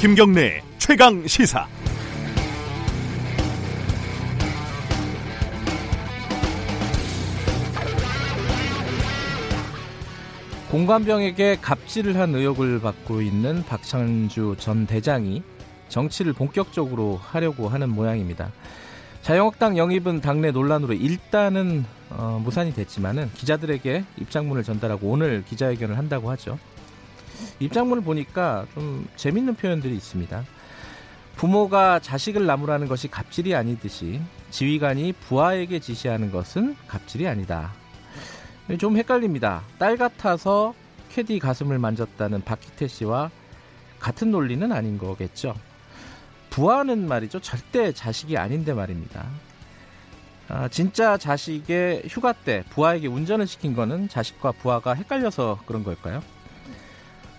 [0.00, 1.68] 김경래 최강 시사.
[10.70, 15.42] 공관병에게 갑질을 한 의혹을 받고 있는 박찬주 전 대장이
[15.90, 18.52] 정치를 본격적으로 하려고 하는 모양입니다.
[19.20, 26.58] 자유한국당 영입은 당내 논란으로 일단은 어, 무산이 됐지만은 기자들에게 입장문을 전달하고 오늘 기자회견을 한다고 하죠.
[27.60, 30.44] 입장문을 보니까 좀 재밌는 표현들이 있습니다.
[31.36, 37.72] 부모가 자식을 나무라는 것이 갑질이 아니듯이 지휘관이 부하에게 지시하는 것은 갑질이 아니다.
[38.78, 39.62] 좀 헷갈립니다.
[39.78, 40.74] 딸 같아서
[41.10, 43.30] 캐디 가슴을 만졌다는 박희태 씨와
[43.98, 45.54] 같은 논리는 아닌 거겠죠.
[46.50, 47.40] 부하는 말이죠.
[47.40, 49.26] 절대 자식이 아닌데 말입니다.
[50.48, 56.22] 아, 진짜 자식의 휴가 때 부하에게 운전을 시킨 거는 자식과 부하가 헷갈려서 그런 걸까요?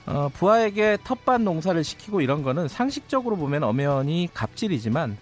[0.06, 5.18] 어, 부하에게 텃밭 농사를 시키고 이런 거는 상식적으로 보면 엄연히 갑질이지만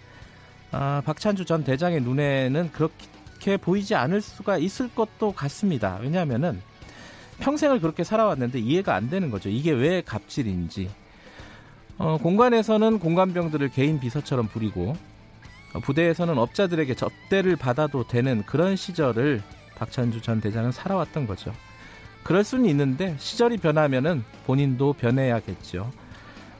[0.72, 5.98] 아, 박찬주 전 대장의 눈에는 그렇게 보이지 않을 수가 있을 것도 같습니다.
[6.00, 6.62] 왜냐하면은
[7.40, 9.48] 평생을 그렇게 살아왔는데 이해가 안 되는 거죠.
[9.48, 10.90] 이게 왜 갑질인지.
[11.98, 14.96] 어, 공관에서는 공관병들을 개인 비서처럼 부리고
[15.74, 19.42] 어, 부대에서는 업자들에게 접대를 받아도 되는 그런 시절을
[19.76, 21.52] 박찬주 전 대장은 살아왔던 거죠.
[22.22, 25.90] 그럴 수는 있는데 시절이 변하면은 본인도 변해야겠죠.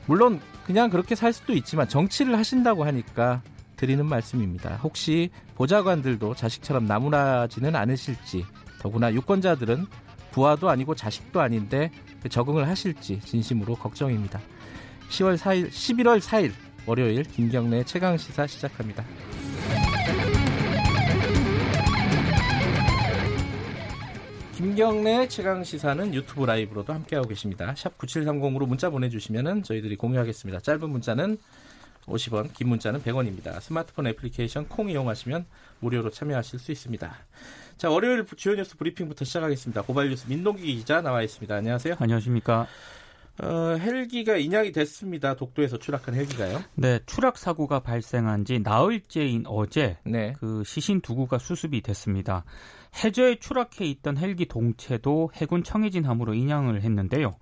[0.05, 3.41] 물론 그냥 그렇게 살 수도 있지만 정치를 하신다고 하니까
[3.75, 4.77] 드리는 말씀입니다.
[4.83, 8.45] 혹시 보좌관들도 자식처럼 나무라지는 않으실지
[8.79, 9.85] 더구나 유권자들은
[10.31, 11.91] 부하도 아니고 자식도 아닌데
[12.29, 14.39] 적응을 하실지 진심으로 걱정입니다.
[15.09, 16.51] 10월 4일, 11월 4일
[16.85, 19.03] 월요일 김경래 최강 시사 시작합니다.
[24.61, 27.73] 김경래 최강 시사는 유튜브 라이브로도 함께하고 계십니다.
[27.75, 30.59] 샵 9730으로 문자 보내주시면 저희들이 공유하겠습니다.
[30.59, 31.39] 짧은 문자는
[32.05, 33.59] 50원, 긴 문자는 100원입니다.
[33.59, 35.47] 스마트폰 애플리케이션 콩 이용하시면
[35.79, 37.11] 무료로 참여하실 수 있습니다.
[37.77, 39.81] 자, 월요일 주요 뉴스 브리핑부터 시작하겠습니다.
[39.81, 41.55] 고발 뉴스 민동기 기자 나와 있습니다.
[41.55, 41.95] 안녕하세요.
[41.97, 42.67] 안녕하십니까.
[43.41, 45.35] 어, 헬기가 인양이 됐습니다.
[45.35, 46.61] 독도에서 추락한 헬기가요?
[46.75, 50.33] 네, 추락 사고가 발생한 지 나흘째인 어제 네.
[50.39, 52.45] 그 시신 두 구가 수습이 됐습니다.
[53.03, 57.33] 해저에 추락해 있던 헬기 동체도 해군 청해진 함으로 인양을 했는데요.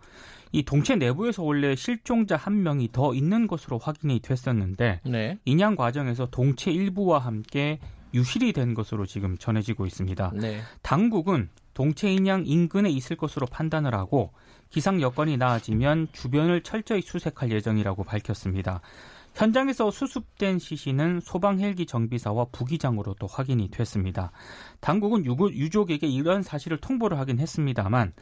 [0.52, 5.38] 이 동체 내부에서 원래 실종자 한 명이 더 있는 것으로 확인이 됐었는데 네.
[5.46, 7.80] 인양 과정에서 동체 일부와 함께
[8.14, 10.32] 유실이 된 것으로 지금 전해지고 있습니다.
[10.36, 10.62] 네.
[10.82, 14.32] 당국은 동체 인양 인근에 있을 것으로 판단을 하고
[14.70, 18.82] 기상 여건이 나아지면 주변을 철저히 수색할 예정이라고 밝혔습니다.
[19.34, 24.32] 현장에서 수습된 시신은 소방 헬기 정비사와 부기장으로 또 확인이 됐습니다.
[24.80, 28.14] 당국은 유족에게 이런 사실을 통보를 하긴 했습니다만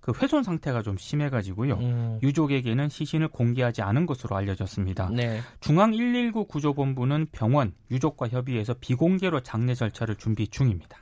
[0.00, 1.74] 그 훼손 상태가 좀 심해가지고요.
[1.74, 2.18] 음.
[2.22, 5.10] 유족에게는 시신을 공개하지 않은 것으로 알려졌습니다.
[5.12, 5.40] 네.
[5.60, 10.98] 중앙 119 구조본부는 병원, 유족과 협의해서 비공개로 장례 절차를 준비 중입니다.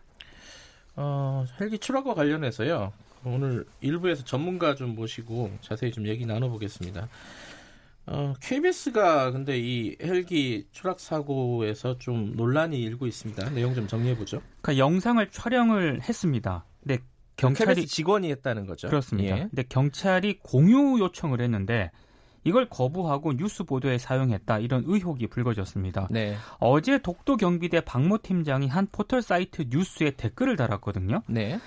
[0.97, 2.93] 어, 헬기 추락과 관련해서요.
[3.27, 7.09] 오늘 일부에서 전문가 좀 모시고 자세히 좀 얘기 나눠보겠습니다.
[8.07, 13.51] 어, KBS가 근데 이 헬기 추락 사고에서 좀 논란이 일고 있습니다.
[13.51, 14.43] 내용 좀 정리해 보죠.
[14.61, 16.65] 그 영상을 촬영을 했습니다.
[16.83, 16.99] 근데
[17.37, 18.89] 경찰이 KBS 직원이 했다는 거죠.
[18.89, 19.37] 그렇습니다.
[19.37, 19.41] 예.
[19.49, 21.91] 근데 경찰이 공유 요청을 했는데
[22.45, 26.09] 이걸 거부하고 뉴스 보도에 사용했다 이런 의혹이 불거졌습니다.
[26.11, 26.37] 네.
[26.59, 31.23] 어제 독도 경비대 박모 팀장이 한 포털 사이트 뉴스에 댓글을 달았거든요.
[31.27, 31.59] 네.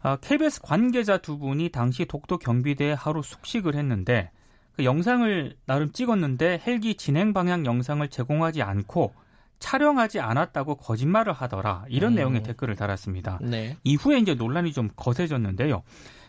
[0.00, 4.30] 아, KBS 관계자 두 분이 당시 독도 경비대에 하루 숙식을 했는데
[4.76, 9.14] 그 영상을 나름 찍었는데 헬기 진행 방향 영상을 제공하지 않고
[9.58, 12.16] 촬영하지 않았다고 거짓말을 하더라 이런 음.
[12.16, 13.38] 내용의 댓글을 달았습니다.
[13.42, 13.76] 네.
[13.84, 15.82] 이후에 이제 논란이 좀 거세졌는데요.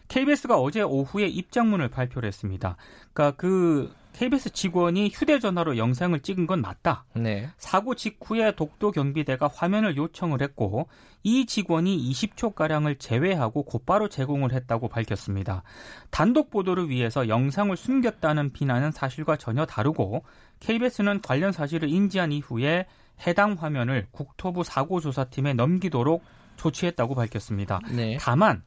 [0.07, 2.77] KBS가 어제 오후에 입장문을 발표를 했습니다.
[3.11, 7.05] 그러니까 그 KBS 직원이 휴대전화로 영상을 찍은 건 맞다.
[7.13, 7.49] 네.
[7.59, 10.87] 사고 직후에 독도 경비대가 화면을 요청을 했고
[11.21, 15.61] 이 직원이 20초가량을 제외하고 곧바로 제공을 했다고 밝혔습니다.
[16.09, 20.23] 단독 보도를 위해서 영상을 숨겼다는 비난은 사실과 전혀 다르고
[20.61, 22.87] KBS는 관련 사실을 인지한 이후에
[23.27, 26.23] 해당 화면을 국토부 사고조사팀에 넘기도록
[26.55, 27.81] 조치했다고 밝혔습니다.
[27.91, 28.17] 네.
[28.19, 28.63] 다만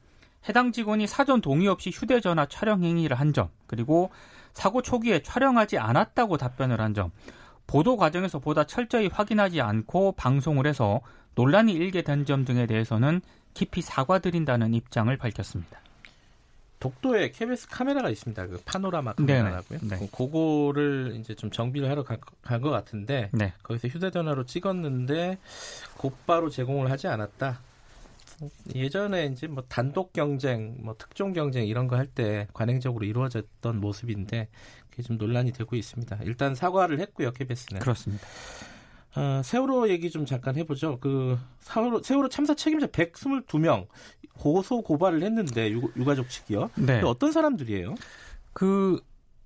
[0.47, 4.11] 해당 직원이 사전 동의 없이 휴대전화 촬영 행위를 한 점, 그리고
[4.53, 7.11] 사고 초기에 촬영하지 않았다고 답변을 한 점,
[7.67, 11.01] 보도 과정에서 보다 철저히 확인하지 않고 방송을 해서
[11.35, 13.21] 논란이 일게 된 점 등에 대해서는
[13.53, 15.79] 깊이 사과드린다는 입장을 밝혔습니다.
[16.79, 18.47] 독도에 KBS 카메라가 있습니다.
[18.47, 19.13] 그 파노라마.
[19.13, 19.79] 카메라라고요.
[19.83, 20.09] 네.
[20.11, 23.53] 그거를 이제 좀 정비를 하러 간 것 같은데 네.
[23.61, 25.37] 거기서 휴대전화로 찍었는데
[25.97, 27.59] 곧바로 제공을 하지 않았다.
[28.75, 34.47] 예전에 이제 뭐 단독 경쟁, 뭐 특종 경쟁 이런 거 할 때 관행적으로 이루어졌던 모습인데
[34.89, 36.19] 그게 좀 논란이 되고 있습니다.
[36.23, 37.79] 일단 사과를 했고요, KBS는.
[37.81, 38.25] 그렇습니다.
[39.15, 40.97] 어, 세월호 얘기 좀 잠깐 해보죠.
[40.99, 43.87] 그 세월호, 세월호 참사 책임자 122명
[44.39, 46.71] 고소 고발을 했는데 유, 가족 측이요.
[46.75, 47.01] 네.
[47.01, 47.95] 어떤 사람들이에요?
[48.53, 48.99] 그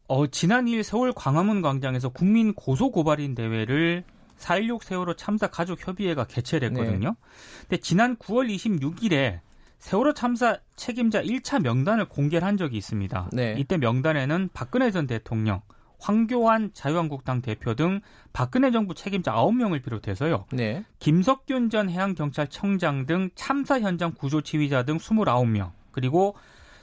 [0.08, 4.04] 어, 지난 2일 서울 광화문 광장에서 국민 고소 고발인 대회를
[4.38, 7.10] 4.16 세월호 참사 가족 협의회가 개최를 했거든요.
[7.10, 7.16] 네.
[7.62, 9.40] 근데 지난 9월 26일에
[9.80, 13.30] 세월호 참사 책임자 1차 명단을 공개를 한 적이 있습니다.
[13.34, 13.56] 네.
[13.58, 15.62] 이때 명단에는 박근혜 전 대통령,
[16.00, 18.02] 황교안 자유한국당 대표 등
[18.34, 20.46] 박근혜 정부 책임자 9명을 비롯해서요.
[20.52, 20.84] 네.
[21.00, 26.36] 김석균 전 해양경찰청장 등 참사 현장 구조 지휘자 등 29명, 그리고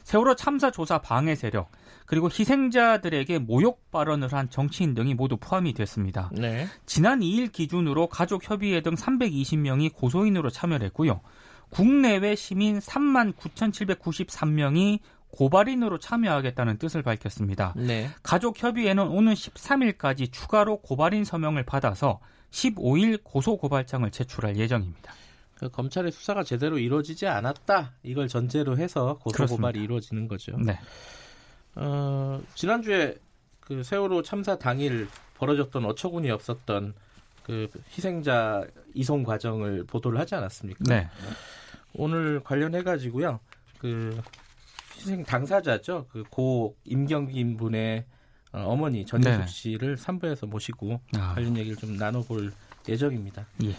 [0.05, 1.71] 세월호 참사 조사 방해 세력,
[2.07, 6.31] 그리고 희생자들에게 모욕 발언을 한 정치인 등이 모두 포함이 됐습니다.
[6.33, 6.67] 네.
[6.87, 11.21] 지난 2일 기준으로 가족협의회 등 320명이 고소인으로 참여를 했고요.
[11.71, 15.01] 국내외 시민 3만 9,793명이
[15.31, 17.73] 고발인으로 참여하겠다는 뜻을 밝혔습니다.
[17.77, 18.11] 네.
[18.23, 22.21] 가족협의회는 오는 13일까지 추가로 고발인 서명을 받아서
[22.51, 25.15] 15일 고소고발장을 제출할 예정입니다.
[25.55, 30.57] 그 검찰의 수사가 제대로 이루어지지 않았다 이걸 전제로 해서 고소고발이 이루어지는 거죠.
[30.59, 30.79] 네.
[31.75, 33.17] 어, 지난주에
[33.61, 36.95] 그 세월호 참사 당일 벌어졌던 어처구니 없었던
[37.45, 38.65] 그 희생자
[38.95, 40.85] 이송 과정을 보도를 하지 않았습니까?
[40.87, 41.09] 네.
[41.95, 43.41] 오늘 관련해 가지고요.
[43.79, 44.21] 그
[44.97, 46.07] 희생 당사자죠.
[46.11, 48.05] 그 고 임경김 분의
[48.53, 49.47] 어, 어머니 전혜숙 네.
[49.47, 51.35] 씨를 3부에서 모시고 아.
[51.35, 52.53] 관련 얘기를 좀 나눠볼
[52.89, 53.47] 예정입니다.
[53.65, 53.75] 예.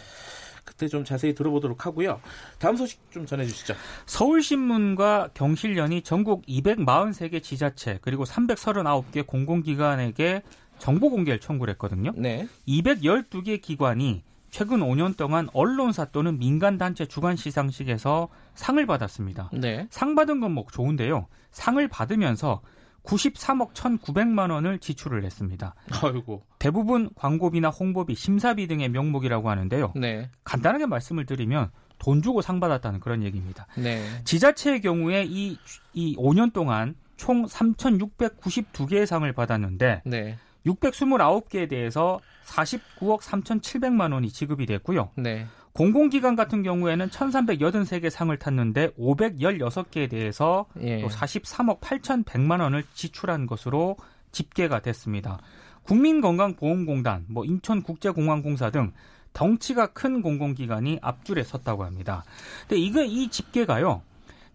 [0.63, 2.19] 그때 좀 자세히 들어보도록 하고요.
[2.59, 3.73] 다음 소식 좀 전해주시죠.
[4.05, 10.41] 서울신문과 경실련이 전국 243개 지자체 그리고 339개 공공기관에게
[10.79, 12.11] 정보 공개를 청구를 했거든요.
[12.15, 12.47] 네.
[12.67, 19.49] 212개 기관이 최근 5년 동안 언론사 또는 민간단체 주간 시상식에서 상을 받았습니다.
[19.53, 19.87] 네.
[19.89, 21.27] 상 받은 건 뭐 좋은데요.
[21.51, 22.61] 상을 받으면서
[23.03, 25.75] 93억 1,900만 원을 지출을 했습니다.
[26.01, 26.43] 아이고.
[26.59, 29.93] 대부분 광고비나 홍보비, 심사비 등의 명목이라고 하는데요.
[29.95, 30.29] 네.
[30.43, 33.67] 간단하게 말씀을 드리면 돈 주고 상 받았다는 그런 얘기입니다.
[33.77, 34.03] 네.
[34.23, 35.57] 지자체의 경우에 이,
[35.93, 40.37] 이 5년 동안 총 3,692개의 상을 받았는데 네.
[40.65, 45.11] 629개에 대해서 49억 3,700만 원이 지급이 됐고요.
[45.15, 45.45] 네.
[45.73, 51.01] 공공기관 같은 경우에는 1,383개 상을 탔는데 516개에 대해서 예.
[51.01, 53.97] 또 43억 8,100만 원을 지출한 것으로
[54.31, 55.39] 집계가 됐습니다.
[55.83, 58.93] 국민건강보험공단, 뭐 인천국제공항공사 등
[59.33, 62.23] 덩치가 큰 공공기관이 앞줄에 섰다고 합니다.
[62.67, 64.03] 근데 이거 이 집계가요.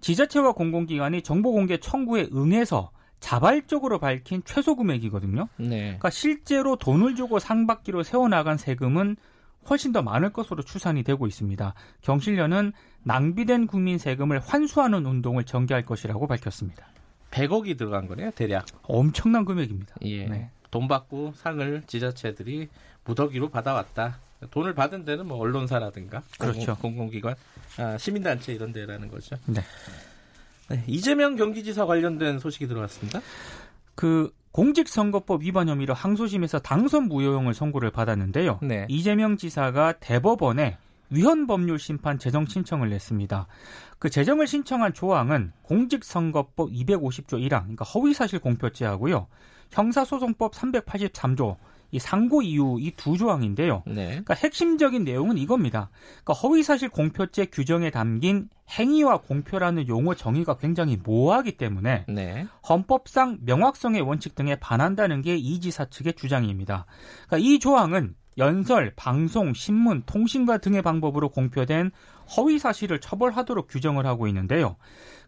[0.00, 5.48] 지자체와 공공기관이 정보공개 청구에 응해서 자발적으로 밝힌 최소 금액이거든요.
[5.56, 5.80] 네.
[5.80, 9.16] 그러니까 실제로 돈을 주고 상 받기로 세워나간 세금은
[9.68, 11.74] 훨씬 더 많을 것으로 추산이 되고 있습니다.
[12.02, 12.72] 경실련은
[13.02, 16.86] 낭비된 국민 세금을 환수하는 운동을 전개할 것이라고 밝혔습니다.
[17.30, 18.66] 100억이 들어간 거네요, 대략.
[18.82, 19.96] 엄청난 금액입니다.
[20.02, 20.26] 예.
[20.26, 20.50] 네.
[20.70, 22.68] 돈 받고 상을 지자체들이
[23.04, 24.18] 무더기로 받아왔다.
[24.50, 26.76] 돈을 받은 데는 뭐 언론사라든가 그렇죠.
[26.76, 27.34] 공공, 기관
[27.78, 29.36] 아, 시민단체 이런 데라는 거죠.
[29.46, 29.62] 네.
[30.68, 30.84] 네.
[30.86, 33.20] 이재명 경기지사 관련된 소식이 들어왔습니다.
[33.94, 38.58] 그 공직선거법 위반 혐의로 항소심에서 당선 무효형을 선고를 받았는데요.
[38.62, 38.86] 네.
[38.88, 40.78] 이재명 지사가 대법원에
[41.10, 43.46] 위헌법률 심판 재정 신청을 냈습니다.
[44.00, 49.28] 그 재정을 신청한 조항은 공직선거법 250조 1항, 그러니까 허위사실 공표죄하고요.
[49.70, 51.54] 형사소송법 383조,
[51.90, 53.82] 이 상고 이유 이 두 조항인데요.
[53.86, 54.08] 네.
[54.08, 55.90] 그러니까 핵심적인 내용은 이겁니다.
[56.24, 62.46] 그러니까 허위사실 공표죄 규정에 담긴 행위와 공표라는 용어 정의가 굉장히 모호하기 때문에 네.
[62.68, 66.84] 헌법상 명확성의 원칙 등에 반한다는 게 이 지사 측의 주장입니다.
[67.26, 71.90] 그러니까 이 조항은 연설, 방송, 신문, 통신과 등의 방법으로 공표된
[72.36, 74.76] 허위 사실을 처벌하도록 규정을 하고 있는데요.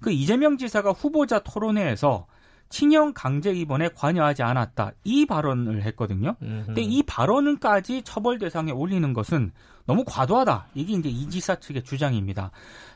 [0.00, 2.26] 그 이재명 지사가 후보자 토론회에서
[2.70, 4.92] 친형 강제 입원에 관여하지 않았다.
[5.04, 6.36] 이 발언을 했거든요.
[6.40, 6.66] 음흠.
[6.66, 9.52] 근데 이 발언은까지 처벌 대상에 올리는 것은
[9.86, 10.68] 너무 과도하다.
[10.74, 12.52] 이게 이제 이 지사 측의 주장입니다.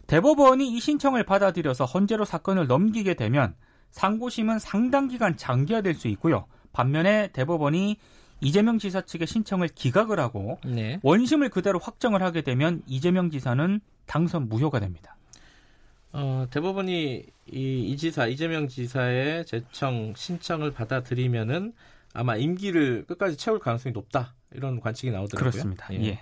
[0.06, 3.54] 대법원이 이 신청을 받아들여서 헌재로 사건을 넘기게 되면
[3.90, 6.46] 상고심은 상당 기간 장기화될 수 있고요.
[6.72, 7.96] 반면에 대법원이
[8.40, 11.00] 이재명 지사 측의 신청을 기각을 하고 네.
[11.02, 15.16] 원심을 그대로 확정을 하게 되면 이재명 지사는 당선 무효가 됩니다.
[16.16, 21.72] 어, 대법원이 이, 이 지사 이재명 지사의 재청 신청을 받아들이면은
[22.14, 25.50] 아마 임기를 끝까지 채울 가능성이 높다 이런 관측이 나오더라고요.
[25.50, 25.92] 그렇습니다.
[25.92, 26.04] 예.
[26.04, 26.20] 예.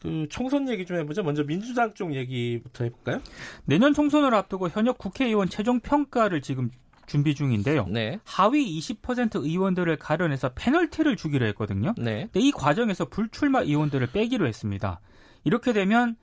[0.00, 1.22] 그 총선 얘기 좀 해보죠.
[1.22, 3.20] 먼저 민주당 쪽 얘기부터 해볼까요?
[3.64, 6.68] 내년 총선을 앞두고 현역 국회의원 최종 평가를 지금
[7.06, 7.86] 준비 중인데요.
[7.86, 8.18] 네.
[8.24, 11.94] 하위 20% 의원들을 가려내서 페널티를 주기로 했거든요.
[11.98, 12.28] 네.
[12.32, 15.00] 근데 이 과정에서 불출마 의원들을 빼기로 했습니다.
[15.44, 16.16] 이렇게 되면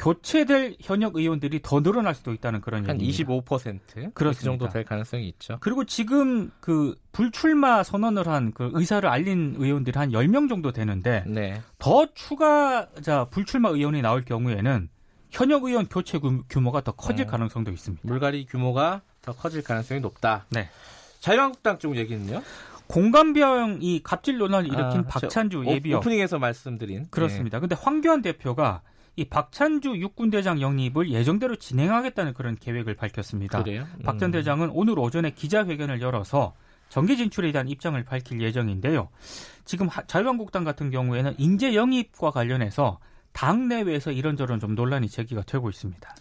[0.00, 3.34] 교체될 현역 의원들이 더 늘어날 수도 있다는 그런 한 얘기입니다.
[3.34, 4.14] 25% 그렇습니다.
[4.14, 5.58] 그 정도 될 가능성이 있죠.
[5.60, 11.60] 그리고 지금 그 불출마 선언을 한 그 의사를 알린 의원들이 한 10명 정도 되는데 네.
[11.78, 14.88] 더 추가 자 불출마 의원이 나올 경우에는
[15.30, 17.30] 현역 의원 교체 규- 규모가 더 커질 어.
[17.30, 18.02] 가능성도 있습니다.
[18.04, 20.46] 물갈이 규모가 더 커질 가능성이 높다.
[20.50, 20.68] 네.
[21.20, 22.42] 자유한국당 쪽 얘기는요?
[22.86, 27.60] 공감병이 갑질 논란을 일으킨 아, 박찬주 저 예비역 오프닝에서 말씀드린 그렇습니다.
[27.60, 28.80] 근데 황교안 대표가
[29.16, 33.58] 이 박찬주 육군대장 영입을 예정대로 진행하겠다는 그런 계획을 밝혔습니다.
[33.58, 33.64] 네.
[33.64, 33.86] 그래요?
[34.04, 34.32] 박전 음.
[34.32, 36.54] 대장은 오늘 오전에 기자회견을 열어서
[36.88, 39.08] 정계 진출에 대한 입장을 밝힐 예정인데요.
[39.64, 42.98] 지금 하- 자유한국당 같은 경우에는 인재 영입과 관련해서
[43.32, 46.14] 당 내외에서 이런저런 좀 논란이 제기가 되고 있습니다.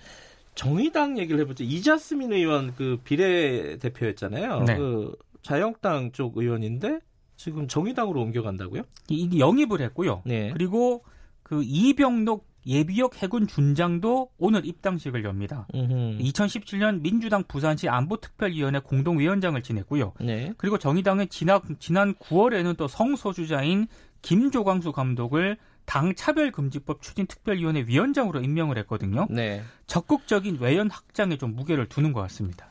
[0.56, 1.64] 정의당 얘기를 해보죠.
[1.64, 4.64] 이자스민 의원 그 비례 대표였잖아요.
[4.64, 4.78] 네.
[4.78, 7.00] 그 자유한국당 쪽 의원인데
[7.38, 8.84] 지금 정의당으로 옮겨간다고요?
[9.08, 10.22] 이, 이 영입을 했고요.
[10.26, 10.52] 네.
[10.52, 11.04] 그리고
[11.42, 15.68] 그 이병록 예비역 해군 준장도 오늘 입당식을 엽니다.
[15.74, 16.18] 음흠.
[16.20, 20.14] 2017년 민주당 부산시 안보특별위원회 공동위원장을 지냈고요.
[20.20, 20.54] 네.
[20.58, 23.88] 그리고 정의당은 지난, 지난 9월에는 또 성소주자인
[24.22, 29.26] 김조광수 감독을 당 차별금지법 추진 특별위원회 위원장으로 임명을 했거든요.
[29.30, 29.64] 네.
[29.88, 32.70] 적극적인 외연 확장에 좀 무게를 두는 것 같습니다.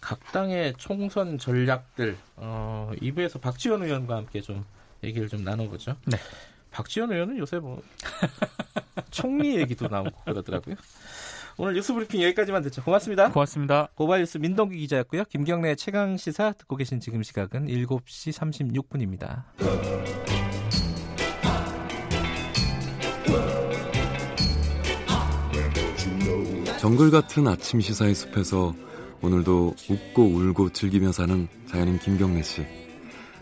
[0.00, 4.64] 각 당의 총선 전략들 어, 2부에서 박지원 의원과 함께 좀
[5.02, 5.96] 얘기를 좀 나눠보죠.
[6.06, 6.16] 네.
[6.70, 7.80] 박지원 의원은 요새 뭐
[9.10, 10.76] 총리 얘기도 나오고 그러더라고요.
[11.60, 12.84] 오늘 뉴스 브리핑 여기까지만 듣죠.
[12.84, 13.30] 고맙습니다.
[13.32, 13.88] 고맙습니다.
[13.96, 15.24] 고발뉴스 민동기 기자였고요.
[15.24, 19.42] 김경래 최강 시사 듣고 계신 지금 시각은 7시 36분입니다.
[26.78, 28.72] 정글 같은 아침 시사의 숲에서
[29.20, 32.64] 오늘도 웃고 울고 즐기며 사는 자연인 김경래 씨.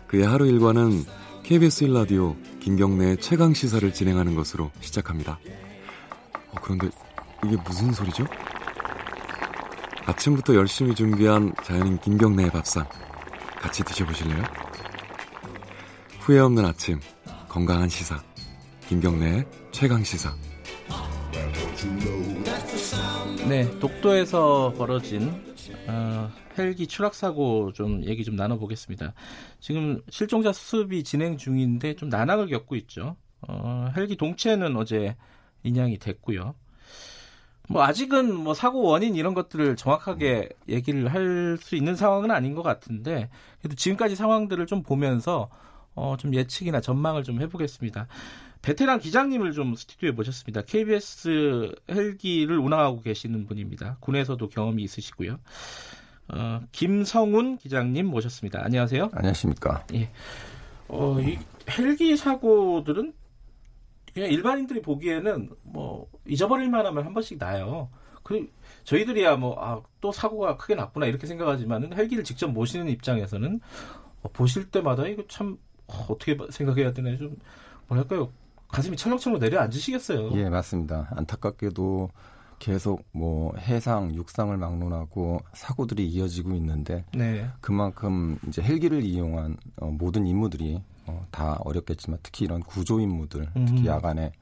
[0.06, 1.04] 그의 하루 일과는
[1.46, 5.38] KBS 1라디오 김경래의 최강 시사를 진행하는 것으로 시작합니다.
[6.50, 6.88] 어, 그런데
[7.44, 8.26] 이게 무슨 소리죠?
[10.06, 12.84] 아침부터 열심히 준비한 자연인 김경래의 밥상.
[13.60, 14.42] 같이 드셔보실래요?
[16.18, 16.98] 후회 없는 아침,
[17.48, 18.20] 건강한 시사.
[18.88, 20.34] 김경래의 최강 시사.
[23.46, 25.32] 네, 독도에서 벌어진
[25.86, 29.14] 어, 헬기 추락 사고 좀 얘기 좀 나눠보겠습니다.
[29.60, 33.16] 지금 실종자 수습이 진행 중인데 좀 난항을 겪고 있죠.
[33.48, 35.16] 어, 헬기 동체는 어제
[35.62, 36.54] 인양이 됐고요.
[37.68, 42.62] 뭐 아직은 뭐 사고 원인 이런 것들을 정확하게 얘기를 할 수 있는 상황은 아닌 것
[42.62, 43.28] 같은데
[43.60, 45.48] 그래도 지금까지 상황들을 좀 보면서
[45.94, 48.06] 어, 좀 예측이나 전망을 좀 해보겠습니다.
[48.62, 50.62] 베테랑 기장님을 좀 스튜디오에 모셨습니다.
[50.62, 53.96] KBS 헬기를 운항하고 계시는 분입니다.
[54.00, 55.38] 군에서도 경험이 있으시고요.
[56.28, 58.64] 어, 김성훈 기장님 모셨습니다.
[58.64, 59.10] 안녕하세요.
[59.12, 59.84] 안녕하십니까.
[60.88, 61.38] 어, 이
[61.78, 63.12] 헬기 사고들은
[64.12, 67.88] 그냥 일반인들이 보기에는 뭐 잊어버릴 만하면 한 번씩 나요.
[68.22, 68.48] 그
[68.84, 73.60] 저희들이야 뭐 아 또 사고가 크게 났구나 이렇게 생각하지만은 헬기를 직접 모시는 입장에서는
[74.22, 77.34] 어, 보실 때마다 이거 참 어, 어떻게 생각해야 되나 좀
[77.88, 78.30] 뭐랄까요
[78.68, 80.30] 가슴이 철렁철렁 내려앉으시겠어요.
[80.34, 81.08] 예, 맞습니다.
[81.16, 82.10] 안타깝게도
[82.58, 87.48] 계속 뭐 해상, 육상을 막론하고 사고들이 이어지고 있는데 네.
[87.60, 93.66] 그만큼 이제 헬기를 이용한 어, 모든 임무들이 어, 다 어렵겠지만 특히 이런 구조 임무들, 음.
[93.66, 94.32] 특히 야간에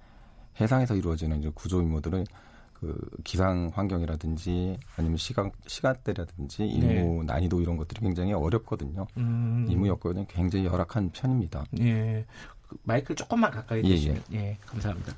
[0.61, 2.25] 해상에서 이루어지는 이제 구조 임무들은
[2.73, 9.07] 그 기상 환경이라든지 아니면 시간 시간대라든지 임무 난이도 이런 것들이 굉장히 어렵거든요.
[9.15, 9.23] 네.
[9.23, 11.65] 음, 임무 여건은 굉장히 열악한 편입니다.
[11.81, 12.25] 예.
[12.69, 15.15] 그 마이크를 조금만 가까이 예, 대시면 예, 감사합니다.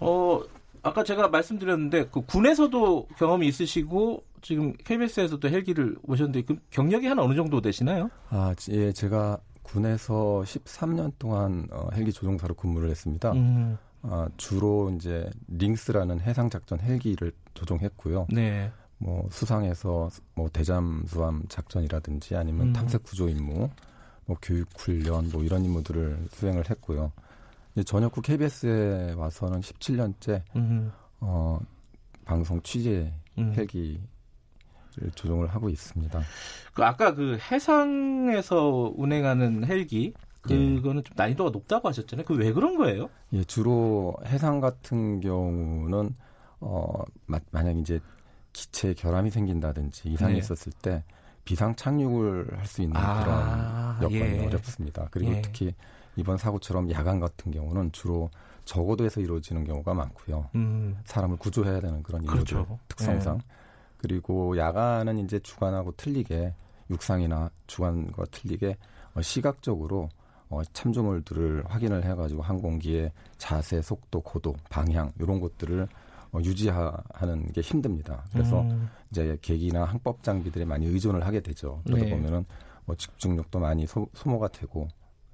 [0.00, 0.40] 어,
[0.82, 7.34] 아까 제가 말씀드렸는데 그 군에서도 경험이 있으시고 지금 KBS에서도 헬기를 오셨는데 그 경력이 한 어느
[7.34, 8.10] 정도 되시나요?
[8.30, 13.32] 아, 예, 제가 군에서 13년 동안 어, 헬기 조종사로 근무를 했습니다.
[13.32, 18.28] 음, 아, 주로 이제 링스라는 해상 작전 헬기를 조종했고요.
[18.30, 18.70] 네.
[18.98, 22.72] 뭐 수상에서 뭐 대잠 수함 작전이라든지 아니면 음.
[22.72, 23.68] 탐색 구조 임무,
[24.26, 27.12] 뭐 교육 훈련 뭐 이런 임무들을 수행을 했고요.
[27.84, 31.58] 전역 후 KBS에 와서는 17년째 음, 어,
[32.24, 33.52] 방송 취재 음.
[33.56, 34.00] 헬기를
[35.14, 36.20] 조종을 하고 있습니다.
[36.74, 42.24] 그 아까 그 해상에서 운행하는 헬기 그거는 좀 난이도가 높다고 하셨잖아요.
[42.24, 43.10] 그 왜 그런 거예요?
[43.32, 46.14] 예, 주로 해상 같은 경우는
[46.60, 48.00] 어 마- 만약 이제
[48.52, 50.38] 기체 결함이 생긴다든지 이상이 네.
[50.38, 51.04] 있었을 때
[51.44, 54.46] 비상 착륙을 할 수 있는 아, 그런 여건이 예.
[54.46, 55.08] 어렵습니다.
[55.10, 55.42] 그리고 예.
[55.42, 55.74] 특히
[56.18, 58.28] 이번 사고처럼 야간 같은 경우는 주로
[58.64, 60.50] 저고도에서 이루어지는 경우가 많고요.
[60.56, 62.78] 음, 사람을 구조해야 되는 그런 임무들 그렇죠.
[62.88, 63.40] 특성상
[63.98, 66.52] 그리고 야간은 이제 주간하고 틀리게
[66.90, 68.76] 육상이나 주간과 틀리게
[69.14, 70.08] 어, 시각적으로
[70.50, 75.86] 어, 참조물들을 확인을 해가지고 항공기의 자세, 속도, 고도, 방향 이런 것들을
[76.32, 78.24] 어, 유지하는 게 힘듭니다.
[78.32, 78.90] 그래서 음.
[79.10, 81.80] 이제 계기나 항법 장비들에 많이 의존을 하게 되죠.
[81.84, 82.10] 그러다 네.
[82.10, 82.44] 보면은
[82.86, 84.88] 뭐 집중력도 많이 소, 소모가 되고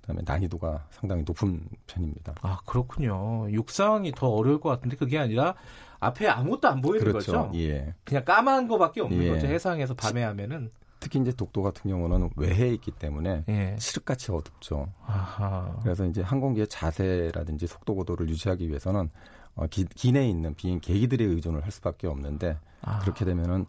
[0.04, 2.34] 그다음에 난이도가 상당히 높은 편입니다.
[2.42, 3.50] 아 그렇군요.
[3.50, 5.54] 육상이 더 어려울 것 같은데 그게 아니라
[5.98, 7.32] 앞에 아무것도 안 보이는 그렇죠.
[7.32, 7.58] 거죠.
[7.58, 7.94] 예.
[8.04, 9.30] 그냥 까만 거밖에 없는 예.
[9.30, 9.46] 거죠.
[9.46, 10.70] 해상에서 밤에 하면은.
[11.00, 13.76] 특히 이제 독도 같은 경우는 외해에 있기 때문에 예.
[13.78, 14.92] 칠흑같이 어둡죠.
[15.06, 15.74] 아하.
[15.82, 19.10] 그래서 이제 항공기의 자세라든지 속도 고도를 유지하기 위해서는
[19.54, 22.98] 어, 기, 기내에 있는 비행 계기들에 의존을 할 수밖에 없는데 아.
[23.00, 23.64] 그렇게 되면은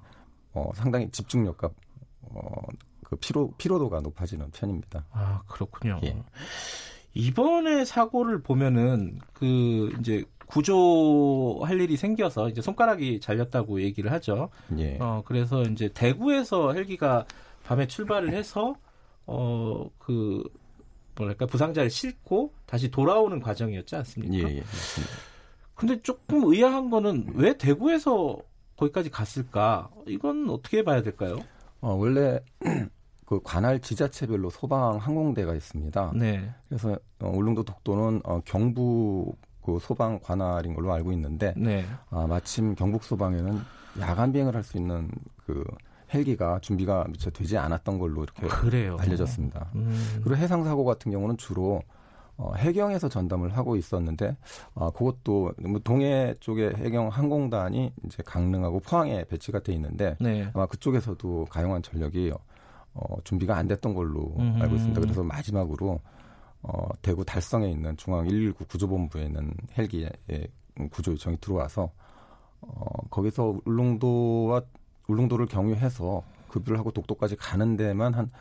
[0.54, 1.70] 어, 상당히 집중력과
[2.24, 2.62] 어,
[3.06, 5.06] 그 피로 피로도가 높아지는 편입니다.
[5.12, 6.00] 아 그렇군요.
[6.04, 6.22] 예.
[7.14, 14.50] 이번에 사고를 보면은 그 이제 구조할 일이 생겨서 이제 손가락이 잘렸다고 얘기를 하죠.
[14.78, 14.98] 예.
[15.00, 17.26] 어 그래서 이제 대구에서 헬기가
[17.64, 18.76] 밤에 출발을 해서
[19.26, 20.44] 어그
[21.16, 24.50] 뭐랄까 부상자를 싣고 다시 돌아오는 과정이었지 않습니까?
[24.50, 25.14] 예, 예, 맞습니다.
[25.74, 28.38] 근데 조금 의아한 거는 왜 대구에서
[28.78, 29.90] 거기까지 갔을까?
[30.08, 31.40] 이건 어떻게 봐야 될까요?
[31.82, 32.40] 어, 원래
[33.26, 36.12] 그 관할 지자체별로 소방 항공대가 있습니다.
[36.16, 36.50] 네.
[36.70, 41.86] 그래서 어, 울릉도 독도는 어, 경부 그 소방 관할인 걸로 알고 있는데 네.
[42.12, 43.60] 아, 마침 경북 소방에는
[44.00, 45.10] 야간 비행을 할 수 있는
[45.46, 45.64] 그
[46.14, 48.96] 헬기가 준비가 미처 되지 않았던 걸로 이렇게 그래요.
[49.00, 49.72] 알려졌습니다.
[49.76, 50.20] 음.
[50.24, 51.82] 그리고 해상 사고 같은 경우는 주로
[52.38, 54.38] 어, 해경에서 전담을 하고 있었는데
[54.76, 60.50] 아, 그것도 뭐 동해 쪽에 해경 항공단이 이제 강릉하고 포항에 배치가 돼 있는데 네.
[60.54, 62.32] 아마 그쪽에서도 가용한 전력이
[62.96, 64.58] 어, 준비가 안 됐던 걸로 음.
[64.60, 65.02] 알고 있습니다.
[65.02, 66.00] 그래서 마지막으로
[66.62, 70.12] 어, 대구 달성에 있는 중앙 119 구조본부에 있는 헬기의
[70.92, 71.92] 구조 요청이 들어와서
[72.62, 74.62] 어, 거기서 울릉도와
[75.08, 78.32] 울릉도를 경유해서 급유를 하고 독도까지 가는 데만 한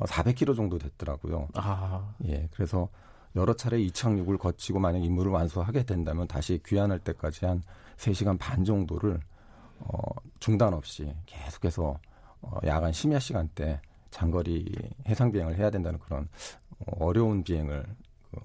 [0.00, 1.48] 400km 정도 됐더라고요.
[1.54, 2.14] 아.
[2.26, 2.88] 예, 그래서
[3.36, 7.62] 여러 차례 이착륙을 거치고 만약 임무를 완수하게 된다면 다시 귀환할 때까지 한
[7.96, 9.20] 3시간 반 정도를
[9.78, 10.00] 어,
[10.40, 11.98] 중단 없이 계속해서
[12.42, 14.66] 어, 야간 심야 시간대 장거리
[15.08, 16.28] 해상 비행을 해야 된다는 그런
[16.78, 17.84] 어, 어려운 비행을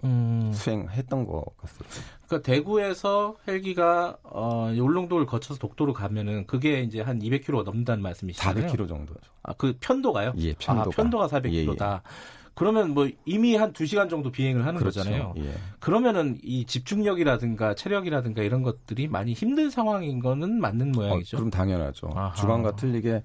[0.04, 0.52] 음.
[0.54, 1.96] 수행했던 것 같습니다.
[2.26, 8.68] 그러니까 대구에서 헬기가 어, 울릉도를 거쳐서 독도로 가면은 그게 이제 한 200km 넘는다는 말씀이시잖아요.
[8.68, 9.20] 400km 정도죠.
[9.44, 10.34] 아, 그 편도가요?
[10.38, 10.90] 예, 편도가.
[10.90, 12.02] 아, 편도가 400km다.
[12.56, 15.02] 그러면 뭐 이미 한 2시간 정도 비행을 하는 그렇죠.
[15.02, 15.34] 거잖아요.
[15.38, 15.54] 예.
[15.80, 21.38] 그러면은 이 집중력이라든가 체력이라든가 이런 것들이 많이 힘든 상황인 거는 맞는 어, 모양이죠.
[21.38, 22.10] 그럼 당연하죠.
[22.16, 22.34] 아하.
[22.34, 23.24] 주간과 틀리게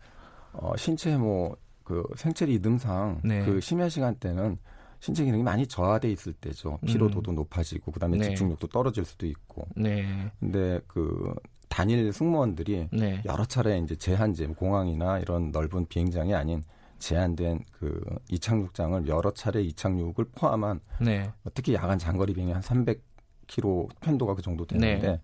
[0.52, 1.56] 어, 신체 뭐
[1.90, 3.44] 그 생체 리듬상 네.
[3.44, 4.58] 그 심야 시간대는
[5.00, 6.78] 신체 기능이 많이 저하돼 있을 때죠.
[6.86, 8.24] 피로도도 높아지고 그다음에 네.
[8.26, 9.66] 집중력도 떨어질 수도 있고.
[9.74, 10.30] 네.
[10.38, 11.34] 근데 그
[11.68, 13.22] 단일 승무원들이 네.
[13.24, 16.62] 여러 차례 이제 제한제 공항이나 이런 넓은 비행장이 아닌
[17.00, 21.32] 제한된 그 이착륙장을 여러 차례 이착륙을 포함한 네.
[21.54, 25.20] 특히 야간 장거리 비행이 한 300km 편도가 그 정도 되는데 네.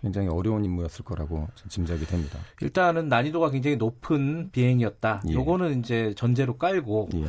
[0.00, 2.38] 굉장히 어려운 임무였을 거라고 짐작이 됩니다.
[2.60, 5.22] 일단은 난이도가 굉장히 높은 비행이었다.
[5.28, 5.32] 예.
[5.34, 7.24] 요거는 이제 전제로 깔고 예.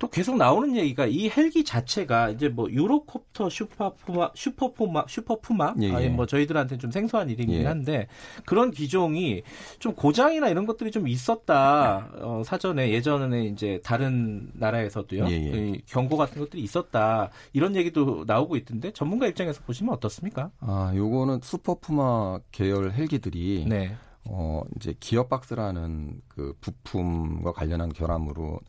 [0.00, 5.92] 또 계속 나오는 얘기가 이 헬기 자체가 이제 뭐 유로콥터 슈퍼푸마 슈퍼푸마 슈퍼푸마 예, 예.
[5.92, 7.66] 아니 뭐 저희들한테는 좀 생소한 이름이긴 예.
[7.66, 8.08] 한데
[8.46, 9.42] 그런 기종이
[9.78, 15.68] 좀 고장이나 이런 것들이 좀 있었다 어, 사전에 예전에 이제 다른 나라에서도요 예, 예.
[15.68, 20.50] 이 경고 같은 것들이 있었다 이런 얘기도 나오고 있던데 전문가 입장에서 보시면 어떻습니까?
[20.60, 28.60] 아, 요거는 슈퍼푸마 계열 헬기들이 네, 어 이제 기어박스라는 그 부품과 관련한 결함으로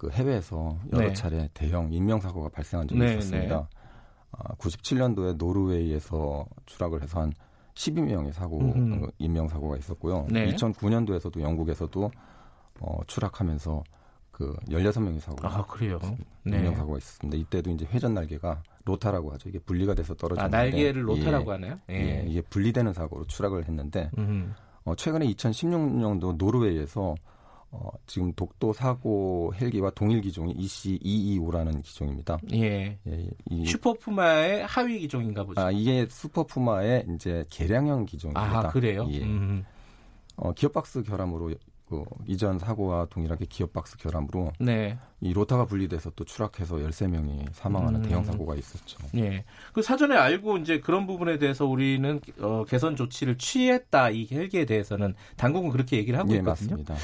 [0.00, 1.12] 그 해외에서 여러 네.
[1.12, 3.56] 차례 대형 인명 사고가 발생한 적이 네, 있었습니다.
[3.58, 3.78] 네.
[4.32, 7.34] 아, 97년도에 노르웨이에서 추락을 해서 한
[7.74, 9.04] 12명의 사고 음흠.
[9.04, 10.26] 어, 인명 사고가 있었고요.
[10.30, 10.50] 네.
[10.54, 12.10] 2009년도에서도 영국에서도
[12.80, 13.84] 어, 추락하면서
[14.30, 15.98] 그 16명의 사고가 아 그래요.
[16.46, 16.74] 인명 네.
[16.74, 17.36] 사고가 있었습니다.
[17.36, 19.50] 이때도 이제 회전 날개가 로타라고 하죠.
[19.50, 21.74] 이게 분리가 돼서 아 떨어졌는데 날개를 로타라고 예, 하나요?
[21.90, 24.54] 예, 이게 분리되는 사고로 추락을 했는데 음.
[24.84, 27.16] 어, 최근에 2016년도 노르웨이에서
[27.72, 32.38] 어, 지금 독도 사고 헬기와 동일 기종이 EC225라는 기종입니다.
[32.52, 32.98] 예.
[33.06, 35.60] 예, 이, 슈퍼푸마의 하위 기종인가 보죠.
[35.60, 38.58] 아, 이게 슈퍼푸마의 이제 개량형 기종입니다.
[38.58, 39.06] 아, 그래요?
[39.10, 39.22] 예.
[39.22, 39.64] 음.
[40.36, 41.54] 어, 기어박스 결함으로
[41.90, 44.96] 그 이전 사고와 동일하게 기어박스 결함으로 네.
[45.20, 48.08] 이 로타가 분리돼서 또 추락해서 13명이 사망하는 음.
[48.08, 48.98] 대형 사고가 있었죠.
[49.16, 49.44] 예.
[49.72, 55.14] 그 사전에 알고 이제 그런 부분에 대해서 우리는 어, 개선 조치를 취했다 이 헬기에 대해서는
[55.36, 56.76] 당국은 그렇게 얘기를 하고 예, 있거든요.
[56.76, 56.94] 맞습니다.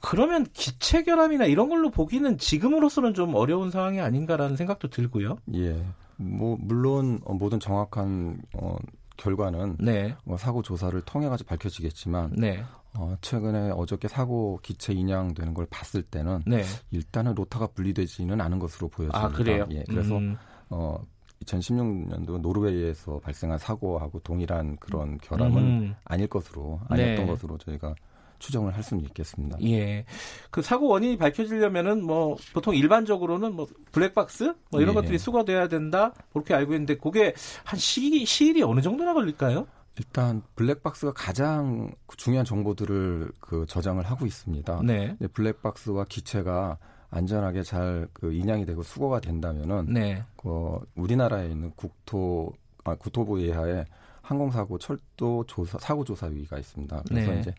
[0.00, 5.38] 그러면 기체 결함이나 이런 걸로 보기는 지금으로서는 좀 어려운 상황이 아닌가라는 생각도 들고요.
[5.54, 5.82] 예.
[6.16, 8.76] 뭐 물론 어, 모든 정확한 어,
[9.16, 10.14] 결과는 네.
[10.26, 12.62] 어, 사고 조사를 통해 가지고 밝혀지겠지만 네.
[12.98, 16.62] 어, 최근에 어저께 사고 기체 인양되는 걸 봤을 때는 네.
[16.90, 19.24] 일단은 로타가 분리되지는 않은 것으로 보여집니다.
[19.24, 19.66] 아, 그래요?
[19.70, 20.36] 예, 그래서 음,
[20.70, 20.98] 어,
[21.44, 25.94] 2016년도 노르웨이에서 발생한 사고하고 동일한 그런 결함은 음.
[26.04, 27.26] 아닐 것으로 아니었던 네.
[27.26, 27.94] 것으로 저희가
[28.38, 29.58] 추정을 할 수는 있겠습니다.
[29.62, 30.04] 예.
[30.50, 35.00] 그 사고 원인이 밝혀지려면은 뭐 보통 일반적으로는 뭐 블랙박스 뭐 이런 예.
[35.00, 39.66] 것들이 수거돼야 된다 그렇게 알고 있는데 그게 한 시, 시일이 어느 정도나 걸릴까요?
[39.98, 44.82] 일단 블랙박스가 가장 중요한 정보들을 그 저장을 하고 있습니다.
[44.84, 45.16] 네.
[45.32, 46.76] 블랙박스와 기체가
[47.08, 50.22] 안전하게 잘 그 인양이 되고 수거가 된다면은 네.
[50.36, 52.52] 그 우리나라에 있는 국토
[52.84, 53.84] 아, 국토부 예하의
[54.22, 57.02] 항공사고 철도 조사 사고 조사위가 있습니다.
[57.08, 57.40] 그래서 네.
[57.40, 57.54] 이제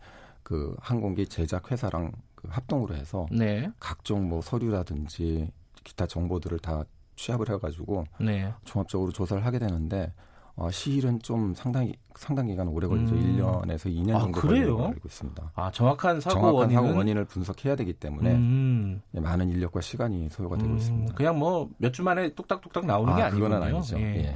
[0.48, 3.70] 그 항공기 제작 회사랑 그 합동으로 해서 네.
[3.78, 5.50] 각종 뭐 서류라든지
[5.84, 6.84] 기타 정보들을 다
[7.16, 8.50] 취합을 해가지고 네.
[8.64, 10.10] 종합적으로 조사를 하게 되는데
[10.56, 13.14] 어, 시일은 좀 상당히 상당 기간 오래 걸리죠.
[13.14, 13.36] 음.
[13.36, 14.76] 1년에서 2년 아, 정도 그래요?
[14.76, 15.52] 걸리고 알고 있습니다.
[15.54, 20.56] 아, 정확한 사고 정확한 원인은 사고 원인을 분석해야 되기 때문에 음, 많은 인력과 시간이 소요가
[20.56, 21.14] 되고 음, 있습니다.
[21.14, 23.50] 그냥 뭐 몇 주 만에 뚝딱뚝딱 나오는 게 아, 아니군요.
[23.50, 23.98] 그건 아니죠.
[24.00, 24.16] 예.
[24.16, 24.34] 예.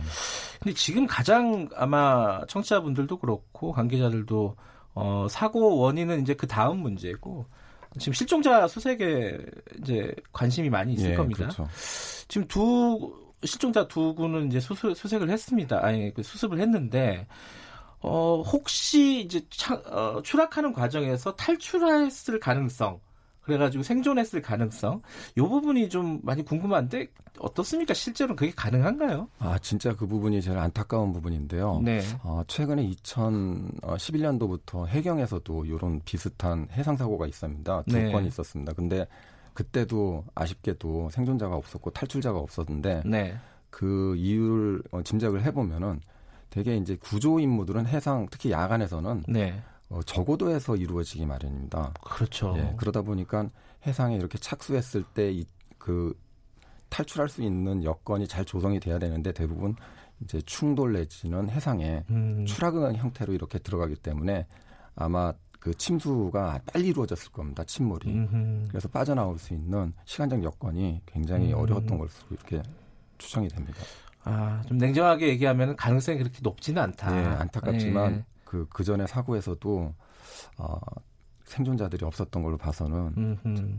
[0.60, 4.56] 근데 지금 가장 아마 청취자분들도 그렇고 관계자들도
[4.94, 7.46] 어, 사고 원인은 이제 그 다음 문제고
[7.98, 9.38] 지금 실종자 수색에
[9.80, 11.44] 이제 관심이 많이 있을 예, 겁니다.
[11.44, 11.68] 그렇죠.
[12.28, 15.84] 지금 두 실종자 두 구는 이제 수수, 수색을 했습니다.
[15.84, 17.26] 아니 그 수습을 했는데
[18.00, 23.00] 어 혹시 이제 차, 어, 추락하는 과정에서 탈출했을 가능성
[23.42, 25.02] 그래가지고 생존했을 가능성
[25.38, 27.92] 요 부분이 좀 많이 궁금한데 어떻습니까?
[27.94, 29.28] 실제로 그게 가능한가요?
[29.38, 31.80] 아 진짜 그 부분이 제일 안타까운 부분인데요.
[31.82, 32.00] 네.
[32.22, 37.82] 어, 최근에 2011년도부터 해경에서도 이런 비슷한 해상 사고가 있습니다.
[37.82, 38.12] 두 네.
[38.12, 38.72] 건 있었습니다.
[38.74, 39.06] 근데
[39.54, 43.36] 그때도 아쉽게도 생존자가 없었고 탈출자가 없었는데 네.
[43.70, 46.00] 그 이유를 어, 짐작을 해보면은
[46.50, 49.62] 대개 이제 구조 임무들은 해상 특히 야간에서는 네.
[49.92, 51.92] 어, 저고도에서 이루어지기 마련입니다.
[52.02, 52.54] 그렇죠.
[52.56, 53.50] 예, 그러다 보니까
[53.86, 56.18] 해상에 이렇게 착수했을 때그
[56.88, 59.76] 탈출할 수 있는 여건이 잘 조성이 돼야 되는데 대부분
[60.20, 64.46] 이제 충돌 내지는 해상에 음, 추락한 형태로 이렇게 들어가기 때문에
[64.94, 67.62] 아마 그 침수가 빨리 이루어졌을 겁니다.
[67.64, 68.10] 침몰이.
[68.10, 68.68] 음흠.
[68.68, 71.58] 그래서 빠져나올 수 있는 시간적 여건이 굉장히 음.
[71.58, 72.62] 어려웠던 것으로 이렇게
[73.18, 73.78] 추정이 됩니다.
[74.24, 77.16] 아, 좀 냉정하게 얘기하면 가능성이 그렇게 높지는 않다.
[77.16, 78.31] 예, 안타깝지만 예.
[78.52, 79.94] 그, 그 전에 사고에서도,
[80.58, 80.80] 어,
[81.44, 83.78] 생존자들이 없었던 걸로 봐서는 음흠.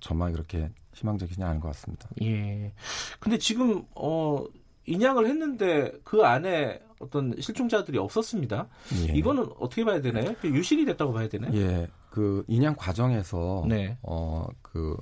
[0.00, 2.06] 전망이 그렇게 희망적이지 않은 것 같습니다.
[2.22, 2.72] 예.
[3.18, 4.44] 근데 지금 어
[4.84, 8.68] 인양을 했는데 그 안에 어떤 실종자들이 없었습니다.
[9.08, 9.14] 예.
[9.14, 10.34] 이거는 어떻게 봐야 되나요?
[10.40, 11.52] 그 유실이 됐다고 봐야 되나요?
[11.54, 13.96] 예, 그 인양 과정에서, 네.
[14.02, 14.96] 어, 그,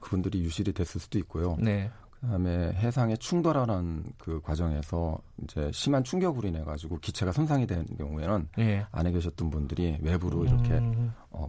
[0.00, 1.56] 그분들이 유실이 됐을 수도 있고요.
[1.60, 1.90] 네.
[2.24, 8.86] 그다음에 해상에 충돌하는 그 과정에서 이제 심한 충격으로 인해 가지고 기체가 손상이 되는 경우에는 예.
[8.92, 11.48] 안에 계셨던 분들이 외부로 이렇게 음, 어,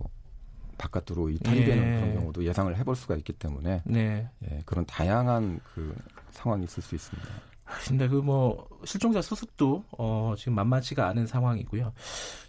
[0.78, 2.00] 바깥으로 이탈이 되는 예.
[2.00, 4.30] 그런 경우도 예상을 해볼 수가 있기 때문에 네.
[4.50, 5.96] 예, 그런 다양한 그
[6.32, 7.30] 상황이 있을 수 있습니다.
[7.88, 11.94] 근데 그 뭐 실종자 수습도 어 지금 만만치가 않은 상황이고요.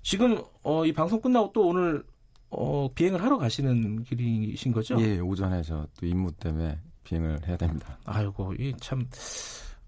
[0.02, 2.04] 지금 어 이 방송 끝나고 또 오늘
[2.50, 5.00] 어 비행을 하러 가시는 길이신 거죠?
[5.00, 7.98] 예, 오전에 저 또 임무 때문에 비행을 해야 됩니다.
[8.04, 9.08] 아이고 이 참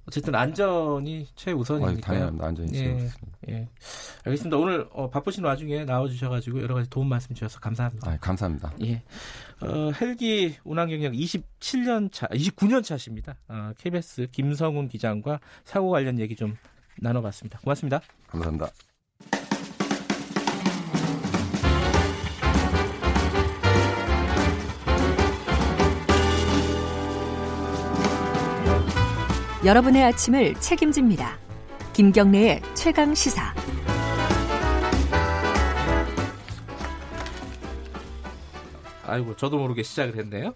[0.08, 2.00] 어쨌든 안전이 어, 최우선이니까요.
[2.00, 2.46] 당연합니다.
[2.46, 2.78] 안전이 예.
[2.78, 3.38] 최우선입니다.
[3.50, 3.68] 예.
[4.24, 4.56] 알겠습니다.
[4.56, 8.10] 오늘 어, 바쁘신 와중에 나와주셔가지고 여러 가지 도움 말씀 주셔서 감사합니다.
[8.10, 8.72] 아, 감사합니다.
[8.84, 9.02] 예.
[9.60, 13.36] 어, 헬기 운항 경력 27년 차, 29년 차십니다.
[13.48, 16.56] 어, KBS 김성훈 기장과 사고 관련 얘기 좀
[16.96, 17.58] 나눠봤습니다.
[17.58, 18.00] 고맙습니다.
[18.28, 18.70] 감사합니다.
[29.68, 31.36] 여러분의 아침을 책임집니다.
[31.92, 33.54] 김경래의 최강 시사.
[39.04, 40.54] 아이고, 저도 모르게 시작을 했네요.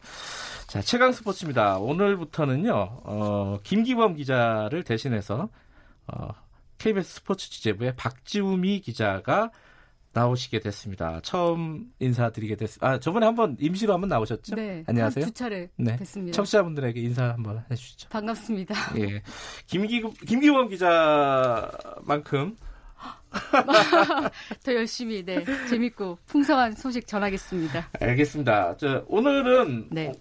[0.66, 1.76] 자, 최강 스포츠입니다.
[1.76, 2.72] 오늘부터는요,
[3.04, 5.50] 어, 김기범 기자를 대신해서,
[6.06, 6.28] 어,
[6.78, 9.50] KBS 스포츠 취재부의 박지우미 기자가
[10.12, 11.20] 나오시게 됐습니다.
[11.22, 12.86] 처음 인사드리게 됐습니다.
[12.86, 14.54] 아, 저번에 한번 임시로 한번 나오셨죠?
[14.54, 14.84] 네.
[14.86, 15.24] 안녕하세요.
[15.24, 15.96] 한두 차례 네.
[15.96, 16.36] 됐습니다.
[16.36, 18.08] 청취자분들에게 인사 한번 해주시죠.
[18.10, 18.74] 반갑습니다.
[18.98, 19.22] 예.
[19.66, 22.56] 김기, 김기범 기자만큼
[24.64, 27.88] 더 열심히 네 재밌고 풍성한 소식 전하겠습니다.
[28.00, 28.76] 알겠습니다.
[28.76, 30.08] 저, 오늘은 네.
[30.08, 30.12] 어,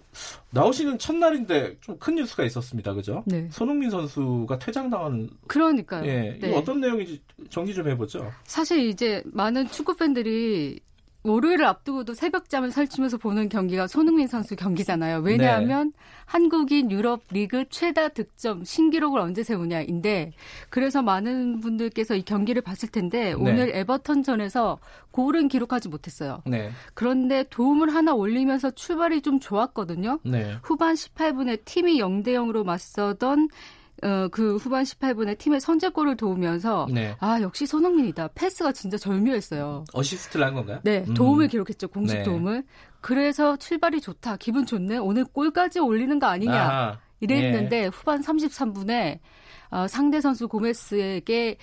[0.50, 2.94] 나오시는 첫날인데 좀 큰 뉴스가 있었습니다.
[2.94, 3.22] 그죠?
[3.26, 3.48] 네.
[3.52, 6.04] 손흥민 선수가 퇴장당하는 그러니까요.
[6.04, 6.52] 예, 네.
[6.56, 8.32] 어떤 내용인지 정리 좀 해보죠.
[8.44, 10.80] 사실 이제 많은 축구 팬들이
[11.24, 15.20] 월요일을 앞두고도 새벽잠을 설치면서 보는 경기가 손흥민 선수 경기잖아요.
[15.20, 15.92] 왜냐하면
[16.24, 20.32] 한국인 유럽 리그 최다 득점 신기록을 언제 세우냐인데
[20.68, 24.78] 그래서 많은 분들께서 이 경기를 봤을 텐데 오늘 에버턴전에서
[25.12, 26.42] 골은 기록하지 못했어요.
[26.46, 30.20] 네, 그런데 도움을 하나 올리면서 출발이 좀 좋았거든요.
[30.24, 33.48] 네, 후반 18분에 팀이 0대 0으로 맞서던
[34.02, 37.14] 어, 그 후반 18분에 팀의 선제골을 도우면서 네.
[37.20, 38.28] 아 역시 손흥민이다.
[38.34, 39.84] 패스가 진짜 절묘했어요.
[39.92, 40.80] 어시스트를 한 건가요?
[40.82, 41.14] 네, 음.
[41.14, 41.88] 도움을 기록했죠.
[41.88, 42.22] 공식 네.
[42.24, 42.64] 도움을.
[43.00, 44.36] 그래서 출발이 좋다.
[44.36, 44.98] 기분 좋네.
[44.98, 46.54] 오늘 골까지 올리는 거 아니냐.
[46.54, 46.98] 아하.
[47.20, 47.86] 이랬는데 예.
[47.86, 49.20] 후반 33분에
[49.70, 51.56] 어, 상대 선수 고메스에게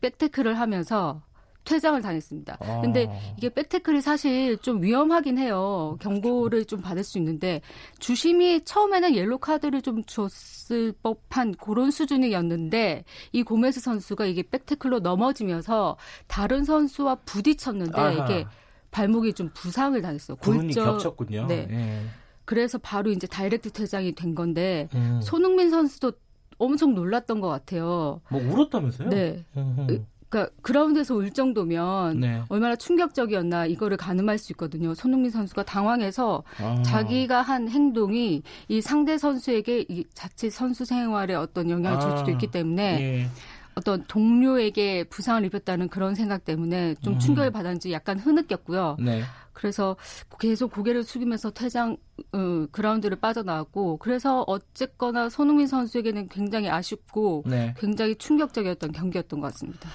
[0.00, 1.22] 백태클을 하면서
[1.64, 2.58] 퇴장을 당했습니다.
[2.60, 2.80] 아.
[2.80, 5.96] 근데 이게 백태클이 사실 좀 위험하긴 해요.
[6.00, 7.60] 경고를 좀 받을 수 있는데
[7.98, 15.96] 주심이 처음에는 옐로 카드를 좀 줬을 법한 그런 수준이었는데 이 고메스 선수가 이게 백태클로 넘어지면서
[16.26, 18.12] 다른 선수와 부딪혔는데 아하.
[18.12, 18.46] 이게
[18.90, 20.36] 발목이 좀 부상을 당했어요.
[20.36, 21.46] 골절 겹쳤군요.
[21.48, 21.66] 네.
[21.70, 22.00] 예.
[22.44, 25.20] 그래서 바로 이제 다이렉트 퇴장이 된 건데 음.
[25.22, 26.12] 손흥민 선수도
[26.58, 28.20] 엄청 놀랐던 것 같아요.
[28.30, 29.08] 뭐 울었다면서요?
[29.08, 29.44] 네.
[29.56, 30.06] 음.
[30.34, 32.42] 그러니까 그라운드에서 울 정도면 네.
[32.48, 34.92] 얼마나 충격적이었나 이거를 가늠할 수 있거든요.
[34.92, 36.82] 손흥민 선수가 당황해서 아.
[36.82, 42.32] 자기가 한 행동이 이 상대 선수에게 이 자칫 선수 생활에 어떤 영향을 줄 수도 아.
[42.32, 43.28] 있기 때문에 예.
[43.76, 47.18] 어떤 동료에게 부상을 입혔다는 그런 생각 때문에 좀 음.
[47.20, 48.96] 충격을 받았는지 약간 흐느꼈고요.
[49.00, 49.22] 네.
[49.52, 49.96] 그래서
[50.40, 51.96] 계속 고개를 숙이면서 퇴장
[52.32, 57.72] 어, 그라운드를 빠져나왔고 그래서 어쨌거나 손흥민 선수에게는 굉장히 아쉽고 네.
[57.78, 59.88] 굉장히 충격적이었던 경기였던 것 같습니다.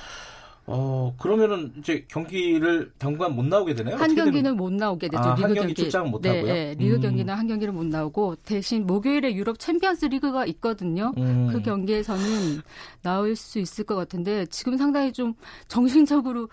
[0.72, 3.96] 어 그러면은 이제 경기를 당분간 못 나오게 되나요?
[3.96, 5.24] 한 경기는 못 나오게 되죠.
[5.24, 6.54] 아, 리그 한 경기 출장 못 네, 하고요.
[6.54, 7.02] 네, 리그 음.
[7.02, 11.12] 경기는 한 경기를 못 나오고 대신 목요일에 유럽 챔피언스 리그가 있거든요.
[11.18, 11.50] 음.
[11.52, 12.62] 그 경기에서는
[13.02, 15.34] 나올 수 있을 것 같은데 지금 상당히 좀
[15.68, 16.50] 정신적으로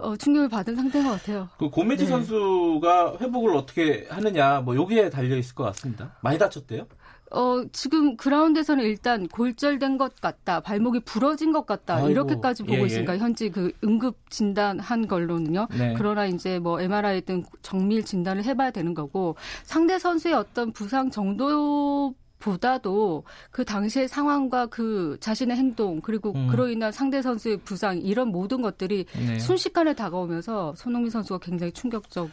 [0.00, 1.48] 어, 충격을 받은 상태인 것 같아요.
[1.56, 2.08] 그 고메즈 네.
[2.08, 6.16] 선수가 회복을 어떻게 하느냐 뭐 여기에 달려 있을 것 같습니다.
[6.22, 6.86] 많이 다쳤대요?
[7.34, 12.82] 어, 지금 그라운드에서는 일단 골절된 것 같다, 발목이 부러진 것 같다, 아이고, 이렇게까지 보고 예,
[12.82, 12.86] 예.
[12.86, 15.68] 있으니까 현재 그 응급 진단한 걸로는요.
[15.76, 15.94] 네.
[15.96, 22.14] 그러나 이제 뭐 MRI 등 정밀 진단을 해봐야 되는 거고 상대 선수의 어떤 부상 정도
[22.38, 26.48] 보다도 그 당시의 상황과 그 자신의 행동 그리고 음.
[26.48, 29.38] 그로 인한 상대 선수의 부상 이런 모든 것들이 네.
[29.38, 32.28] 순식간에 다가오면서 손흥민 선수가 굉장히 충격적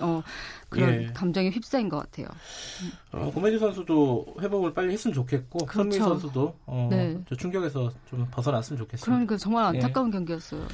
[0.00, 0.22] 어,
[0.68, 1.06] 그런 예.
[1.08, 2.26] 감정에 휩싸인 것 같아요.
[3.12, 5.74] 어, 고메디 선수도 회복을 빨리 했으면 좋겠고 그렇죠.
[5.74, 7.18] 손민 선수도 어, 네.
[7.28, 9.06] 저 충격에서 좀 벗어났으면 좋겠습니다.
[9.06, 9.78] 그러니까 정말 예.
[9.78, 10.12] 안타까운 예.
[10.12, 10.66] 경기였어요.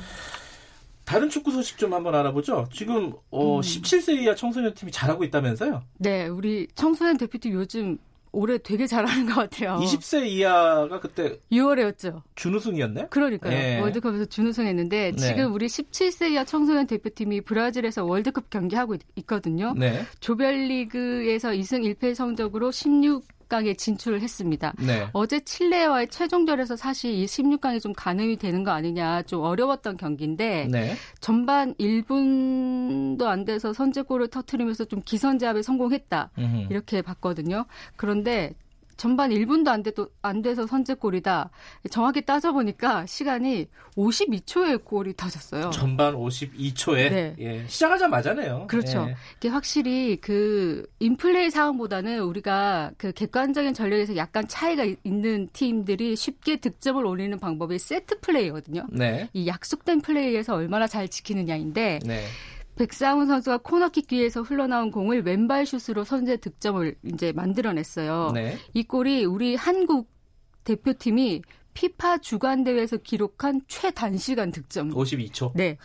[1.04, 2.66] 다른 축구 소식 좀 한번 알아보죠.
[2.72, 3.60] 지금 어, 음.
[3.60, 5.82] 17세 이하 청소년 팀이 잘하고 있다면서요?
[5.98, 7.98] 네, 우리 청소년 대표팀 요즘
[8.34, 9.78] 올해 되게 잘하는 것 같아요.
[9.80, 12.22] 20세 이하가 그때 6월에였죠.
[12.34, 13.06] 준우승이었네?
[13.10, 13.52] 그러니까요.
[13.52, 13.80] 네.
[13.80, 15.16] 월드컵에서 준우승했는데 네.
[15.16, 20.02] 지금 우리 17세 이하 청소년 대표팀이 브라질에서 월드컵 경기하고 있, 거든요 네.
[20.20, 24.72] 조별리그에서 2승 1패 성적으로 16 16강에 진출을 했습니다.
[24.78, 25.08] 네.
[25.12, 30.96] 어제 칠레와의 최종전에서 사실 이 16강이 좀 가늠이 되는 거 아니냐 좀 어려웠던 경기인데 네.
[31.20, 36.66] 전반 1분도 안 돼서 선제골을 터트리면서 좀 기선제압에 성공했다 음흠.
[36.70, 37.66] 이렇게 봤거든요.
[37.96, 38.54] 그런데
[38.96, 41.50] 전반 1분도 안, 돼도, 안 돼서 선제골이다.
[41.90, 45.70] 정확히 따져보니까 시간이 52초에 골이 터졌어요.
[45.70, 47.10] 전반 52초에?
[47.10, 47.36] 네.
[47.38, 47.64] 예.
[47.66, 48.66] 시작하자마자네요.
[48.68, 49.06] 그렇죠.
[49.08, 49.16] 예.
[49.36, 57.04] 이게 확실히 그 인플레이 상황보다는 우리가 그 객관적인 전력에서 약간 차이가 있는 팀들이 쉽게 득점을
[57.04, 58.86] 올리는 방법이 세트 플레이거든요.
[58.90, 59.28] 네.
[59.32, 62.24] 이 약속된 플레이에서 얼마나 잘 지키느냐인데 네.
[62.76, 68.32] 백상훈 선수가 코너킥 뒤에서 흘러나온 공을 왼발 슛으로 선제 득점을 이제 만들어냈어요.
[68.34, 68.58] 네.
[68.72, 70.10] 이 골이 우리 한국
[70.64, 71.42] 대표팀이
[71.74, 74.90] 피파 주간 대회에서 기록한 최단시간 득점.
[74.90, 75.50] 52초.
[75.54, 75.76] 네.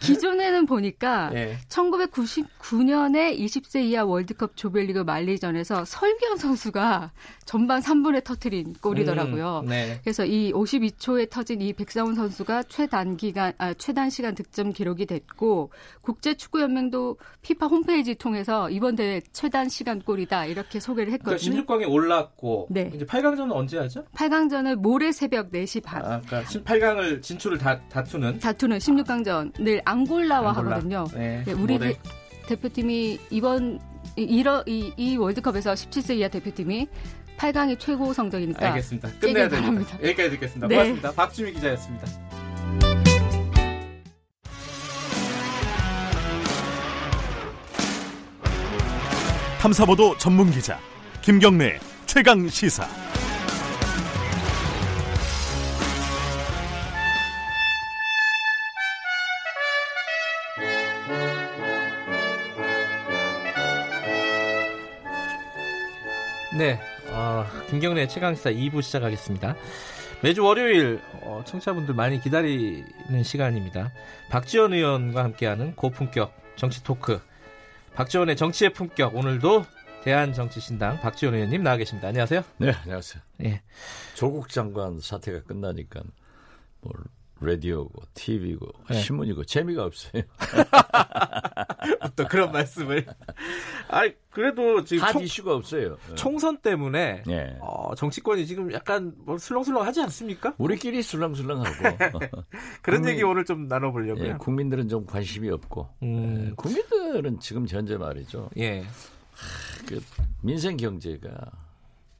[0.00, 1.56] 기존에는 보니까 네.
[1.68, 7.12] 1999년에 20세 이하 월드컵 조별리그 만리전에서 설경 선수가
[7.46, 9.62] 전반 3분에 터트린 골이더라고요.
[9.64, 10.00] 음, 네.
[10.04, 15.70] 그래서 이 52초에 터진 이 백사훈 선수가 최단 기간 아, 최단 시간 득점 기록이 됐고
[16.02, 21.64] 국제 축구 연맹도 피파 홈페이지 통해서 이번 대회 최단 시간 골이다 이렇게 소개를 했거든요.
[21.64, 22.90] 그러니까 16강에 올랐고 네.
[22.94, 24.04] 이제 8강전은 언제 하죠?
[24.14, 26.04] 8강전을 모레 새벽 4시 반.
[26.04, 30.70] 아, 그러니까 18강을 진출을 다, 다투는 다투는 16강전을 앙골라와 앙골라.
[30.72, 31.06] 하거든요.
[31.14, 31.96] 네, 네, 우리 대,
[32.48, 33.80] 대표팀이 이번
[34.16, 36.88] 이, 이, 이 월드컵에서 17세 이하 대표팀이
[37.38, 39.08] 8강이 최고 성적이니까 알겠습니다.
[39.20, 39.96] 끝내야 됩니다.
[40.02, 40.68] 여기까지 듣겠습니다.
[40.68, 40.74] 네.
[40.74, 41.12] 고맙습니다.
[41.12, 42.06] 박주미 기자였습니다.
[49.60, 50.78] 탐사보도 전문 기자
[51.22, 52.86] 김경래 최강 시사.
[66.56, 69.56] 네, 어, 김경래 최강시사 2부 시작하겠습니다.
[70.22, 73.92] 매주 월요일 어, 청취자분들 많이 기다리는 시간입니다.
[74.30, 77.20] 박지원 의원과 함께하는 고품격 정치 토크.
[77.94, 79.64] 박지원의 정치의 품격 오늘도
[80.04, 82.06] 대한정치신당 박지원 의원님 나와 계십니다.
[82.06, 82.44] 안녕하세요.
[82.58, 83.20] 네, 안녕하세요.
[83.42, 83.62] 예.
[84.14, 86.02] 조국 장관 사태가 끝나니까
[86.82, 86.92] 뭐
[87.40, 89.00] 라디오고 TV고 네.
[89.00, 90.22] 신문이고 재미가 없어요.
[92.16, 93.04] 또 그런 말씀을.
[93.88, 95.96] 아 그래도 지금 총, 이슈가 없어요.
[96.08, 96.14] 네.
[96.14, 97.56] 총선 때문에 네.
[97.60, 100.54] 어, 정치권이 지금 약간 뭐 술렁술렁하지 않습니까?
[100.58, 101.70] 우리끼리 술렁술렁하고
[102.82, 104.24] 그런 국민, 얘기 오늘 좀 나눠보려고요.
[104.24, 106.48] 예, 국민들은 좀 관심이 없고 음.
[106.50, 108.50] 예, 국민들은 지금 현재 말이죠.
[108.58, 108.80] 예.
[108.80, 110.00] 하, 그
[110.42, 111.50] 민생 경제가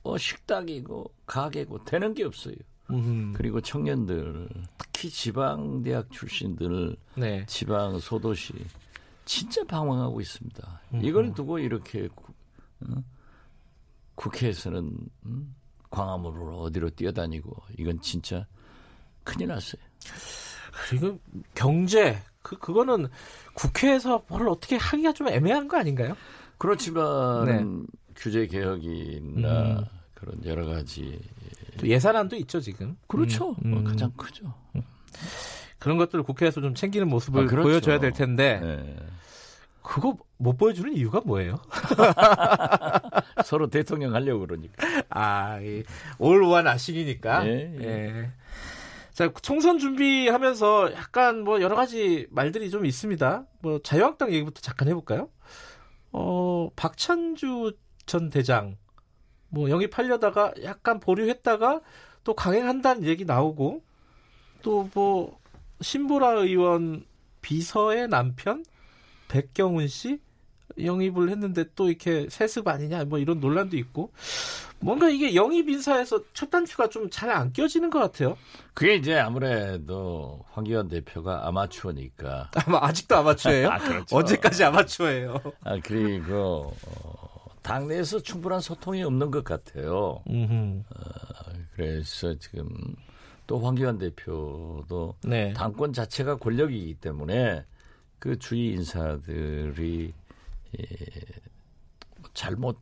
[0.02, 2.56] 어 식당이고 가게고 되는 게 없어요.
[2.90, 3.32] 음.
[3.34, 7.44] 그리고 청년들 특히 지방 대학 출신들 네.
[7.46, 8.52] 지방 소도시
[9.24, 10.80] 진짜 방황하고 있습니다.
[10.94, 11.00] 음.
[11.02, 12.32] 이걸 두고 이렇게 구,
[12.88, 13.02] 어?
[14.14, 15.54] 국회에서는 음?
[15.90, 18.46] 광화문으로 어디로 뛰어다니고 이건 진짜
[19.22, 19.80] 큰일 났어요.
[20.88, 21.18] 그리고
[21.54, 23.08] 경제 그 그거는
[23.54, 26.14] 국회에서 뭘 어떻게 하기가 좀 애매한 거 아닌가요?
[26.58, 27.64] 그렇지만 네.
[28.14, 29.84] 규제 개혁이나 음.
[30.14, 31.20] 그런 여러 가지
[31.82, 32.96] 예산안도 있죠 지금.
[33.06, 33.56] 그렇죠.
[33.64, 33.84] 음, 음.
[33.84, 34.54] 가장 크죠.
[34.76, 34.82] 음.
[35.78, 37.68] 그런 것들을 국회에서 좀 챙기는 모습을 아, 그렇죠.
[37.68, 38.96] 보여줘야 될 텐데 네.
[39.82, 41.56] 그거 못 보여주는 이유가 뭐예요?
[43.44, 44.86] 서로 대통령 하려고 그러니까.
[45.10, 45.58] 아,
[46.18, 47.46] 올원 아식이니까.
[47.46, 47.84] 예, 예.
[47.84, 48.30] 예.
[49.12, 53.44] 자, 총선 준비하면서 약간 뭐 여러 가지 말들이 좀 있습니다.
[53.60, 55.28] 뭐 자유한국당 얘기부터 잠깐 해볼까요?
[56.12, 58.76] 어, 박찬주 전 대장
[59.54, 61.80] 뭐 영입하려다가 약간 보류했다가
[62.24, 63.82] 또 강행한다는 얘기 나오고
[64.62, 65.38] 또 뭐
[65.80, 67.04] 신보라 의원
[67.42, 68.64] 비서의 남편
[69.28, 70.18] 백경훈 씨
[70.82, 74.10] 영입을 했는데 또 이렇게 세습 아니냐 뭐 이런 논란도 있고
[74.80, 78.36] 뭔가 이게 영입 인사에서 첫 단추가 좀 잘 안 껴지는 것 같아요.
[78.74, 82.50] 그게 이제 아무래도 황교안 대표가 아마추어니까.
[82.66, 83.68] 아마 아직도 아마추어예요?
[83.70, 84.16] 아, 그렇죠.
[84.16, 85.40] 언제까지 아마추어예요?
[85.64, 87.23] 아 그리고 어,
[87.64, 90.22] 당내에서 충분한 소통이 없는 것 같아요.
[90.90, 92.68] 어, 그래서 지금
[93.46, 95.52] 또 황교안 대표도 네.
[95.54, 97.64] 당권 자체가 권력이기 때문에
[98.18, 100.12] 그 주위 인사들이
[100.78, 100.86] 예,
[102.34, 102.78] 잘못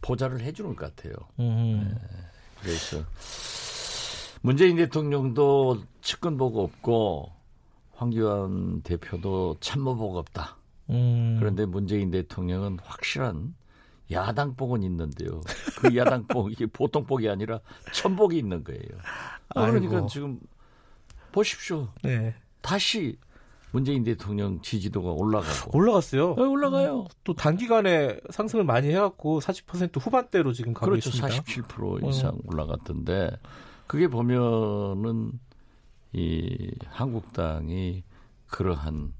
[0.00, 1.14] 보좌를 해주는 것 같아요.
[1.84, 1.94] 네,
[2.60, 3.04] 그래서
[4.42, 7.30] 문재인 대통령도 측근보고 없고
[7.92, 10.56] 황교안 대표도 참모보고 없다.
[10.90, 11.36] 음.
[11.38, 13.54] 그런데 문재인 대통령은 확실한
[14.10, 15.40] 야당복은 있는데요.
[15.78, 17.60] 그 야당복 이게 보통복이 아니라
[17.92, 18.82] 천복이 있는 거예요.
[19.54, 20.40] 아, 그러니까 지금
[21.32, 21.88] 보십시오.
[22.02, 22.34] 네.
[22.60, 23.16] 다시
[23.72, 26.34] 문재인 대통령 지지도가 올라가고 올라갔어요.
[26.34, 27.02] 네, 올라가요.
[27.02, 31.10] 음, 또 단기간에 상승을 많이 해갖고 40% 후반대로 지금 가고 그렇죠.
[31.10, 31.42] 있습니다.
[31.42, 32.38] 47% 이상 어.
[32.46, 33.30] 올라갔던데
[33.86, 35.32] 그게 보면은
[36.12, 38.02] 이 한국당이
[38.48, 39.12] 그러한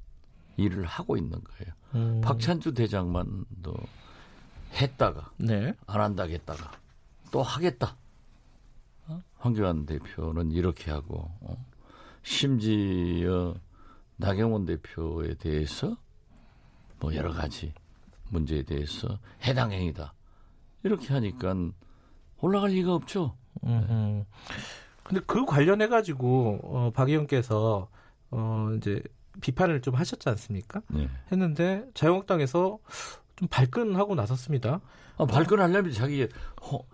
[0.57, 1.75] 일을 하고 있는 거예요.
[1.95, 2.21] 음.
[2.21, 3.75] 박찬주 대장만도
[4.73, 5.75] 했다가 네.
[5.87, 6.73] 안 한다겠다가
[7.31, 7.97] 또 하겠다.
[9.09, 9.23] 어?
[9.39, 11.67] 황교안 대표는 이렇게 하고 어?
[12.23, 13.55] 심지어
[14.17, 15.97] 나경원 대표에 대해서
[16.99, 17.73] 뭐 여러 가지
[18.29, 20.15] 문제에 대해서 해당 행위다
[20.83, 21.55] 이렇게 하니까
[22.41, 23.37] 올라갈 리가 없죠.
[23.63, 24.27] 네.
[25.03, 27.89] 근데 그 관련해 가지고 어, 박 의원께서
[28.31, 29.03] 어, 이제
[29.41, 30.83] 비판을 좀 하셨지 않습니까?
[30.89, 31.09] 네.
[31.33, 32.79] 했는데 자유한국당에서
[33.41, 34.81] 좀 발끈하고 나섰습니다.
[35.17, 36.29] 아, 발끈하려면 자기
[36.63, 36.85] 허...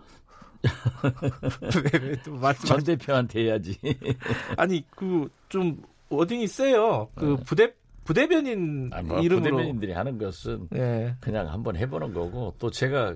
[2.65, 3.77] 전 대표한테 해야지.
[4.57, 7.09] 아니 그 좀 워딩이 세요.
[7.15, 7.43] 그 네.
[7.45, 11.15] 부대 부대변인 아니, 뭐 이름으로 부대변인들이 하는 것은 네.
[11.19, 13.15] 그냥 한번 해보는 거고 또 제가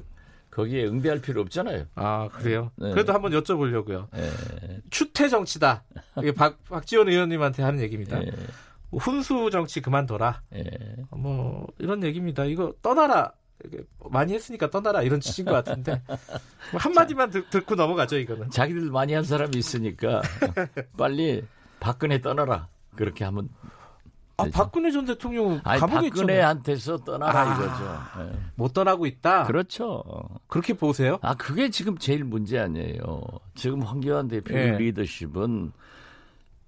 [0.50, 1.86] 거기에 응대할 필요 없잖아요.
[1.96, 2.72] 아 그래요?
[2.76, 2.91] 네.
[2.91, 4.08] 그래도 한번 여쭤보려고요.
[4.12, 4.82] 네.
[4.89, 5.84] 추태 정치다.
[6.20, 8.20] 이게 박 박지원 의원님한테 하는 얘기입니다.
[8.91, 8.99] 네.
[8.99, 10.41] 훈수 정치 그만둬라.
[10.56, 10.63] 예.
[11.12, 12.45] 뭐 이런 얘기입니다.
[12.45, 13.32] 이거 떠나라.
[14.10, 16.01] 많이 했으니까 떠나라 이런 취지인 것 같은데
[16.71, 18.49] 뭐 한마디만 듣, 듣고 넘어가죠 이거는.
[18.49, 20.21] 자기들 많이 한 사람이 있으니까
[20.97, 21.45] 빨리
[21.80, 23.49] 박근혜 떠나라 그렇게 하면.
[24.38, 28.32] 아 박근혜 전 대통령은 아니, 감옥에 박근혜한테서 떠나라 아, 이거죠.
[28.32, 28.39] 네.
[28.56, 29.43] 못 떠나고 있다.
[29.43, 30.04] 그렇죠.
[30.47, 31.19] 그렇게 보세요?
[31.21, 33.21] 아 그게 지금 제일 문제 아니에요.
[33.54, 34.77] 지금 황교안 대표의 네.
[34.79, 35.71] 리더십은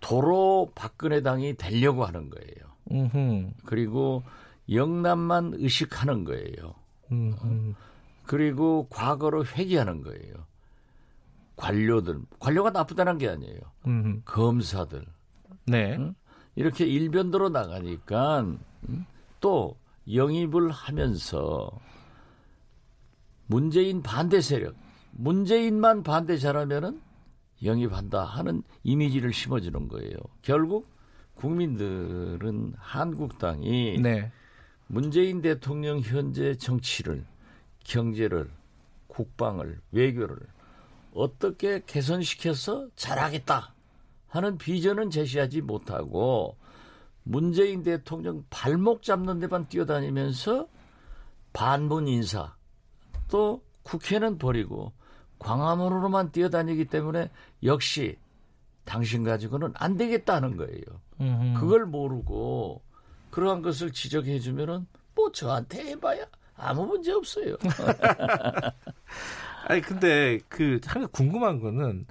[0.03, 2.73] 도로 박근혜 당이 되려고 하는 거예요.
[2.91, 3.51] 음흠.
[3.65, 4.21] 그리고
[4.69, 6.75] 영남만 의식하는 거예요.
[7.09, 7.73] 음흠.
[8.25, 10.33] 그리고 과거로 회귀하는 거예요.
[11.55, 13.59] 관료들, 관료가 나쁘다는 게 아니에요.
[13.87, 14.21] 음흠.
[14.25, 15.05] 검사들.
[15.67, 15.95] 네.
[15.95, 16.13] 응?
[16.55, 18.41] 이렇게 일변도로 나가니까
[18.89, 19.05] 응?
[19.39, 19.77] 또
[20.13, 21.71] 영입을 하면서
[23.47, 24.75] 문재인 반대 세력,
[25.11, 26.99] 문재인만 반대 잘하면은
[27.63, 30.17] 영입한다 하는 이미지를 심어주는 거예요.
[30.41, 30.87] 결국
[31.35, 34.31] 국민들은 한국당이 네.
[34.87, 37.25] 문재인 대통령 현재 정치를
[37.83, 38.49] 경제를
[39.07, 40.37] 국방을 외교를
[41.13, 43.73] 어떻게 개선시켜서 잘하겠다
[44.27, 46.57] 하는 비전은 제시하지 못하고
[47.23, 50.67] 문재인 대통령 발목 잡는 데만 뛰어다니면서
[51.53, 52.55] 반문 인사
[53.29, 54.91] 또 국회는 버리고
[55.43, 57.29] 광화문으로만 뛰어다니기 때문에
[57.63, 58.17] 역시
[58.85, 60.81] 당신 가지고는 안 되겠다는 거예요.
[61.21, 61.59] 음흠.
[61.59, 62.81] 그걸 모르고
[63.29, 66.25] 그러한 것을 지적해 주면은 뭐 저한테 해봐야
[66.55, 67.55] 아무 문제 없어요.
[69.67, 72.05] 아니 근데 그 하나 궁금한 거는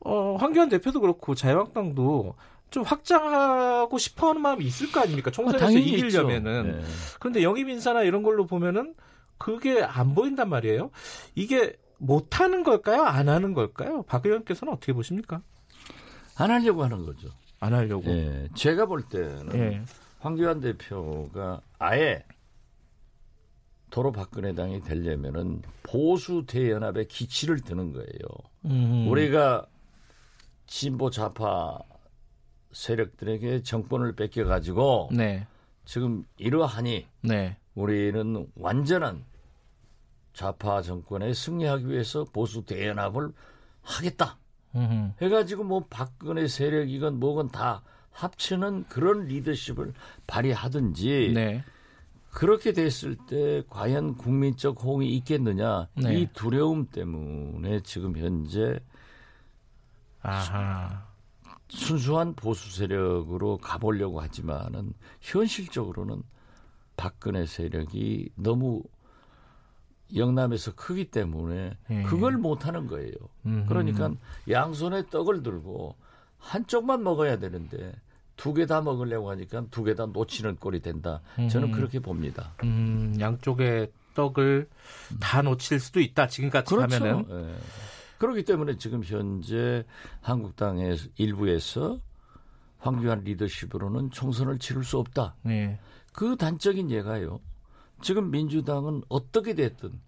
[0.00, 2.34] 어 황교안 대표도 그렇고 자유한국당도
[2.70, 5.30] 좀 확장하고 싶어하는 마음이 있을 거 아닙니까?
[5.30, 6.80] 총선에서 아, 이기려면은.
[6.80, 6.86] 네.
[7.18, 8.94] 그런데 영입 인사나 이런 걸로 보면은
[9.38, 10.90] 그게 안 보인단 말이에요.
[11.34, 13.02] 이게 못 하는 걸까요?
[13.02, 14.02] 안 하는 걸까요?
[14.02, 15.42] 박 의원께서는 어떻게 보십니까?
[16.36, 17.28] 안 하려고 하는 거죠.
[17.60, 18.10] 안 하려고.
[18.10, 19.82] 예, 제가 볼 때는 예.
[20.18, 22.24] 황교안 대표가 아예
[23.90, 28.08] 도로 박근혜 당이 되려면은 보수 대연합의 기치를 드는 거예요.
[28.64, 29.06] 음.
[29.08, 29.66] 우리가
[30.66, 31.78] 진보 좌파
[32.72, 35.46] 세력들에게 정권을 뺏겨 가지고 네.
[35.84, 37.58] 지금 이러하니 네.
[37.74, 39.24] 우리는 완전한
[40.32, 43.32] 좌파 정권에 승리하기 위해서 보수 대연합을
[43.82, 44.38] 하겠다.
[44.74, 45.12] 음흠.
[45.20, 49.92] 해가지고 뭐 박근혜 세력이건 뭐건 다 합치는 그런 리더십을
[50.26, 51.64] 발휘하든지 네.
[52.30, 56.20] 그렇게 됐을 때 과연 국민적 호응이 있겠느냐 네.
[56.20, 58.78] 이 두려움 때문에 지금 현재
[60.22, 61.08] 아하.
[61.68, 66.22] 순수한 보수 세력으로 가보려고 하지만은 현실적으로는
[66.96, 68.82] 박근혜 세력이 너무
[70.16, 72.02] 영남에서 크기 때문에 예.
[72.04, 73.12] 그걸 못 하는 거예요.
[73.46, 73.66] 음흠.
[73.68, 74.10] 그러니까
[74.48, 75.96] 양손에 떡을 들고
[76.38, 77.92] 한쪽만 먹어야 되는데
[78.36, 81.20] 두 개 다 먹으려고 하니까 두 개 다 놓치는 꼴이 된다.
[81.50, 81.72] 저는 음.
[81.72, 82.54] 그렇게 봅니다.
[82.64, 84.68] 음, 양쪽의 떡을
[85.20, 86.26] 다 놓칠 수도 있다.
[86.26, 86.94] 지금까지 그렇죠.
[87.04, 87.26] 하면은.
[87.30, 87.54] 예.
[88.18, 89.84] 그렇기 때문에 지금 현재
[90.20, 91.98] 한국당의 일부에서
[92.78, 95.36] 황교안 리더십으로는 총선을 치를 수 없다.
[95.42, 95.78] 네.
[96.12, 97.40] 그 단적인 예가요.
[98.00, 100.00] 지금 민주당은 어떻게 됐든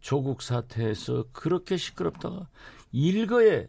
[0.00, 2.48] 조국 사태에서 그렇게 시끄럽다가
[2.92, 3.68] 일거에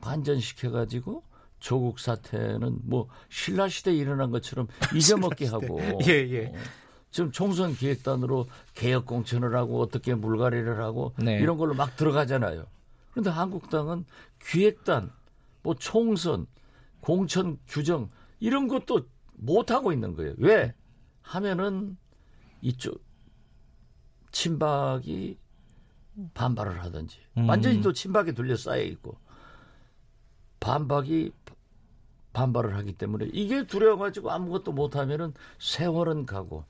[0.00, 1.22] 반전시켜가지고
[1.58, 6.46] 조국 사태는 뭐 신라 시대에 일어난 것처럼 잊어먹게 하고 예, 예.
[6.46, 6.54] 어,
[7.10, 11.38] 지금 총선 기획단으로 개혁 공천을 하고 어떻게 물갈이를 하고 네.
[11.38, 12.66] 이런 걸로 막 들어가잖아요.
[13.10, 14.06] 그런데 한국당은
[14.42, 15.12] 기획단,
[15.62, 16.46] 뭐 총선,
[17.00, 18.08] 공천 규정
[18.40, 20.34] 이런 것도 못 하고 있는 거예요.
[20.38, 20.74] 왜?
[21.20, 21.96] 하면은
[22.62, 23.02] 이쪽
[24.30, 25.38] 친박이
[26.32, 27.48] 반발을 하든지 음.
[27.48, 29.16] 완전히 또 친박에 둘러싸여 있고
[30.60, 31.32] 반박이
[32.32, 36.64] 반발을 하기 때문에 이게 두려워가지고 아무것도 못하면은 세월은 가고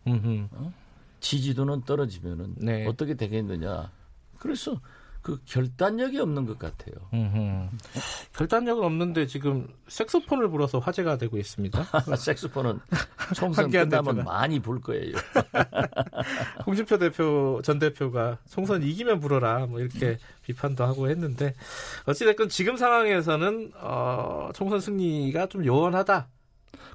[0.50, 0.72] 어?
[1.20, 2.86] 지지도는 떨어지면은 네.
[2.86, 3.92] 어떻게 되겠느냐.
[4.38, 4.80] 그래서
[5.22, 6.94] 그 결단력이 없는 것 같아요.
[8.36, 11.80] 결단력은 없는데 지금 색소폰을 불어서 화제가 되고 있습니다.
[12.18, 12.80] 색소폰은
[13.36, 14.24] 총선 끝나면.
[14.24, 15.12] 많이 불 거예요.
[16.66, 21.54] 홍준표 대표 전 대표가 총선 이기면 불어라 뭐 이렇게 비판도 하고 했는데
[22.06, 26.28] 어찌됐건 지금 상황에서는 어, 총선 승리가 좀 요원하다.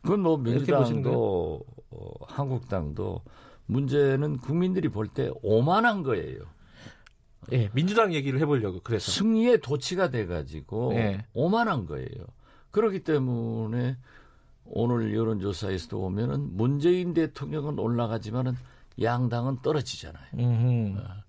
[0.02, 1.62] 그건 뭐 민주당도
[1.92, 3.22] 어, 한국당도
[3.68, 6.40] 문제는 국민들이 볼 때 오만한 거예요.
[7.52, 11.26] 예, 민주당 얘기를 해보려고 그래서 승리의 도치가 돼가지고 예.
[11.34, 12.08] 오만한 거예요.
[12.72, 13.98] 그렇기 때문에
[14.66, 18.56] 오늘 여론조사에서도 보면은 문재인 대통령은 올라가지만은
[19.02, 20.26] 양당은 떨어지잖아요.
[20.34, 21.24] 어,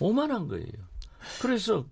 [0.00, 0.66] 오만한 거예요.
[1.40, 1.86] 그래서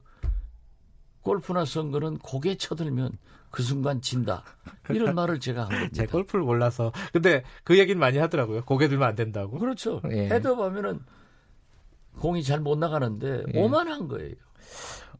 [1.22, 3.16] 골프나 선거는 고개 쳐들면
[3.50, 4.44] 그 순간 진다.
[4.90, 5.90] 이런 말을 제가 한 겁니다.
[5.92, 6.92] 제 골프를 몰라서.
[7.12, 8.64] 근데 그 얘기는 많이 하더라고요.
[8.64, 9.58] 고개 들면 안 된다고.
[9.58, 10.00] 그렇죠.
[10.10, 10.28] 예.
[10.28, 11.00] 헤드하면은
[12.22, 13.60] 공이 잘 못 나가는데 예.
[13.60, 14.36] 오만한 거예요.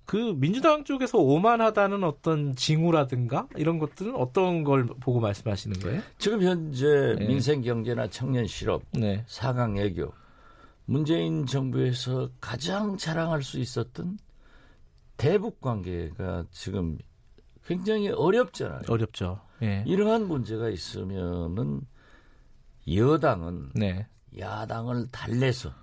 [0.05, 6.01] 그 민주당 쪽에서 오만하다는 어떤 징후라든가 이런 것들은 어떤 걸 보고 말씀하시는 거예요?
[6.19, 7.27] 지금 현재 네.
[7.27, 9.25] 민생 경제나 청년 실업, 네.
[9.27, 10.13] 사강 애교
[10.85, 14.19] 문재인 정부에서 가장 자랑할 수 있었던
[15.17, 16.99] 대북 관계가 지금
[17.67, 18.83] 굉장히 어렵잖아요.
[18.89, 19.41] 어렵죠.
[19.63, 19.83] 예.
[19.89, 21.81] 이러한 문제가 있으면은
[22.89, 24.07] 여당은 네.
[24.39, 25.82] 야당을 달래서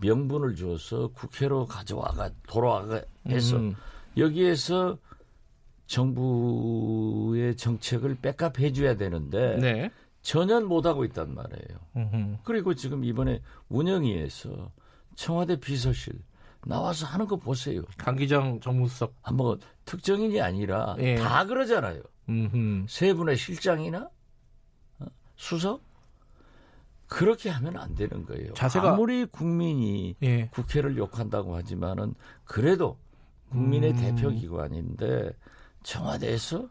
[0.00, 3.74] 명분을 줘서 국회로 가져와가 돌아와가 해서 음.
[4.16, 4.98] 여기에서
[5.86, 9.90] 정부의 정책을 백업해 줘야 되는데 네.
[10.22, 11.78] 전혀 못 하고 있단 말이에요.
[11.96, 12.38] 음흠.
[12.42, 14.72] 그리고 지금 이번에 운영위에서
[15.14, 16.14] 청와대 비서실
[16.64, 17.82] 나와서 하는 거 보세요.
[17.96, 21.14] 강기정 정무수석 한번 특정인이 아니라 예.
[21.14, 22.02] 다 그러잖아요.
[22.28, 22.86] 음흠.
[22.88, 24.10] 세 분의 실장이나
[24.98, 25.06] 어?
[25.36, 25.80] 수석
[27.08, 28.52] 그렇게 하면 안 되는 거예요.
[28.54, 30.48] 자세가 아무리 국민이 예.
[30.52, 32.98] 국회를 욕한다고 하지만은 그래도
[33.50, 33.96] 국민의 음.
[33.96, 35.30] 대표 기관인데
[35.82, 36.68] 청와대에서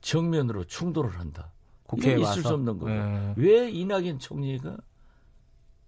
[0.00, 1.52] 정면으로 충돌을 한다.
[1.84, 3.02] 국회에 있을 수 없는 거예요.
[3.02, 3.34] 예.
[3.36, 4.76] 왜 이낙연 총리가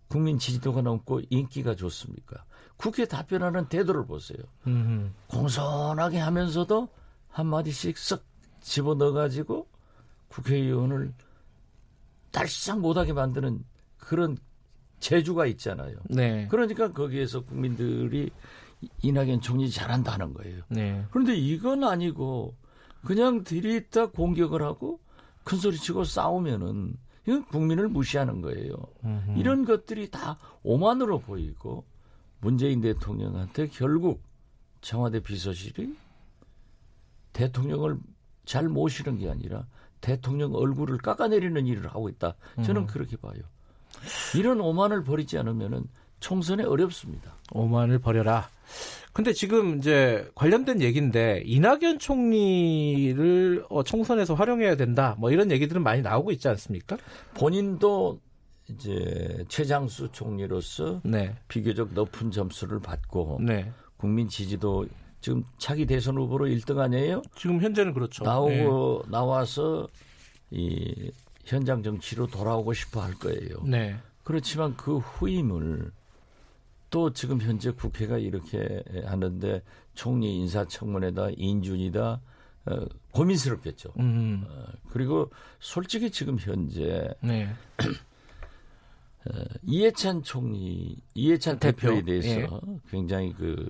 [0.09, 2.45] 국민 지지도가 높고 인기가 좋습니까?
[2.77, 4.39] 국회 답변하는 태도를 보세요.
[4.67, 5.11] 음흠.
[5.27, 6.89] 공손하게 하면서도
[7.29, 8.23] 한마디씩 쓱
[8.61, 9.69] 집어넣어가지고
[10.29, 11.13] 국회의원을
[12.31, 13.65] 딸싹 못하게 만드는
[13.97, 14.37] 그런
[15.01, 15.97] 재주가 있잖아요.
[16.11, 16.47] 네.
[16.49, 18.31] 그러니까 거기에서 국민들이
[19.03, 20.63] 이낙연 총리 잘한다는 거예요.
[20.69, 21.05] 네.
[21.11, 22.55] 그런데 이건 아니고
[23.05, 25.01] 그냥 들이다 공격을 하고
[25.45, 28.75] 큰 소리 치고 싸우면은 이건 국민을 무시하는 거예요.
[29.05, 29.39] 음흠.
[29.39, 31.85] 이런 것들이 다 오만으로 보이고
[32.41, 34.23] 문재인 대통령한테 결국
[34.81, 35.97] 청와대 비서실이
[37.33, 37.99] 대통령을
[38.45, 39.67] 잘 모시는 게 아니라
[40.01, 42.35] 대통령 얼굴을 깎아내리는 일을 하고 있다.
[42.65, 42.87] 저는 음.
[42.87, 43.41] 그렇게 봐요.
[44.37, 45.85] 이런 오만을 버리지 않으면은
[46.21, 47.35] 총선에 어렵습니다.
[47.53, 48.49] 오만을 버려라.
[49.13, 55.17] 근데 지금 이제 관련된 얘기인데 이낙연 총리를 어, 총선에서 활용해야 된다.
[55.19, 56.97] 뭐 이런 얘기들은 많이 나오고 있지 않습니까?
[57.35, 58.21] 본인도
[58.71, 61.35] 이제 최장수 총리로서 네.
[61.49, 63.73] 비교적 높은 점수를 받고 네.
[63.97, 64.87] 국민 지지도
[65.21, 67.23] 지금 차기 대선 후보로 1등 아니에요?
[67.37, 68.25] 지금 현재는 그렇죠.
[68.25, 69.11] 나오고 네.
[69.11, 69.89] 나와서
[70.51, 71.11] 이
[71.45, 73.63] 현장 정치로 돌아오고 싶어 할 거예요.
[73.65, 73.97] 네.
[74.23, 75.91] 그렇지만 그 후임을
[76.91, 79.63] 또 지금 현재 국회가 이렇게 하는데
[79.95, 82.21] 총리 인사청문회다 인준이다
[82.67, 83.93] 어, 고민스럽겠죠.
[83.99, 84.45] 음.
[84.47, 87.49] 어, 그리고 솔직히 지금 현재 네.
[89.27, 91.93] 어, 이해찬 총리, 이해찬 대표.
[91.93, 92.49] 에 대해서 예.
[92.91, 93.67] 굉장히 그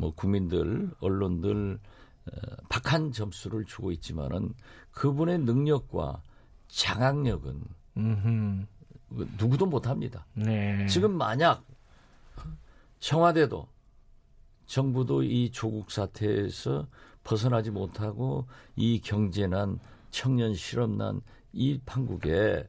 [0.00, 1.78] 뭐 국민들, 언론들
[2.26, 2.32] 어,
[2.70, 4.54] 박한 점수를 주고 있지만은
[4.92, 6.22] 그분의 능력과
[6.68, 7.62] 장악력은
[7.98, 8.66] 음흠.
[9.38, 10.26] 누구도 못합니다.
[10.34, 10.86] 네.
[10.86, 11.66] 지금 만약
[13.00, 13.68] 청와대도
[14.66, 16.86] 정부도 이 조국 사태에서
[17.24, 18.46] 벗어나지 못하고
[18.76, 19.80] 이 경제난
[20.10, 21.20] 청년 실업난
[21.52, 22.68] 이 판국에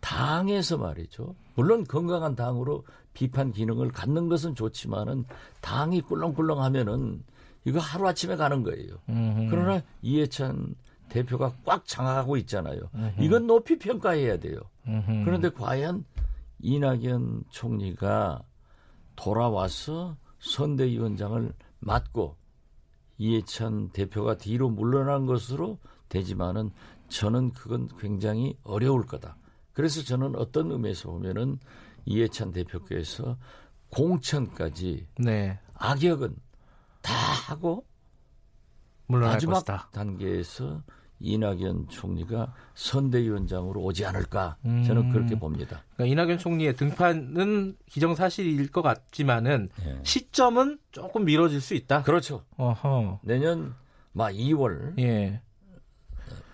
[0.00, 1.34] 당에서 말이죠.
[1.54, 5.24] 물론 건강한 당으로 비판 기능을 갖는 것은 좋지만은
[5.60, 7.22] 당이 꿀렁꿀렁하면은
[7.64, 8.96] 이거 하루 아침에 가는 거예요.
[9.08, 9.50] 음흠.
[9.50, 10.74] 그러나 이해찬
[11.08, 12.80] 대표가 꽉 장악하고 있잖아요.
[12.94, 13.22] 음흠.
[13.22, 14.58] 이건 높이 평가해야 돼요.
[14.88, 15.24] 음흠.
[15.24, 16.04] 그런데 과연
[16.60, 18.42] 이낙연 총리가
[19.14, 22.36] 돌아와서 선대위원장을 맡고
[23.18, 25.78] 이해찬 대표가 뒤로 물러난 것으로
[26.08, 26.70] 되지만은
[27.08, 29.36] 저는 그건 굉장히 어려울 거다.
[29.72, 31.58] 그래서 저는 어떤 의미에서 보면은
[32.04, 33.36] 이해찬 대표께서
[33.90, 35.58] 공천까지 네.
[35.74, 36.36] 악역은
[37.02, 37.84] 다 하고
[39.06, 39.90] 마지막 것이다.
[39.92, 40.82] 단계에서
[41.20, 45.10] 이낙연 총리가 선대위원장으로 오지 않을까 저는 음.
[45.12, 45.84] 그렇게 봅니다.
[45.94, 50.00] 그러니까 이낙연 총리의 등판은 기정사실일 것 같지만은 네.
[50.02, 52.02] 시점은 조금 미뤄질 수 있다.
[52.02, 52.44] 그렇죠.
[52.56, 53.20] 어허.
[53.22, 53.74] 내년
[54.12, 55.40] 막 2월 예.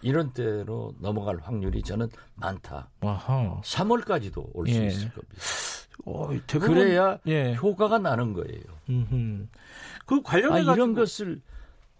[0.02, 2.90] 이런 때로 넘어갈 확률이 저는 많다.
[3.00, 3.60] 아하.
[3.64, 4.86] 3월까지도 올수 예.
[4.86, 5.34] 있을 겁니다.
[6.06, 7.54] 어, 대부분, 그래야 예.
[7.54, 8.62] 효과가 나는 거예요.
[8.88, 9.46] 음흠.
[10.06, 11.40] 그 관련해 아, 이런 것을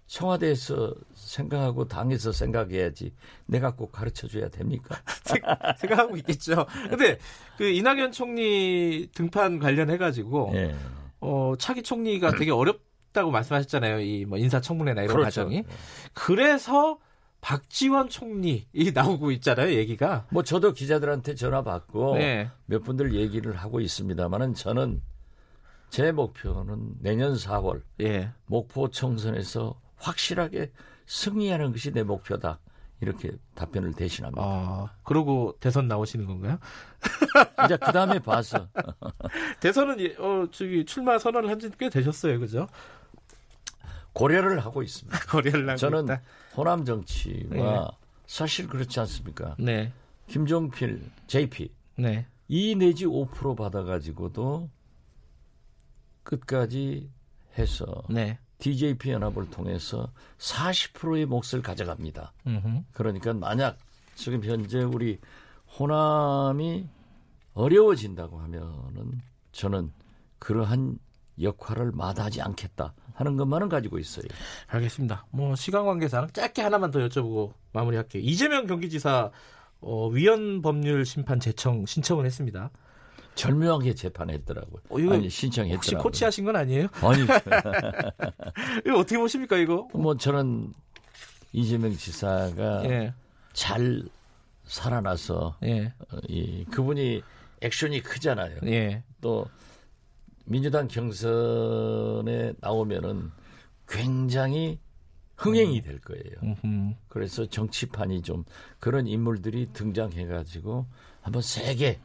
[0.07, 3.13] 청와대에서 생각하고 당에서 생각해야지
[3.47, 4.97] 내가 꼭 가르쳐 줘야 됩니까?
[5.77, 6.65] 생각하고 있겠죠.
[6.89, 7.19] 근데
[7.59, 10.75] 그 이낙연 총리 등판 관련해 가지고 예.
[11.21, 14.01] 어, 차기 총리가 되게 어렵다고 말씀하셨잖아요.
[14.01, 15.43] 이 뭐 인사청문회나 이런 그렇죠.
[15.43, 15.57] 과정이.
[15.57, 15.65] 예.
[16.15, 16.99] 그래서
[17.41, 20.26] 박지원 총리 이 나오고 있잖아요, 얘기가.
[20.30, 22.51] 뭐 저도 기자들한테 전화 받고 네.
[22.66, 25.01] 몇 분들 얘기를 하고 있습니다만은 저는
[25.91, 28.32] 제 목표는 내년 4월 예.
[28.47, 30.72] 목포 총선에서 확실하게
[31.07, 32.59] 승리하는 것이 내 목표다.
[33.01, 34.43] 이렇게 답변을 대신합니다.
[34.45, 36.59] 아, 그러고 대선 나오시는 건가요?
[37.64, 38.66] 이제 그 다음에 봐서.
[39.61, 42.66] 대선은 어 저기 출마 선언을 한 지 꽤 되셨어요, 그죠?
[44.13, 45.19] 고려를 하고 있습니다.
[45.31, 46.23] 고려를 하고 저는 있다.
[46.57, 47.87] 호남 정치와 네.
[48.27, 49.57] 사실 그렇지 않습니까?
[49.59, 49.93] 네.
[50.27, 52.27] 김종필, JP 네.
[52.49, 54.69] 2 내지 5% 받아가지고도
[56.23, 57.11] 끝까지
[57.57, 58.39] 해서 네.
[58.59, 62.33] DJP 연합을 통해서 40%의 몫을 가져갑니다.
[62.47, 62.83] 음흠.
[62.93, 63.79] 그러니까 만약
[64.15, 65.21] 지금 현재 우리
[65.79, 66.89] 호남이
[67.55, 69.21] 어려워진다고 하면은
[69.53, 69.93] 저는
[70.39, 70.99] 그러한
[71.41, 74.25] 역할을 마다하지 않겠다 하는 것만은 가지고 있어요.
[74.69, 75.27] 알겠습니다.
[75.31, 78.23] 뭐 시간 관계상 짧게 하나만 더 여쭤보고 마무리할게요.
[78.23, 79.31] 이재명 경기지사
[79.81, 82.71] 어, 위헌 법률 심판 제청 신청을 했습니다.
[83.35, 84.83] 절묘하게 재판했더라고요.
[84.89, 85.77] 어, 아니 신청했더라고요.
[85.77, 86.89] 혹시 코치하신 건 아니에요?
[87.03, 87.23] 아니.
[88.87, 89.89] 이거 어떻게 보십니까 이거?
[89.95, 90.73] 뭐 저는
[91.53, 93.14] 이재명 지사가 예.
[93.53, 94.03] 잘
[94.64, 95.93] 살아나서 예.
[96.12, 97.23] 어, 이 그분이
[97.62, 98.59] 액션이 크잖아요.
[98.66, 99.03] 예.
[99.21, 99.47] 또
[100.49, 103.31] 민주당 경선에 나오면은
[103.87, 104.79] 굉장히
[105.37, 106.57] 흥행이 될 거예요.
[107.09, 108.45] 그래서 정치판이 좀
[108.81, 110.87] 그런 인물들이 등장해가지고
[111.23, 112.01] 한번 세게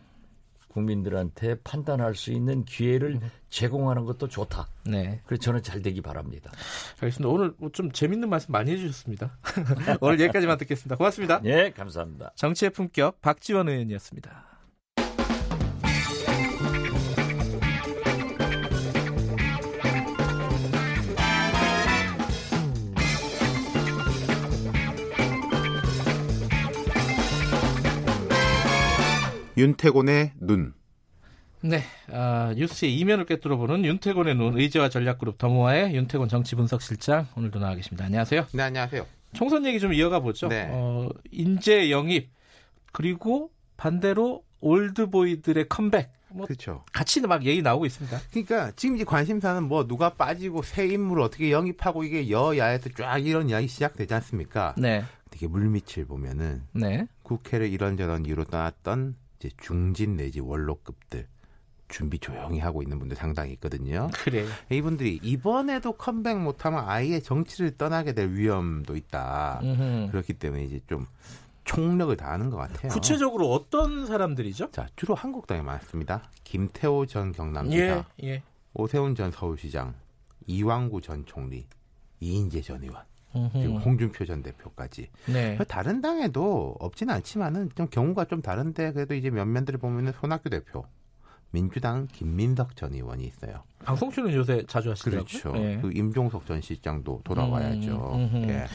[0.74, 3.20] 국민들한테 판단할 수 있는 기회를
[3.50, 4.68] 제공하는 것도 좋다.
[4.86, 5.22] 네.
[5.26, 6.52] 그래서 저는 잘 되기 바랍니다.
[7.00, 7.30] 알겠습니다.
[7.30, 9.38] 오늘 좀 재밌는 말씀 많이 해주셨습니다.
[10.02, 10.96] 오늘 여기까지만 듣겠습니다.
[10.96, 11.42] 고맙습니다.
[11.42, 12.34] 네, 감사합니다.
[12.36, 14.43] 정치의 품격 박지원 의원이었습니다.
[29.56, 30.74] 윤태곤의 눈.
[31.62, 31.82] 네,
[32.12, 38.06] 아, 뉴스의 이면을 꿰뚫어보는 윤태곤의 눈 의제와 전략그룹 더모아의 윤태곤 정치분석실장 오늘도 나와 계십니다.
[38.06, 38.48] 안녕하세요.
[38.54, 39.06] 네, 안녕하세요.
[39.34, 40.48] 총선 얘기 좀 이어가 보죠.
[40.48, 40.68] 네.
[40.72, 42.30] 어, 인재 영입
[42.92, 46.12] 그리고 반대로 올드보이들의 컴백.
[46.30, 46.84] 뭐 그렇죠.
[46.92, 48.20] 같이 막 얘기 나오고 있습니다.
[48.32, 53.50] 그러니까 지금 이제 관심사는 뭐 누가 빠지고 새 인물을 어떻게 영입하고 이게 여야에서 쫙 이런
[53.50, 54.74] 이야기 시작되지 않습니까?
[54.78, 55.04] 네.
[55.30, 57.08] 되게 물밑을 보면은 네.
[57.22, 61.28] 국회를 이런저런 이유로 떠났던 이제 중진 내지 원로급들
[61.90, 64.10] 준비 조용히 하고 있는 분들 상당히 있거든요.
[64.14, 64.46] 그래.
[64.72, 69.60] 이분들이 이번에도 컴백 못하면 아예 정치를 떠나게 될 위험도 있다.
[69.62, 70.12] 음흠.
[70.12, 71.06] 그렇기 때문에 이제 좀
[71.66, 72.92] 총력을 다하는 것 같아요.
[72.92, 74.72] 구체적으로 어떤 사람들이죠?
[74.72, 76.30] 자, 주로 한국당에 많습니다.
[76.46, 78.44] 김태호 전 경남지사, 예, 예.
[78.74, 79.94] 오세훈 전 서울시장,
[80.48, 81.68] 이왕구 전 총리,
[82.22, 83.04] 이인재 전 의원.
[83.54, 85.10] 그리고 홍준표 전 대표까지.
[85.34, 85.58] 네.
[85.68, 90.86] 다른 당에도 없지는 않지만은 좀 경우가 좀 다른데 그래도 이제 면면들을 보면은 손학규 대표,
[91.54, 93.62] 민주당 김민석 전 의원이 있어요.
[93.86, 95.26] 방송 출연 요새 자주 하시더라고요.
[95.26, 95.52] 그렇죠.
[95.52, 95.78] 네.
[95.82, 98.12] 그 임종석 전 실장도 돌아와야죠.
[98.16, 98.66] 음, 예.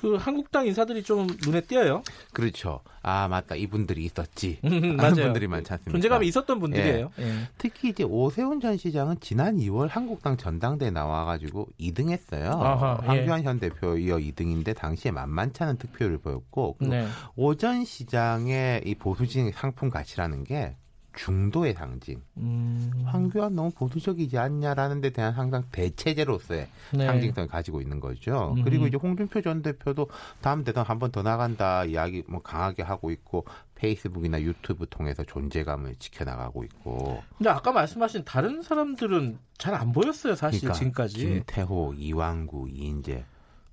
[0.00, 2.02] 그 한국당 인사들이 좀 눈에 띄어요.
[2.32, 2.80] 그렇죠.
[3.02, 4.60] 아 맞다 이분들이 있었지.
[4.64, 5.90] 음, 하는 분들이 많지 않습니까?
[5.90, 7.10] 존재감이 있었던 분들이에요.
[7.18, 7.24] 예.
[7.24, 7.32] 예.
[7.58, 12.60] 특히 이제 오세훈 전 시장은 지난 2월 한국당 전당대에 나와가지고 2등했어요.
[12.60, 13.06] 아하, 예.
[13.06, 17.08] 황교안 현 대표 이어 2등인데 당시에 만만치 않은 득표를 보였고 네.
[17.34, 20.76] 오전 시장의 이 보수진 상품 가치라는 게
[21.18, 22.22] 중도의 상징.
[22.36, 22.92] 음.
[23.04, 27.06] 황교안 너무 보수적이지 않냐라는 데 대한 항상 대체제로서의 네.
[27.06, 28.54] 상징성을 가지고 있는 거죠.
[28.56, 28.62] 음.
[28.62, 30.08] 그리고 이제 홍준표 전 대표도
[30.40, 33.44] 다음 대선 한 번 더 나간다 이야기 뭐 강하게 하고 있고
[33.74, 37.22] 페이스북이나 유튜브 통해서 존재감을 지켜나가고 있고.
[37.36, 41.18] 근데 아까 말씀하신 다른 사람들은 잘 안 보였어요, 사실 그러니까 지금까지.
[41.18, 43.24] 김태호, 이왕구, 이인재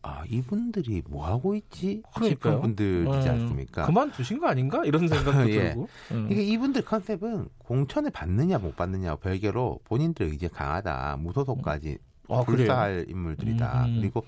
[0.06, 3.34] 아 이분들이 뭐 하고 있지 싶은 분들이지 음.
[3.34, 3.88] 않습니까?
[3.88, 5.70] 그만두신 거 아닌가 이런 생각도 예.
[5.70, 5.90] 들고.
[6.12, 6.28] 음.
[6.32, 11.98] 이게 이분들 컨셉은 공천을 받느냐 못 받느냐 별개로 본인들 의지 강하다 무소속까지
[12.30, 13.86] 아, 불사할 인물들이다.
[13.86, 13.98] 음.
[14.00, 14.24] 그리고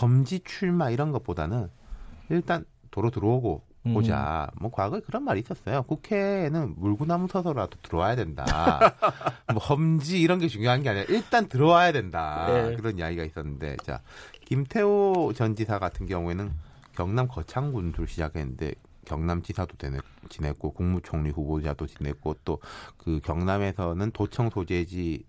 [0.00, 1.70] 험지 출마 이런 것보다는
[2.28, 3.94] 일단 도로 들어오고 음.
[3.94, 4.48] 보자.
[4.60, 5.82] 뭐 과거에 그런 말이 있었어요.
[5.84, 8.44] 국회에는 물구나무 서서라도 들어와야 된다.
[9.52, 12.46] 뭐 험지 이런 게 중요한 게 아니라 일단 들어와야 된다.
[12.48, 12.76] 네.
[12.76, 14.00] 그런 이야기가 있었는데 자
[14.46, 16.50] 김태호 전 지사 같은 경우에는
[16.96, 18.72] 경남 거창군으로 시작했는데
[19.04, 19.76] 경남지사도
[20.28, 22.58] 지냈고 국무총리 후보자도 지냈고 또
[22.96, 25.22] 그 경남에서는 도청 소재지는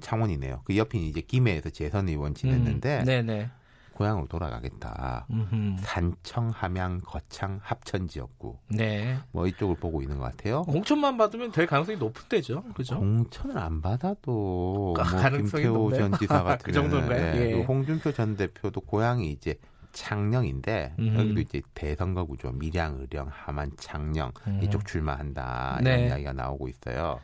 [0.00, 0.62] 창원이네요.
[0.64, 3.50] 그 옆인 이제 김해에서 재선 의원 지냈는데 음, 네네.
[3.98, 5.26] 고향으로 돌아가겠다.
[5.28, 5.76] 음흠.
[5.80, 8.56] 산청, 함양, 거창, 합천 지역구.
[8.68, 9.18] 네.
[9.32, 10.62] 뭐 이쪽을 보고 있는 것 같아요.
[10.62, 12.62] 공천만 받으면 될 가능성이 높은 데죠.
[12.74, 12.96] 그죠?
[12.96, 14.94] 공천을 안 받아도 뭐
[15.30, 17.36] 김태호 전 지사 같은 그 정도인가요?
[17.40, 17.50] 예.
[17.58, 17.62] 예.
[17.64, 19.58] 홍준표 전 대표도 고향이 이제
[19.90, 21.16] 창녕인데 음.
[21.18, 24.60] 여기도 이제 대선거 구조 밀양, 의령, 함안, 창녕 음.
[24.62, 26.06] 이쪽 출마한다 이런 네.
[26.06, 27.18] 이야기가 나오고 있어요.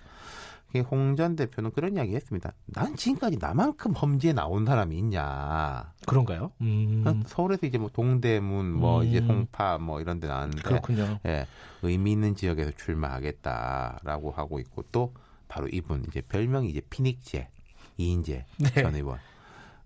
[0.81, 2.53] 홍전 대표는 그런 이야기 했습니다.
[2.66, 5.93] 난 지금까지 나만큼 험지에 나온 사람이 있냐.
[6.07, 6.53] 그런가요?
[6.61, 7.05] 음.
[7.07, 9.07] 어, 서울에서 이제 뭐 동대문, 뭐 음.
[9.07, 10.62] 이제 송파 뭐 이런 데 나왔는데.
[10.62, 11.18] 그렇군요.
[11.27, 11.47] 예.
[11.83, 15.12] 의미 있는 지역에서 출마하겠다라고 하고 있고 또
[15.49, 17.49] 바로 이분 이제 별명이 이제 피닉제,
[17.97, 18.83] 이인재 네.
[18.83, 19.18] 전 의원.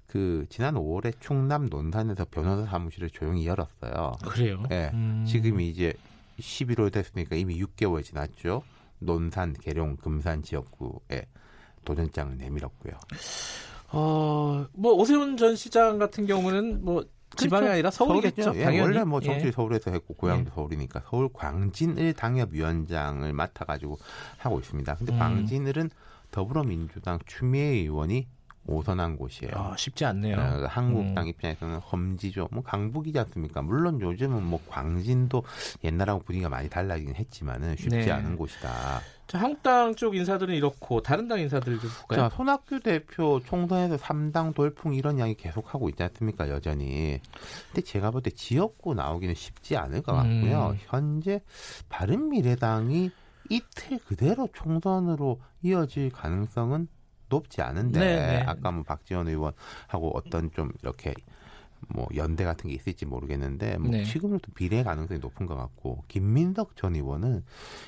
[0.06, 4.12] 그 지난 5월에 충남 논산에서 변호사 사무실을 조용히 열었어요.
[4.22, 4.62] 그래요?
[4.70, 4.90] 예.
[4.94, 5.24] 음.
[5.26, 5.92] 지금이 이제
[6.40, 8.62] 11월 됐으니까 이미 6개월 지났죠.
[8.98, 11.26] 논산, 계룡, 금산 지역구에
[11.84, 12.94] 도전장을 내밀었고요.
[13.92, 17.04] 어, 뭐 오세훈 전 시장 같은 경우는 뭐
[17.36, 17.72] 지방이 그렇죠.
[17.72, 18.52] 아니라 서울이겠죠.
[18.56, 18.80] 예, 당연히.
[18.80, 19.52] 원래 뭐 정치 예.
[19.52, 20.54] 서울에서 했고 고향도 예.
[20.54, 23.98] 서울이니까 서울 광진을 당협위원장을 맡아가지고
[24.38, 24.94] 하고 있습니다.
[24.96, 25.18] 근데 음.
[25.18, 25.90] 광진을은
[26.30, 28.26] 더불어민주당 추미애 의원이
[28.68, 29.52] 오선한 곳이에요.
[29.54, 30.36] 아, 쉽지 않네요.
[30.36, 31.28] 어, 한국당 음.
[31.28, 32.48] 입장에서는 험지죠.
[32.52, 33.62] 뭐 강북이지 않습니까?
[33.62, 35.42] 물론 요즘은 뭐 광진도
[35.82, 38.10] 옛날하고 분위기가 많이 달라지긴 했지만은 쉽지 네.
[38.10, 39.00] 않은 곳이다.
[39.26, 42.28] 자, 한국당 쪽 인사들은 이렇고 다른 당 인사들 좀 볼까요?
[42.30, 46.48] 자, 손학규 대표 총선에서 3당 돌풍 이런 이야기 계속하고 있지 않습니까?
[46.48, 47.20] 여전히.
[47.66, 50.70] 근데 제가 볼 때 지역구 나오기는 쉽지 않을 것 같고요.
[50.70, 50.78] 음.
[50.86, 51.40] 현재
[51.90, 53.10] 바른미래당이
[53.50, 56.88] 이틀 그대로 총선으로 이어질 가능성은
[57.28, 58.26] 높지 않은데 네네.
[58.26, 58.44] 네.
[58.46, 61.14] 아까 뭐 박지원 의원하고 어떤 좀 이렇게
[61.88, 64.04] 뭐 연대 같은 게 있을지 모르겠는데 뭐 네.
[64.04, 67.44] 지금은 또 비례 가능성이 높은 것 같고 김민석 전 의원은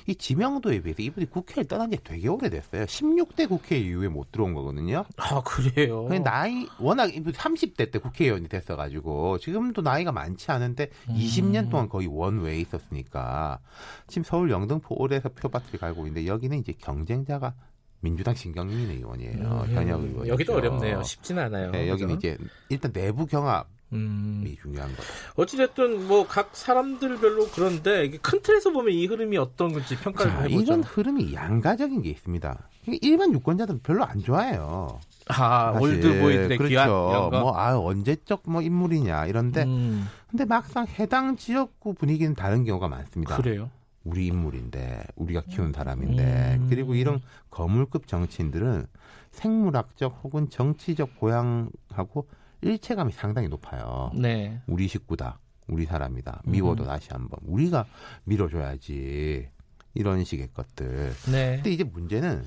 [0.07, 2.85] 이 지명도에 비해서 이분이 국회를 떠난 지 되게 오래됐어요.
[2.85, 5.05] 16대 국회 이후에 못 들어온 거거든요.
[5.17, 6.07] 아 그래요?
[6.23, 11.15] 나이 워낙 이분 30대 때 국회의원이 됐어가지고 지금도 나이가 많지 않은데 음.
[11.15, 13.59] 20년 동안 거의 원외에 있었으니까
[14.07, 17.53] 지금 서울 영등포 올해서 표밭을 갈고 있는데 여기는 이제 경쟁자가
[18.01, 19.65] 민주당 신경민 의원이에요.
[19.67, 20.27] 음, 현역 의원.
[20.27, 21.03] 여기도 어렵네요.
[21.03, 21.71] 쉽지는 않아요.
[21.71, 22.37] 네, 여기는 이제
[22.69, 24.43] 일단 내부 경합 음.
[24.47, 25.07] 이 중요한 거죠.
[25.35, 30.61] 어찌됐든 뭐 각 사람들별로 그런데 큰 틀에서 보면 이 흐름이 어떤 건지 평가를 자, 해보죠.
[30.61, 32.57] 이런 흐름이 양가적인 게 있습니다.
[33.01, 34.99] 일반 유권자들은 별로 안 좋아해요.
[35.27, 35.81] 아 사실.
[35.87, 36.69] 올드보이들의 그렇죠.
[36.69, 40.07] 귀환 뭐 아, 언제적 뭐 인물이냐 이런데 음.
[40.29, 43.37] 근데 막상 해당 지역구 분위기는 다른 경우가 많습니다.
[43.37, 43.69] 그래요.
[44.03, 46.67] 우리 인물인데 우리가 키운 사람인데 음.
[46.69, 48.87] 그리고 이런 거물급 정치인들은
[49.31, 52.27] 생물학적 혹은 정치적 고향하고
[52.61, 54.11] 일체감이 상당히 높아요.
[54.15, 54.61] 네.
[54.67, 55.39] 우리 식구다.
[55.67, 56.41] 우리 사람이다.
[56.45, 56.87] 미워도 음.
[56.87, 57.85] 다시 한번 우리가
[58.25, 59.49] 밀어줘야지.
[59.93, 61.13] 이런 식의 것들.
[61.31, 61.55] 네.
[61.57, 62.43] 근데 이제 문제는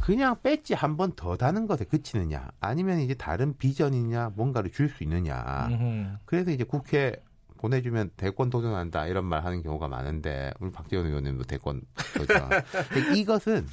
[0.00, 5.02] 그냥 배지 한 번 더 다는 것에 그치느냐, 아니면 이제 다른 비전이냐, 뭔가를 줄 수
[5.04, 5.68] 있느냐.
[5.70, 6.16] 음흠.
[6.24, 7.16] 그래서 이제 국회
[7.62, 11.80] 보내주면 대권 도전한다 이런 말 하는 경우가 많은데 우리 박지원 의원님도 대권
[12.16, 12.50] 도전.
[13.16, 13.64] 이것은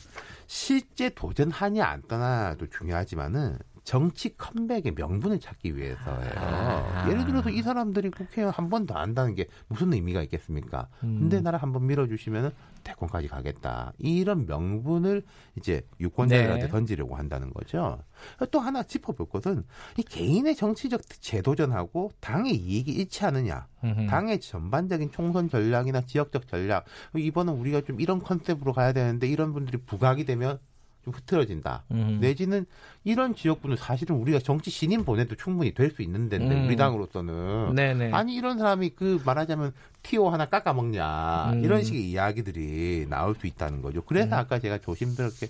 [0.46, 3.58] 실제 도전하냐 안 떠나도 중요하지만은
[3.90, 6.32] 정치 컴백의 명분을 찾기 위해서예요.
[6.36, 7.08] 아.
[7.10, 10.88] 예를 들어서 이 사람들이 국회의원 한 번 더 한다는 게 무슨 의미가 있겠습니까?
[11.04, 11.18] 음.
[11.22, 12.52] 근데 나를 한 번 밀어주시면은
[12.84, 13.94] 대권까지 가겠다.
[13.98, 15.24] 이런 명분을
[15.58, 16.70] 이제 유권자들한테 네.
[16.70, 18.04] 던지려고 한다는 거죠.
[18.52, 19.64] 또 하나 짚어볼 것은
[19.98, 23.66] 이 개인의 정치적 재도전하고 당의 이익이 일치하느냐.
[23.84, 24.06] 음흠.
[24.06, 26.86] 당의 전반적인 총선 전략이나 지역적 전략.
[27.16, 30.60] 이번은 우리가 좀 이런 컨셉으로 가야 되는데 이런 분들이 부각이 되면
[31.04, 31.84] 좀 흐트러진다.
[31.92, 32.18] 음.
[32.22, 32.66] 내지는
[33.04, 36.66] 이런 지역분은 사실은 우리가 정치 신인 보내도 충분히 될 수 있는 데인데 음.
[36.68, 38.12] 우리 당으로서는 네네.
[38.12, 39.74] 아니 이런 사람이 그 말하자면
[40.04, 41.64] 티오 하나 깎아 먹냐 음.
[41.64, 44.02] 이런 식의 이야기들이 나올 수 있다는 거죠.
[44.04, 44.34] 그래서 음.
[44.34, 45.48] 아까 제가 조심스럽게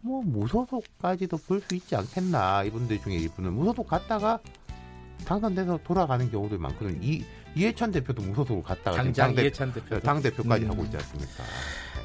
[0.00, 4.38] 뭐 무소속까지도 볼 수 있지 않겠나 이분들 중에 이분은 무소속 갔다가
[5.24, 6.98] 당선돼서 돌아가는 경우도 많거든요.
[7.02, 7.24] 이
[7.54, 10.70] 이해찬 대표도 무소속으로 갔다가 당장 당 이해찬 대표 당 대표까지 음.
[10.70, 11.42] 하고 있지 않습니까?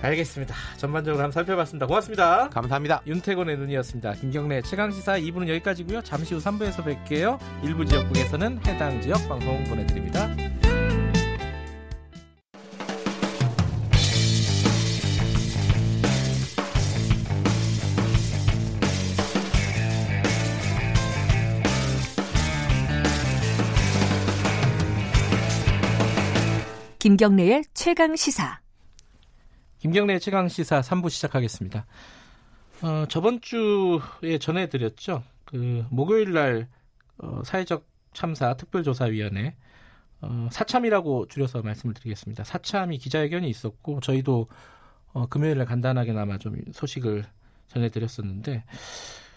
[0.01, 0.55] 알겠습니다.
[0.77, 1.85] 전반적으로 한번 살펴봤습니다.
[1.85, 2.49] 고맙습니다.
[2.49, 3.01] 감사합니다.
[3.05, 4.13] 윤태곤의 눈이었습니다.
[4.13, 6.01] 김경래 최강시사 2부는 여기까지고요.
[6.01, 7.39] 잠시 후 3부에서 뵐게요.
[7.63, 10.29] 일부 지역국에서는 해당 지역 방송 보내드립니다.
[26.99, 28.61] 김경래의 최강 시사.
[29.81, 31.87] 김경래 최강 시사 3부 시작하겠습니다.
[32.83, 35.23] 어, 저번 주에 전해드렸죠.
[35.43, 36.67] 그 목요일 날
[37.17, 39.55] 어, 사회적 참사 특별조사위원회
[40.21, 42.43] 어, 사참이라고 줄여서 말씀을 드리겠습니다.
[42.43, 44.49] 사참이 기자회견이 있었고 저희도
[45.13, 47.25] 어, 금요일 날 간단하게나마 좀 소식을
[47.69, 48.63] 전해드렸었는데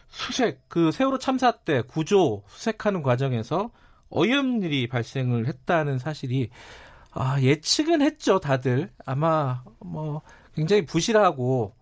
[0.08, 3.70] 수색 그 세월호 참사 때 구조 수색하는 과정에서
[4.10, 6.50] 어이없는 일이 발생을 했다는 사실이
[7.14, 8.90] 아, 예측은 했죠, 다들.
[9.06, 10.20] 아마 뭐
[10.54, 11.74] 굉장히 부실하고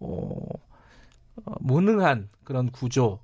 [0.00, 0.46] 어,
[1.44, 3.20] 어, 무능한 그런 구조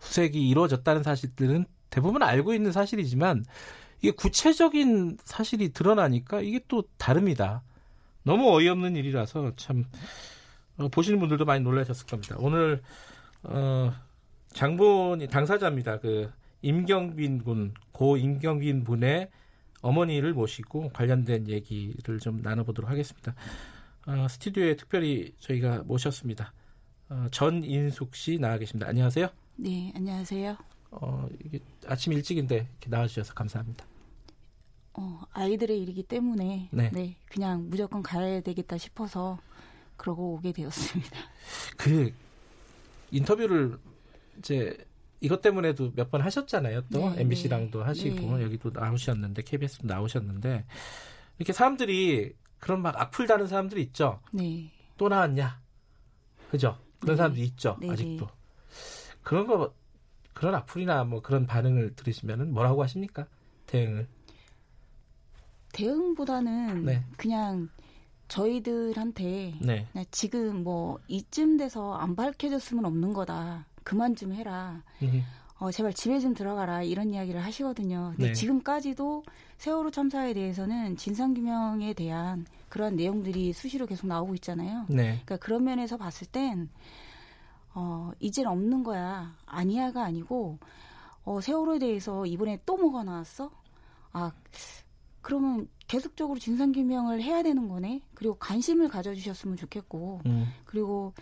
[0.00, 3.44] 수색이 이루어졌다는 사실들은 대부분 알고 있는 사실이지만
[4.00, 7.62] 이게 구체적인 사실이 드러나니까 이게 또 다릅니다.
[8.22, 9.84] 너무 어이없는 일이라서 참
[10.76, 12.36] 어, 보시는 분들도 많이 놀라셨을 겁니다.
[12.38, 12.82] 오늘
[13.42, 13.92] 어,
[14.52, 15.98] 장본이 당사자입니다.
[15.98, 16.30] 그
[16.62, 19.28] 임경빈 군, 고 임경빈 분의
[19.82, 23.34] 어머니를 모시고 관련된 얘기를 좀 나눠보도록 하겠습니다.
[24.06, 26.52] 어, 스튜디오에 특별히 저희가 모셨습니다.
[27.10, 28.88] 어, 전인숙 씨 나와 계십니다.
[28.88, 29.28] 안녕하세요.
[29.56, 30.56] 네, 안녕하세요.
[30.90, 33.84] 어, 이게 아침 일찍인데 이렇게 나와주셔서 감사합니다.
[34.94, 36.90] 어, 아이들의 일이기 때문에 네.
[36.92, 39.38] 네, 그냥 무조건 가야 되겠다 싶어서
[39.96, 41.18] 그러고 오게 되었습니다.
[41.76, 42.12] 그
[43.10, 43.78] 인터뷰를
[44.38, 44.76] 이제
[45.20, 46.82] 이것 때문에도 몇 번 하셨잖아요.
[46.92, 47.84] 또 네, MBC랑도 네.
[47.84, 48.44] 하시고 네.
[48.44, 50.64] 여기도 나오셨는데 KBS도 나오셨는데
[51.38, 54.20] 이렇게 사람들이 그런 막 악플 다는 사람들이 있죠.
[54.32, 54.70] 네.
[54.96, 55.60] 또 나왔냐?
[56.50, 56.78] 그죠?
[57.00, 57.16] 그런 네.
[57.16, 57.76] 사람들이 있죠.
[57.80, 58.28] 네, 아직도.
[59.22, 59.74] 그런 거
[60.34, 63.26] 그런 악플이나 뭐 그런 반응을 들으시면은 뭐라고 하십니까?
[63.66, 64.08] 대응을?
[65.72, 67.04] 대응보다는 네.
[67.16, 67.68] 그냥
[68.28, 69.86] 저희들한테 네.
[70.10, 73.66] 지금 뭐 이쯤 돼서 안 밝혀졌으면 없는 거다.
[73.88, 74.82] 그만 좀 해라.
[75.58, 76.82] 어, 제발 집에 좀 들어가라.
[76.82, 78.12] 이런 이야기를 하시거든요.
[78.16, 78.32] 근데 네.
[78.34, 79.24] 지금까지도
[79.56, 84.84] 세월호 참사에 대해서는 진상규명에 대한 그런 내용들이 수시로 계속 나오고 있잖아요.
[84.90, 85.22] 네.
[85.24, 86.68] 그러니까 그런 면에서 봤을 땐,
[87.72, 89.34] 어, 이젠 없는 거야.
[89.46, 90.58] 아니야가 아니고,
[91.24, 93.50] 어, 세월호에 대해서 이번에 또 뭐가 나왔어?
[94.12, 94.30] 아,
[95.22, 98.02] 그러면 계속적으로 진상규명을 해야 되는 거네.
[98.12, 100.46] 그리고 관심을 가져주셨으면 좋겠고, 음.
[100.66, 101.14] 그리고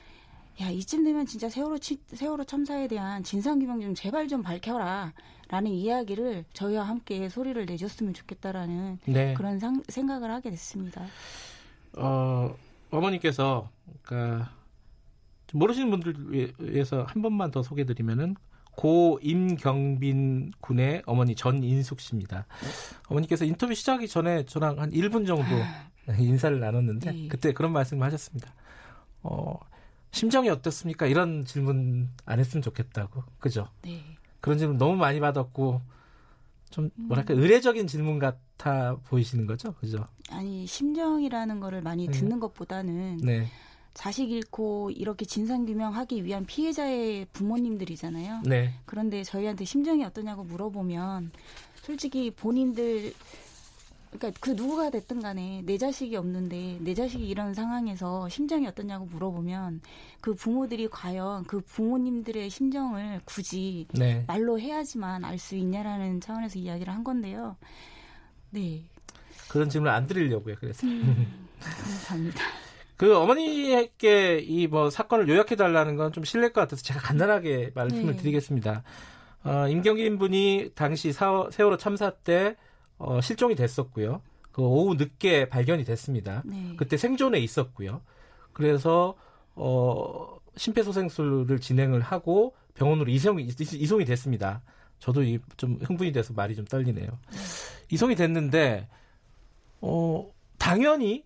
[0.60, 5.12] 야 이쯤 되면 진짜 세월호 치, 세월호 참사에 대한 진상 규명 좀 제발 좀 밝혀라.
[5.48, 9.34] 라는 이야기를 저희와 함께 소리를 내줬으면 좋겠다라는 네.
[9.34, 11.06] 그런 상, 생각을 하게 됐습니다.
[11.96, 12.52] 어,
[12.90, 13.70] 어머니께서
[14.02, 14.50] 그러니까
[15.52, 18.34] 모르시는 분들 위해서 한 번만 더 소개드리면은
[18.72, 22.46] 고 임경빈 군의 어머니 전인숙 씨입니다.
[23.08, 25.54] 어머니께서 인터뷰 시작하기 전에 저랑 한 1분 정도
[26.18, 27.28] 인사를 나눴는데 네.
[27.28, 28.52] 그때 그런 말씀을 하셨습니다.
[29.22, 29.58] 어,
[30.10, 31.06] 심정이 어떻습니까?
[31.06, 33.22] 이런 질문 안 했으면 좋겠다고.
[33.38, 33.68] 그죠?
[33.82, 34.02] 네.
[34.40, 35.80] 그런 질문 너무 많이 받았고
[36.70, 37.40] 좀 뭐랄까 음.
[37.40, 40.06] 의례적인 질문 같아 보이시는 거죠, 그죠?
[40.30, 42.12] 아니 심정이라는 거를 많이 네.
[42.12, 43.46] 듣는 것보다는 네.
[43.94, 48.42] 자식 잃고 이렇게 진상규명하기 위한 피해자의 부모님들이잖아요.
[48.44, 48.74] 네.
[48.84, 51.30] 그런데 저희한테 심정이 어떠냐고 물어보면
[51.76, 53.14] 솔직히 본인들
[54.10, 59.80] 그러니까 그 누구가 됐든 간에 내 자식이 없는데 내 자식이 이런 상황에서 심정이 어떠냐고 물어보면
[60.20, 64.24] 그 부모들이 과연 그 부모님들의 심정을 굳이 네.
[64.26, 67.56] 말로 해야지만 알 수 있냐라는 차원에서 이야기를 한 건데요.
[68.50, 68.84] 네.
[69.48, 70.54] 그런 질문을 안 드리려고요.
[70.58, 70.86] 그래서.
[70.86, 72.40] 음, 감사합니다.
[72.96, 78.22] 그 어머니에게 이뭐 사건을 요약해 달라는 건 좀 실례일 것 같아서 제가 간단하게 말씀을 네.
[78.22, 78.82] 드리겠습니다.
[79.44, 82.56] 어, 임경진 분이 당시 사, 세월호 참사 때
[82.98, 84.22] 어, 실종이 됐었고요.
[84.52, 86.42] 그 오후 늦게 발견이 됐습니다.
[86.46, 86.74] 네.
[86.76, 88.00] 그때 생존에 있었고요.
[88.52, 89.14] 그래서
[89.54, 94.62] 어, 심폐소생술을 진행을 하고 병원으로 이송이, 이송이 됐습니다.
[94.98, 97.06] 저도 이, 좀 흥분이 돼서 말이 좀 떨리네요.
[97.06, 97.38] 네.
[97.90, 98.88] 이송이 됐는데
[99.80, 101.24] 어, 당연히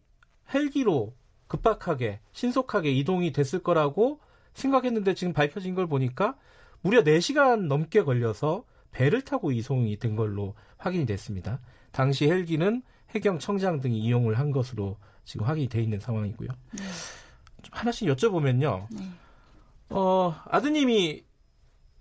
[0.52, 1.14] 헬기로
[1.46, 4.20] 급박하게 신속하게 이동이 됐을 거라고
[4.54, 6.36] 생각했는데 지금 밝혀진 걸 보니까
[6.80, 11.60] 무려 4시간 넘게 걸려서 배를 타고 이송이 된 걸로 확인이 됐습니다.
[11.92, 16.48] 당시 헬기는 해경청장 등이 이용을 한 것으로 지금 확인이 돼 있는 상황이고요.
[16.48, 16.82] 네.
[17.62, 18.86] 좀 하나씩 여쭤보면요.
[18.90, 19.10] 네.
[19.90, 21.24] 어, 아드님이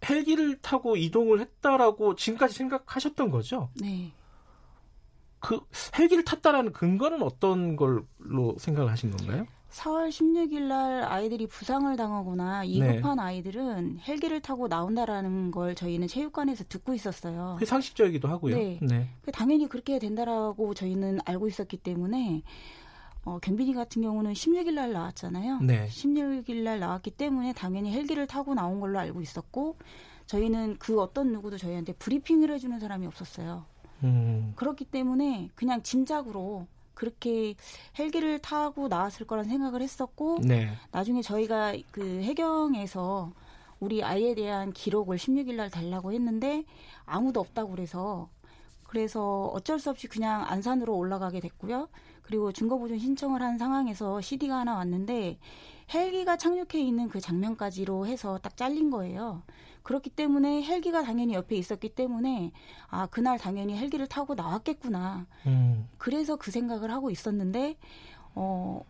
[0.08, 3.70] 헬기를 타고 이동을 했다라고 지금까지 생각하셨던 거죠?
[3.76, 4.14] 네.
[5.40, 5.60] 그
[5.98, 9.46] 헬기를 탔다라는 근거는 어떤 걸로 생각을 하신 건가요?
[9.72, 13.24] 4월 16일 날 아이들이 부상을 당하거나 위급한 네.
[13.24, 17.56] 아이들은 헬기를 타고 나온다라는 걸 저희는 체육관에서 듣고 있었어요.
[17.60, 18.56] 그 상식적이기도 하고요.
[18.56, 18.80] 네.
[18.82, 19.10] 네.
[19.22, 22.42] 그 당연히 그렇게 된다라고 저희는 알고 있었기 때문에
[23.26, 25.60] 어, 경빈이 같은 경우는 16일 날 나왔잖아요.
[25.62, 25.88] 네.
[25.88, 29.78] 16일 날 나왔기 때문에 당연히 헬기를 타고 나온 걸로 알고 있었고
[30.26, 33.66] 저희는 그 어떤 누구도 저희한테 브리핑을 해주는 사람이 없었어요.
[34.04, 34.54] 음.
[34.56, 36.68] 그렇기 때문에 그냥 짐작으로
[37.00, 37.56] 그렇게
[37.98, 40.70] 헬기를 타고 나왔을 거란 생각을 했었고 네.
[40.92, 43.32] 나중에 저희가 그 해경에서
[43.80, 46.66] 우리 아이에 대한 기록을 16일 날 달라고 했는데
[47.06, 48.28] 아무도 없다고 그래서
[48.84, 51.88] 그래서 어쩔 수 없이 그냥 안산으로 올라가게 됐고요.
[52.22, 55.40] 그리고 증거보존 신청을 한 상황에서 CD가 하나 왔는데
[55.94, 59.44] 헬기가 착륙해 있는 그 장면까지로 해서 딱 잘린 거예요.
[59.84, 62.52] 그렇기 때문에 헬기가 당연히 옆에 있었기 때문에
[62.88, 65.26] 아 그날 당연히 헬기를 타고 나왔겠구나.
[65.48, 65.88] 음.
[65.98, 67.78] 그래서 그 생각을 하고 있었는데
[68.36, 68.84] 어.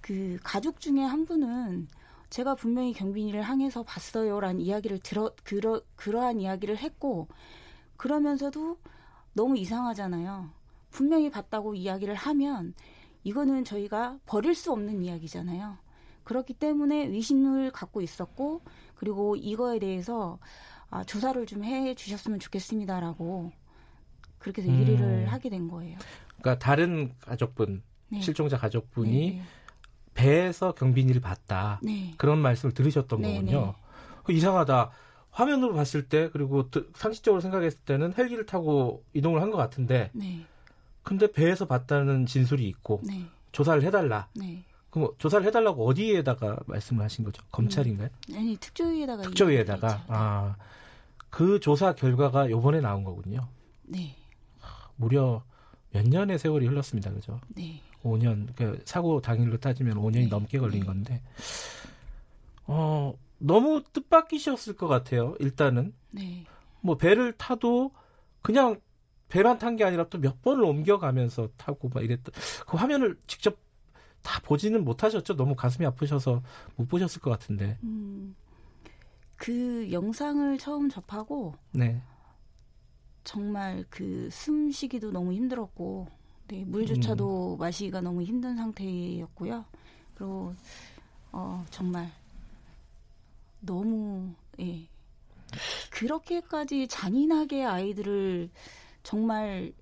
[0.00, 1.86] 그 가족 중에 한 분은
[2.28, 7.28] 제가 분명히 경빈이를 항해서 봤어요라는 이야기를 들어 그러 그러한 이야기를 했고
[7.96, 8.78] 그러면서도
[9.32, 10.50] 너무 이상하잖아요.
[10.90, 12.74] 분명히 봤다고 이야기를 하면
[13.22, 15.78] 이거는 저희가 버릴 수 없는 이야기잖아요.
[16.24, 18.62] 그렇기 때문에 의심을 갖고 있었고
[19.02, 20.38] 그리고 이거에 대해서
[20.88, 23.50] 아, 조사를 좀 해 주셨으면 좋겠습니다라고
[24.38, 25.24] 그렇게 해서 음.
[25.26, 25.98] 하게 된 거예요.
[26.40, 28.20] 그러니까 다른 가족분 네.
[28.20, 29.42] 실종자 가족분이 네, 네.
[30.14, 32.14] 배에서 경비니를 봤다 네.
[32.16, 33.60] 그런 말씀을 들으셨던 네, 거군요.
[33.66, 33.74] 네.
[34.22, 34.92] 그 이상하다.
[35.32, 40.12] 화면으로 봤을 때 그리고 상식적으로 생각했을 때는 헬기를 타고 이동을 한 것 같은데
[41.02, 43.00] 근데 배에서 봤다는 진술이 있고
[43.50, 44.28] 조사를 해달라.
[44.92, 47.42] 그럼 조사를 해달라고 어디에다가 말씀을 하신 거죠?
[47.50, 48.08] 검찰인가요?
[48.30, 48.36] 음.
[48.36, 50.56] 아니 특조위에다가 특조위에다가 아
[51.30, 53.48] 그 조사 결과가 요번에 나온 거군요.
[53.84, 54.14] 네.
[54.96, 55.42] 무려
[55.90, 57.40] 몇 년의 세월이 흘렀습니다, 그죠?
[57.56, 57.80] 네.
[58.04, 60.26] 5년 그 사고 당일로 따지면 5년이 네.
[60.26, 60.86] 넘게 걸린 네.
[60.86, 61.22] 건데
[62.66, 65.34] 어 너무 뜻밖이셨을 것 같아요.
[65.40, 66.44] 일단은 네.
[66.82, 67.92] 뭐 배를 타도
[68.42, 68.78] 그냥
[69.28, 72.34] 배만 탄 게 아니라 또 몇 번을 옮겨가면서 타고 막 이랬던
[72.66, 73.56] 그 화면을 직접
[74.22, 75.36] 다 보지는 못하셨죠.
[75.36, 76.42] 너무 가슴이 아프셔서
[76.76, 77.78] 못 보셨을 것 같은데.
[77.82, 78.34] 음,
[79.36, 82.00] 그 영상을 처음 접하고 네.
[83.24, 86.08] 정말 그 숨쉬기도 너무 힘들었고
[86.48, 87.58] 네, 물조차도 음.
[87.58, 89.64] 마시기가 너무 힘든 상태였고요.
[90.14, 90.54] 그리고
[91.32, 92.10] 어, 정말
[93.60, 94.86] 너무 예.
[95.90, 98.50] 그렇게까지 잔인하게 아이들을
[99.02, 99.72] 정말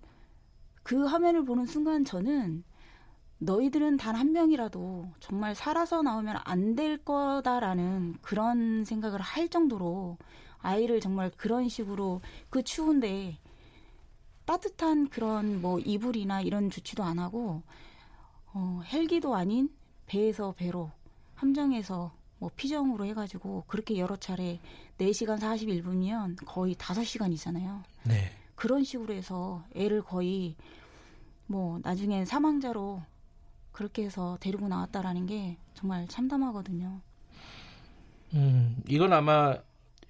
[0.83, 2.65] 그 화면을 보는 순간 저는
[3.41, 10.19] 너희들은 단 한 명이라도 정말 살아서 나오면 안 될 거다라는 그런 생각을 할 정도로
[10.59, 12.21] 아이를 정말 그런 식으로
[12.51, 13.39] 그 추운데
[14.45, 17.63] 따뜻한 그런 뭐 이불이나 이런 조치도 안 하고
[18.53, 19.71] 어, 헬기도 아닌
[20.07, 20.91] 배에서 배로
[21.35, 24.61] 함정에서 뭐 피정으로 해가지고 그렇게 여러 차례
[24.99, 27.83] 4시간 41분이면 거의 5시간이잖아요.
[28.05, 28.33] 네.
[28.55, 30.57] 그런 식으로 해서 애를 거의
[31.47, 33.03] 뭐 나중에 사망자로
[33.73, 37.01] 그렇게 해서 데리고 나왔다라는 게 정말 참담하거든요.
[38.35, 39.57] 음, 이건 아마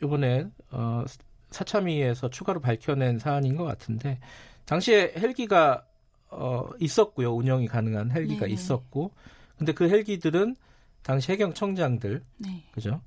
[0.03, 1.05] 이번에 어,
[1.51, 4.19] 사참위에서 추가로 밝혀낸 사안인 것 같은데
[4.65, 5.85] 당시에 헬기가
[6.31, 7.35] 어, 있었고요.
[7.35, 9.13] 운영이 가능한 헬기가 네 있었고
[9.59, 10.57] 근데 그 헬기들은
[11.03, 12.65] 당시 해경청장들 네.
[12.73, 13.01] 그죠?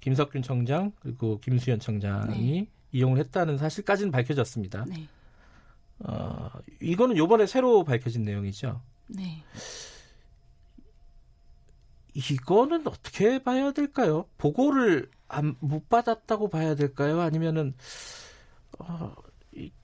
[0.00, 2.66] 김석균 청장 그리고 김수현 청장이 네.
[2.92, 4.84] 이용을 했다는 사실까지는 밝혀졌습니다.
[4.88, 5.08] 네.
[6.00, 8.80] 어, 이거는 요번에 새로 밝혀진 내용이죠.
[9.08, 9.42] 네.
[12.18, 14.26] 이거는 어떻게 봐야 될까요?
[14.38, 17.20] 보고를 안, 못 받았다고 봐야 될까요?
[17.20, 17.74] 아니면은
[18.80, 19.14] 어,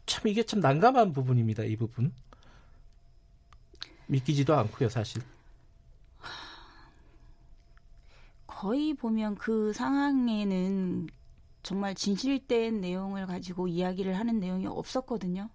[0.06, 1.62] 참 이게 참 난감한 부분입니다.
[1.62, 2.12] 이 부분
[4.08, 5.22] 믿기지도 않고요, 사실.
[8.48, 11.08] 거의 보면 그 상황에는
[11.62, 15.50] 정말 진실된 내용을 가지고 이야기를 하는 내용이 없었거든요.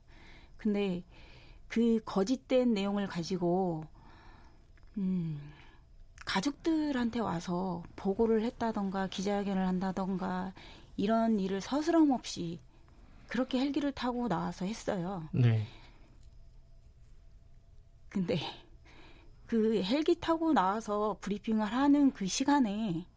[0.58, 1.04] 근데
[1.68, 3.86] 그 거짓된 내용을 가지고
[4.98, 5.40] 음
[6.30, 10.54] 가족들한테 와서 보고를 했다던가 기자회견을 한다던가
[10.96, 12.60] 이런 일을 서스럼 없이
[13.28, 15.28] 그렇게 헬기를 타고 나와서 했어요.
[15.32, 15.66] 네.
[18.10, 18.38] 근데
[19.48, 23.08] 그 헬기 타고 나와서 브리핑을 하는 그 시간에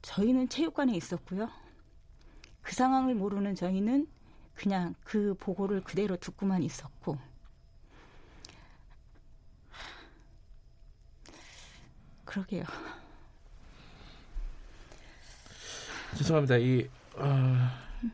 [0.00, 1.50] 저희는 체육관에 있었고요.
[2.62, 4.06] 그 상황을 모르는 저희는
[4.54, 7.18] 그냥 그 보고를 그대로 듣고만 있었고
[12.32, 12.64] 그러게요.
[16.16, 16.56] 죄송합니다.
[16.56, 17.56] 이, 어,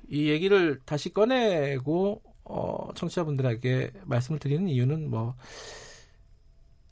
[0.08, 5.36] 이 얘기를 다시 꺼내고 어, 청취자분들에게 말씀을 드리는 이유는 뭐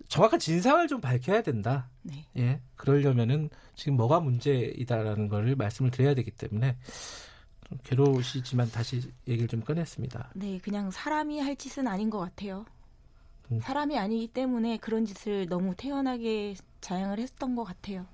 [0.09, 1.91] 정확한 진상을 좀 밝혀야 된다.
[2.03, 2.25] 네.
[2.37, 2.61] 예.
[2.77, 6.77] 그러려면은 지금 뭐가 문제이다라는 거를 말씀을 드려야 되기 때문에
[7.69, 10.31] 좀 괴로우시지만 다시 얘기를 좀 꺼냈습니다.
[10.35, 12.65] 네, 그냥 사람이 할 짓은 아닌 것 같아요.
[13.51, 13.59] 음.
[13.61, 16.55] 사람이 아니기 때문에 그런 짓을 너무 태연하게
[16.87, 18.07] 자행을 했던 것 같아요.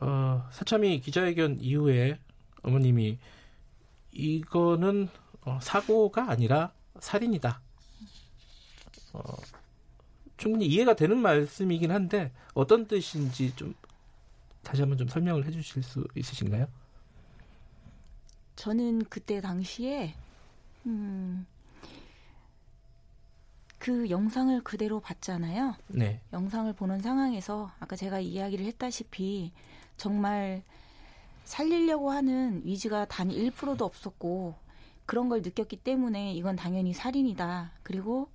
[0.00, 2.20] 어, 사참이 기자회견 이후에
[2.62, 3.18] 어머님이
[4.12, 5.08] 이거는
[5.40, 7.60] 어, 사고가 아니라 살인이다.
[9.14, 9.20] 어,
[10.36, 13.74] 충분히 이해가 되는 말씀이긴 한데 어떤 뜻인지 좀
[14.62, 16.68] 다시 한번 좀 설명을 해주실 수 있으신가요?
[18.54, 20.14] 저는 그때 당시에
[20.86, 21.46] 음,
[23.78, 25.74] 그 영상을 그대로 봤잖아요.
[25.88, 26.20] 네.
[26.32, 29.52] 영상을 보는 상황에서 아까 제가 이야기를 했다시피
[29.96, 30.62] 정말
[31.44, 34.54] 살리려고 하는 의지가 단 1%도 없었고
[35.04, 37.72] 그런 걸 느꼈기 때문에 이건 당연히 살인이다.
[37.82, 38.28] 그리고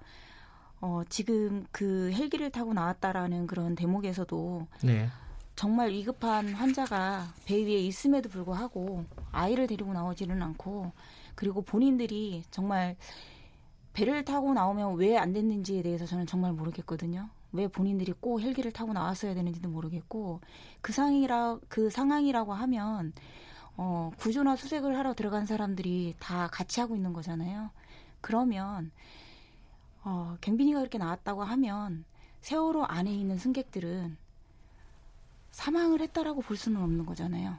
[0.79, 5.09] 어, 지금 그 헬기를 타고 나왔다라는 그런 대목에서도 네.
[5.55, 10.91] 정말 위급한 환자가 배 위에 있음에도 불구하고 아이를 데리고 나오지는 않고
[11.35, 12.95] 그리고 본인들이 정말
[13.93, 17.29] 배를 타고 나오면 왜 안 됐는지에 대해서 저는 정말 모르겠거든요.
[17.51, 20.39] 왜 본인들이 꼭 헬기를 타고 나왔어야 되는지도 모르겠고
[20.81, 23.11] 그 상이라 그 상황이라고 하면
[23.77, 27.69] 어, 구조나 수색을 하러 들어간 사람들이 다 같이 하고 있는 거잖아요.
[28.21, 28.91] 그러면
[30.03, 32.05] 어, 경빈이가 그렇게 나왔다고 하면
[32.41, 34.17] 세월호 안에 있는 승객들은
[35.51, 37.57] 사망을 했다라고 볼 수는 없는 거잖아요.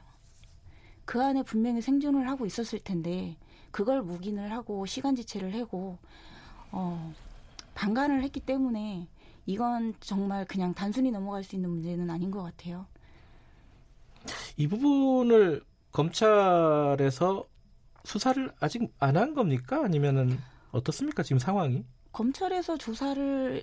[1.13, 3.37] 그 안에 분명히 생존을 하고 있었을 텐데
[3.71, 5.99] 그걸 묵인을 하고 시간 지체를 하고
[6.71, 7.13] 어,
[7.75, 9.07] 방관을 했기 때문에
[9.45, 12.87] 이건 정말 그냥 단순히 넘어갈 수 있는 문제는 아닌 것 같아요.
[14.57, 17.45] 이 부분을 검찰에서
[18.05, 19.85] 수사를 아직 안 한 겁니까?
[19.85, 20.39] 아니면은
[20.71, 21.23] 어떻습니까?
[21.23, 21.85] 지금 상황이?
[22.13, 23.63] 검찰에서 조사를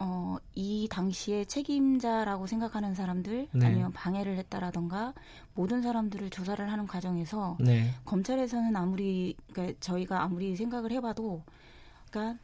[0.00, 3.66] 어, 이 당시에 책임자라고 생각하는 사람들 네.
[3.66, 5.12] 아니면 방해를 했다라던가
[5.54, 7.90] 모든 사람들을 조사를 하는 과정에서 네.
[8.04, 11.42] 검찰에서는 아무리 그러니까 저희가 아무리 생각을 해봐도
[12.10, 12.42] 그러니까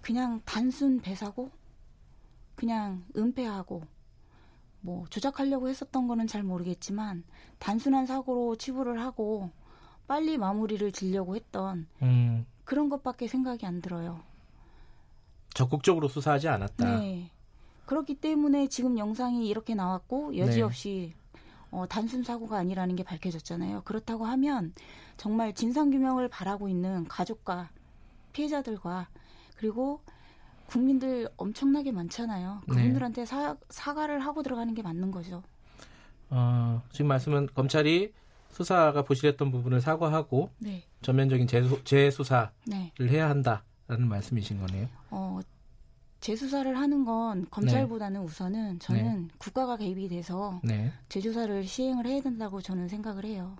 [0.00, 1.50] 그냥 단순 배사고
[2.54, 3.82] 그냥 은폐하고
[4.80, 7.24] 뭐 조작하려고 했었던 거는 잘 모르겠지만
[7.58, 9.50] 단순한 사고로 치부를 하고
[10.08, 12.46] 빨리 마무리를 지려고 했던 음.
[12.64, 14.20] 그런 것밖에 생각이 안 들어요.
[15.54, 17.00] 적극적으로 수사하지 않았다.
[17.00, 17.30] 네.
[17.86, 21.40] 그렇기 때문에 지금 영상이 이렇게 나왔고 여지없이 네.
[21.70, 23.82] 어, 단순 사고가 아니라는 게 밝혀졌잖아요.
[23.84, 24.72] 그렇다고 하면
[25.16, 27.70] 정말 진상 규명을 바라고 있는 가족과
[28.32, 29.08] 피해자들과
[29.56, 30.00] 그리고
[30.66, 32.62] 국민들 엄청나게 많잖아요.
[32.66, 32.74] 네.
[32.74, 33.26] 그분들한테 네.
[33.26, 35.42] 사, 사과를 하고 들어가는 게 맞는 거죠.
[36.30, 38.12] 어, 지금 말씀은 검찰이
[38.50, 40.84] 수사가 부실했던 부분을 사과하고 네.
[41.02, 42.92] 전면적인 재수, 재수사를 네.
[43.00, 44.88] 해야 한다 라는 말씀이신 거네요.
[45.10, 45.40] 어,
[46.20, 48.26] 재수사를 하는 건 검찰보다는 네.
[48.26, 49.34] 우선은 저는 네.
[49.38, 50.92] 국가가 개입이 돼서 네.
[51.08, 53.56] 재조사를 시행을 해야 된다고 저는 생각을 해요.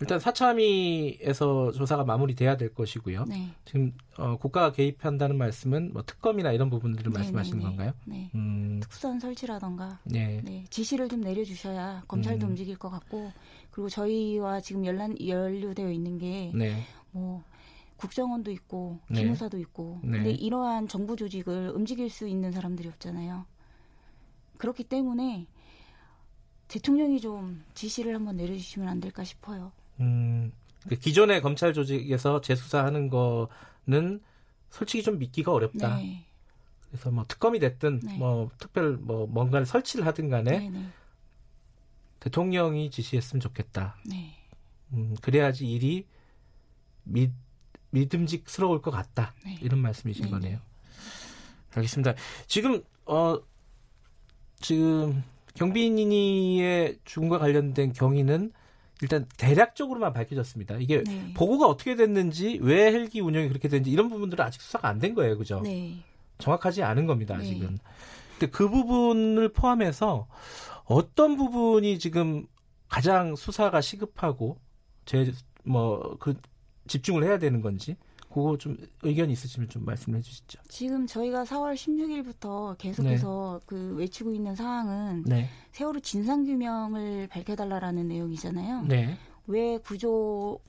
[0.00, 3.24] 일단 사참위에서 조사가 마무리돼야 될 것이고요.
[3.24, 3.48] 네.
[3.64, 7.68] 지금 어, 국가가 개입한다는 말씀은 뭐 특검이나 이런 부분들을 네, 말씀하시는 네, 네.
[7.68, 7.92] 건가요?
[8.04, 8.30] 네.
[8.34, 8.80] 음.
[8.82, 10.42] 특수한 설치라던가 네.
[10.44, 10.64] 네.
[10.70, 12.50] 지시를 좀 내려주셔야 검찰도 음.
[12.50, 13.32] 움직일 것 같고
[13.70, 16.82] 그리고 저희와 지금 연란 연루되어 있는 게뭐 네.
[17.96, 23.46] 국정원도 있고 기무사도 있고 근데 이러한 정부 조직을 움직일 수 있는 사람들이 없잖아요.
[24.58, 25.46] 그렇기 때문에
[26.68, 29.72] 대통령이 좀 지시를 한번 내려주시면 안 될까 싶어요.
[30.00, 30.52] 음,
[30.88, 34.20] 그 기존의 검찰 조직에서 재수사하는 거는
[34.70, 35.96] 솔직히 좀 믿기가 어렵다.
[35.96, 36.24] 네.
[36.88, 38.16] 그래서 뭐 특검이 됐든 네.
[38.18, 40.86] 뭐 특별 뭐 뭔가를 설치를 하든 간에 네, 네.
[42.20, 43.96] 대통령이 지시했으면 좋겠다.
[44.04, 44.34] 네.
[44.92, 46.06] 음, 그래야지 일이
[47.04, 47.30] 믿,
[48.00, 49.32] 믿음직스러울 것 같다.
[49.44, 49.58] 네.
[49.62, 50.58] 이런 말씀이신 거네요.
[51.74, 52.14] 알겠습니다.
[52.46, 53.38] 지금 어
[54.60, 55.22] 지금
[55.54, 58.52] 경비인의 죽음과 관련된 경위는
[59.02, 60.76] 일단 대략적으로만 밝혀졌습니다.
[60.78, 61.32] 이게 네.
[61.34, 65.36] 보고가 어떻게 됐는지 왜 헬기 운영이 그렇게 됐는지 이런 부분들은 아직 수사가 안 된 거예요.
[65.36, 65.60] 그죠?
[65.62, 65.98] 네.
[66.38, 67.36] 정확하지 않은 겁니다.
[67.36, 67.42] 네.
[67.42, 67.78] 아직은.
[68.38, 70.28] 근데 그 부분을 포함해서
[70.84, 72.46] 어떤 부분이 지금
[72.88, 74.58] 가장 수사가 시급하고
[75.06, 75.32] 제
[75.64, 76.34] 뭐 그
[76.86, 77.96] 집중을 해야 되는 건지
[78.36, 80.60] 그거 좀 의견 있으시면 좀 말씀해 주시죠.
[80.68, 83.66] 지금 저희가 4월 16일부터 계속해서 네.
[83.66, 85.48] 그 외치고 있는 사항은 네.
[85.72, 88.82] 세월호 진상 규명을 밝혀달라라는 내용이잖아요.
[88.82, 89.16] 네.
[89.46, 90.60] 왜 구조를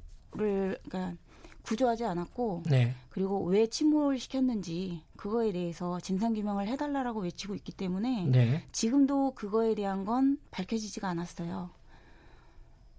[0.87, 1.15] 그러니까
[1.63, 2.95] 구조하지 않았고 네.
[3.09, 8.65] 그리고 왜 침몰 시켰는지 그거에 대해서 진상 규명을 해달라라고 외치고 있기 때문에 네.
[8.71, 11.69] 지금도 그거에 대한 건 밝혀지지가 않았어요.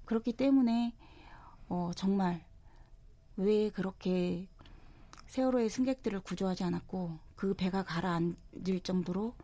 [0.05, 0.93] 그렇기 때문에
[1.71, 2.45] 어, 정말
[3.39, 4.47] 왜 그렇게
[5.29, 9.35] 세월호의 승객들을 구조하지 않았고 그 배가 가라앉을 정도로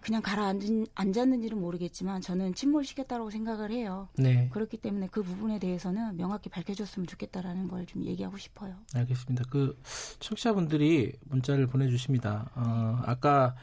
[0.00, 4.08] 그냥 가라앉았는지는 모르겠지만 저는 침몰시켰다고 생각을 해요.
[4.16, 4.48] 네.
[4.52, 8.74] 그렇기 때문에 그 부분에 대해서는 명확히 밝혀줬으면 좋겠다라는 걸 좀 얘기하고 싶어요.
[8.94, 9.44] 알겠습니다.
[9.48, 9.78] 그
[10.18, 12.50] 청취자분들이 문자를 보내주십니다.
[12.56, 13.54] 어, 아까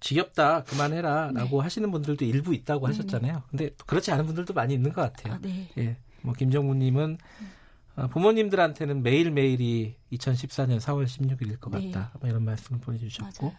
[0.00, 1.62] 지겹다 그만해라라고 네.
[1.62, 2.96] 하시는 분들도 일부 있다고 네네.
[2.96, 3.42] 하셨잖아요.
[3.50, 5.34] 근데 그렇지 않은 분들도 많이 있는 것 같아요.
[5.34, 5.68] 아, 네.
[5.76, 5.96] 예.
[6.22, 7.50] 뭐 김정우님은 음.
[7.96, 11.90] 어, 부모님들한테는 매일매일이 2014년 4월 16일일 것 네.
[11.90, 12.18] 같다.
[12.20, 12.28] 네.
[12.30, 13.54] 이런 말씀을 보내주셨고,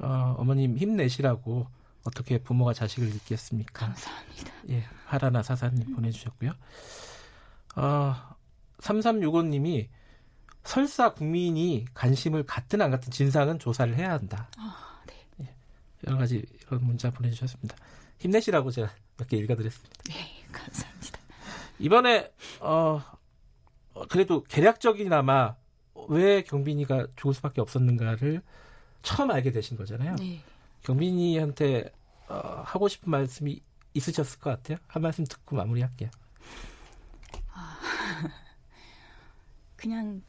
[0.00, 1.66] 어, 어머님 힘내시라고
[2.04, 3.86] 어떻게 부모가 자식을 잊겠습니까?
[3.86, 4.52] 감사합니다.
[4.70, 5.94] 예, 하라나 사사님 음.
[5.94, 6.52] 보내주셨고요.
[7.76, 8.14] 어,
[8.78, 9.88] 3365님이
[10.64, 14.48] 설사 국민이 관심을 갖든 안 갖든 진상은 조사를 해야 한다.
[14.56, 15.14] 아, 네.
[15.42, 15.54] 예,
[16.06, 17.76] 여러 가지 이런 문자 보내주셨습니다.
[18.18, 19.94] 힘내시라고 제가 몇 개 읽어드렸습니다.
[20.08, 21.20] 네, 감사합니다.
[21.78, 23.18] 이번에 어, 어,
[24.08, 25.56] 그래도 계략적이나마
[26.08, 28.42] 왜 경빈이가 죽을 수밖에 없었는가를
[29.02, 30.16] 처음 알게 되신 거잖아요.
[30.16, 30.40] 네.
[30.82, 31.92] 경빈이한테
[32.28, 33.60] 어, 하고 싶은 말씀이
[33.94, 34.78] 있으셨을 것 같아요.
[34.86, 36.10] 한 말씀 듣고 마무리할게요.
[37.52, 37.78] 아,
[39.76, 40.22] 그냥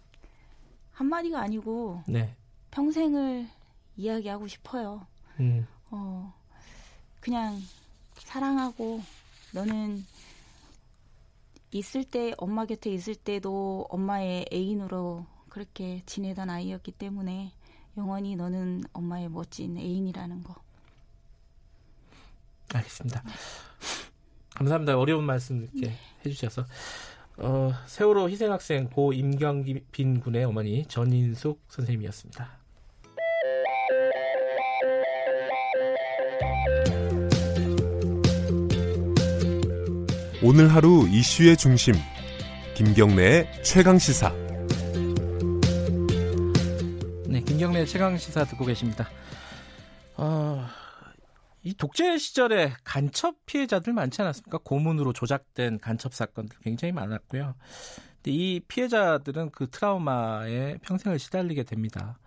[0.93, 2.35] 한 마디가 아니고 네.
[2.71, 3.47] 평생을
[3.97, 5.05] 이야기하고 싶어요.
[5.39, 5.67] 음.
[5.91, 6.33] 어,
[7.19, 7.61] 그냥
[8.15, 9.01] 사랑하고
[9.53, 10.05] 너는
[11.71, 17.53] 있을 때 엄마 곁에 있을 때도 엄마의 애인으로 그렇게 지내던 아이였기 때문에
[17.97, 20.55] 영원히 너는 엄마의 멋진 애인이라는 거.
[22.73, 23.23] 알겠습니다.
[24.55, 24.97] 감사합니다.
[24.97, 25.97] 어려운 말씀 이렇게 네.
[26.25, 26.65] 해주셔서
[27.37, 32.60] 어, 세월호 희생학생 고 임경빈 군의 어머니 전인숙 선생님이었습니다.
[40.43, 41.93] 오늘 하루 이슈의 중심
[42.75, 44.33] 김경래의 최강 시사
[47.45, 49.07] 김경래 최강 시사 듣고 계십니다.
[50.17, 50.65] 어,
[51.61, 54.57] 이 독재 시절에 간첩 피해자들 많지 않았습니까?
[54.63, 57.53] 고문으로 조작된 간첩 사건들 굉장히 많았고요.
[58.15, 62.17] 근데 이 피해자들은 그 트라우마에 평생을 시달리게 됩니다.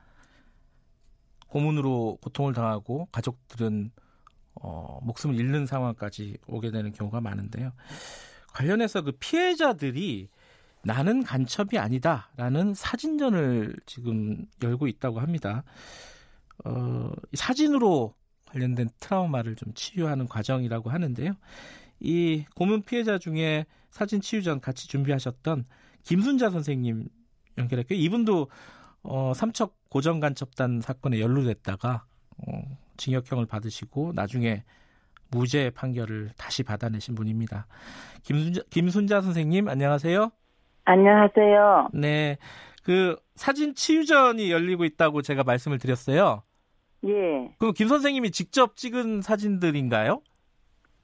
[1.48, 3.90] 고문으로 고통을 당하고 가족들은
[4.56, 7.72] 어, 목숨을 잃는 상황까지 오게 되는 경우가 많은데요.
[8.52, 10.28] 관련해서 그 피해자들이
[10.82, 15.64] 나는 간첩이 아니다라는 사진전을 지금 열고 있다고 합니다.
[16.64, 18.14] 어, 사진으로
[18.46, 21.34] 관련된 트라우마를 좀 치유하는 과정이라고 하는데요.
[22.00, 25.64] 이 고문 피해자 중에 사진 치유전 같이 준비하셨던
[26.02, 27.08] 김순자 선생님
[27.58, 27.98] 연결했고요.
[27.98, 28.48] 이분도
[29.02, 32.04] 어, 삼척 고정 간첩단 사건에 연루됐다가
[32.36, 34.64] 어, 징역형을 받으시고 나중에
[35.30, 37.66] 무죄 판결을 다시 받아내신 분입니다.
[38.22, 40.30] 김순자, 김순자 선생님 안녕하세요.
[40.84, 41.88] 안녕하세요.
[41.94, 42.36] 네.
[42.82, 46.42] 그 사진 치유전이 열리고 있다고 제가 말씀을 드렸어요.
[47.06, 47.54] 예.
[47.58, 50.20] 그럼 김 선생님이 직접 찍은 사진들인가요?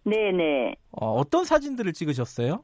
[0.04, 0.76] 네네.
[0.92, 2.62] 어, 어떤 사진들을 찍으셨어요?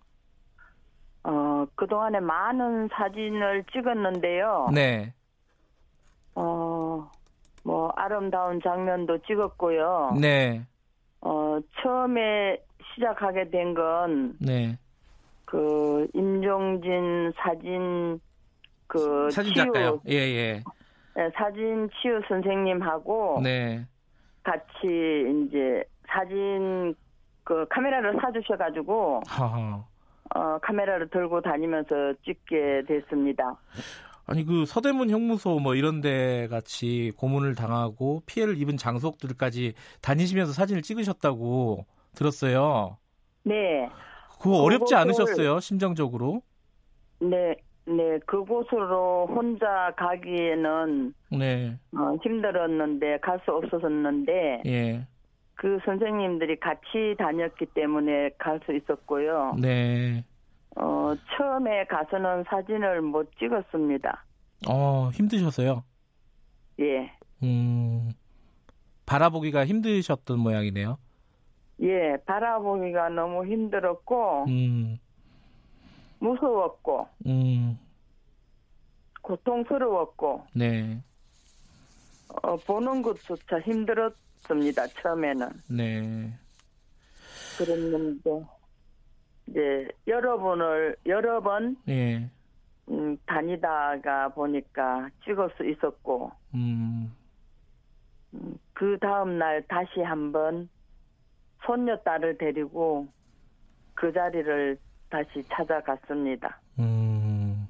[1.24, 4.68] 어, 그동안에 많은 사진을 찍었는데요.
[4.72, 5.12] 네.
[6.34, 7.10] 어,
[7.66, 10.16] 뭐, 아름다운 장면도 찍었고요.
[10.20, 10.64] 네.
[11.20, 12.62] 어, 처음에
[12.94, 14.78] 시작하게 된 건, 네.
[15.44, 18.20] 그, 임종진 사진,
[18.86, 20.00] 그, 사진 작가요?
[20.08, 20.62] 예, 예.
[21.16, 23.84] 네, 사진 치유 선생님하고 네.
[24.44, 26.94] 같이 이제 사진
[27.42, 29.22] 그 카메라를 사주셔가지고
[30.34, 33.42] 어, 카메라를 들고 다니면서 찍게 됐습니다.
[34.26, 40.82] 아니 그 서대문 형무소 뭐 이런 데 같이 고문을 당하고 피해를 입은 장소들까지 다니시면서 사진을
[40.82, 42.98] 찍으셨다고 들었어요.
[43.44, 43.88] 네.
[44.40, 46.42] 그거 어렵지 않으셨어요, 심정적으로?
[47.20, 47.54] 네.
[47.88, 51.78] 네, 그곳으로 혼자 가기에는 네.
[51.96, 55.06] 어, 힘들었는데 갈 수 없었는데 예.
[55.54, 59.54] 그 선생님들이 같이 다녔기 때문에 갈 수 있었고요.
[59.60, 60.24] 네.
[60.76, 64.24] 어, 처음에 가서는 사진을 못 찍었습니다.
[64.68, 65.82] 어, 힘드셔서요?
[66.80, 67.12] 예.
[67.42, 68.10] 음,
[69.06, 70.98] 바라보기가 힘드셨던 모양이네요.
[71.82, 74.98] 예, 바라보기가 너무 힘들었고, 음.
[76.18, 77.78] 무서웠고, 음.
[79.22, 81.02] 고통스러웠고, 네.
[82.42, 85.48] 어, 보는 것조차 힘들었습니다, 처음에는.
[85.68, 86.32] 네.
[87.58, 88.44] 그랬는데,
[89.48, 92.30] 이제, 여러 번을, 여러 번, 네.
[92.88, 97.14] 음, 다니다가 보니까 찍을 수 있었고, 음.
[98.34, 100.68] 음, 그 다음 날 다시 한번
[101.64, 103.08] 손녀 딸을 데리고
[103.94, 104.78] 그 자리를
[105.08, 106.60] 다시 찾아갔습니다.
[106.78, 107.66] 음.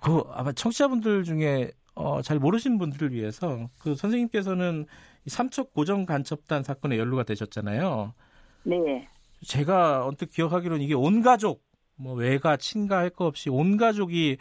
[0.00, 4.86] 그 아마 청취자분들 중에 어, 잘 모르시는 분들을 위해서 그 선생님께서는
[5.26, 8.14] 삼척 고정 간첩단 사건에 연루가 되셨잖아요.
[8.62, 9.08] 네.
[9.44, 11.62] 제가 언뜻 기억하기로는 이게 온 가족,
[11.96, 14.38] 뭐 외가, 친가 할 거 없이 온 가족이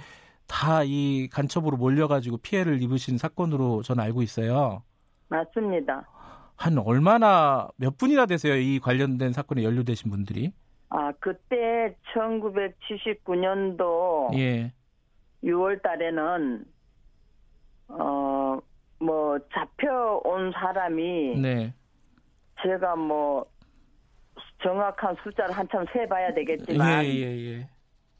[0.48, 4.84] 다 이 간첩으로 몰려가지고 피해를 입으신 사건으로 저는 알고 있어요.
[5.28, 6.08] 맞습니다.
[6.56, 8.56] 한 얼마나 몇 분이나 되세요?
[8.56, 10.52] 이 관련된 사건에 연루되신 분들이?
[10.90, 14.74] 아, 그때 1979년도 예.
[15.44, 16.66] 6월 달에는
[17.90, 18.60] 어,
[19.00, 21.74] 뭐 잡혀온 사람이 네.
[22.64, 23.46] 제가 뭐
[24.62, 27.70] 정확한 숫자를 한참 세 봐야 되겠지만 예, 예, 예.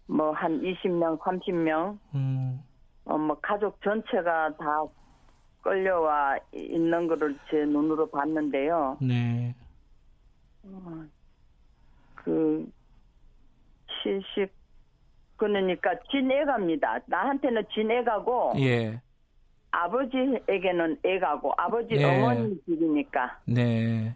[0.08, 2.64] 뭐 한 20명, 30명 음.
[3.06, 4.84] 어, 뭐 가족 전체가 다
[5.62, 8.98] 끌려와 있는 거를 제 눈으로 봤는데요.
[9.02, 9.54] 네.
[10.64, 11.06] 어,
[12.16, 12.70] 그
[14.04, 14.52] 70,
[15.38, 17.00] 그러니까 진애가입니다.
[17.06, 19.02] 나한테는 진애가고 예.
[19.72, 22.04] 아버지에게는 애가고 아버지 예.
[22.04, 24.16] 어머니 집이니까 네.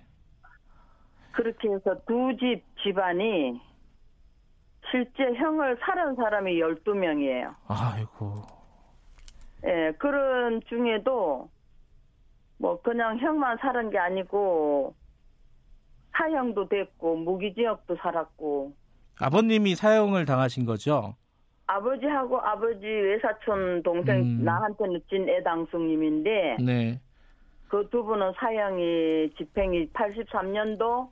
[1.33, 3.59] 그렇게 해서 두 집 집안이
[4.91, 7.55] 실제 형을 살은 사람이 12명이에요.
[7.67, 8.35] 아이고.
[9.65, 11.49] 예, 그런 중에도
[12.57, 14.93] 뭐 그냥 형만 살은 게 아니고
[16.15, 18.73] 사형도 됐고 무기징역도 살았고
[19.19, 21.15] 아버님이 사형을 당하신 거죠?
[21.65, 24.43] 아버지하고 아버지 외사촌 동생 음.
[24.43, 27.01] 나한테는 진 애당숙님인데 네.
[27.69, 31.09] 그 두 분은 사형이 집행이 83년도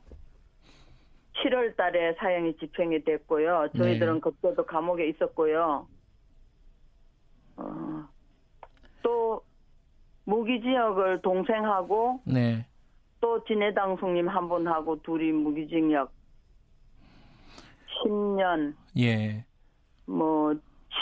[1.43, 3.69] 7월 달에 사형이 집행이 됐고요.
[3.77, 4.19] 저희들은 네.
[4.19, 5.88] 그때도 감옥에 있었고요.
[7.57, 8.07] 어,
[9.01, 9.41] 또
[10.26, 12.65] 무기징역을 동생하고 네.
[13.19, 16.11] 또 진해당숙님 한 분하고 둘이 무기징역
[18.03, 19.45] 10년 예.
[20.05, 20.53] 뭐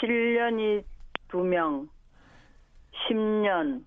[0.02, 0.84] 7년이
[1.28, 1.88] 두 명,
[3.08, 3.84] 10년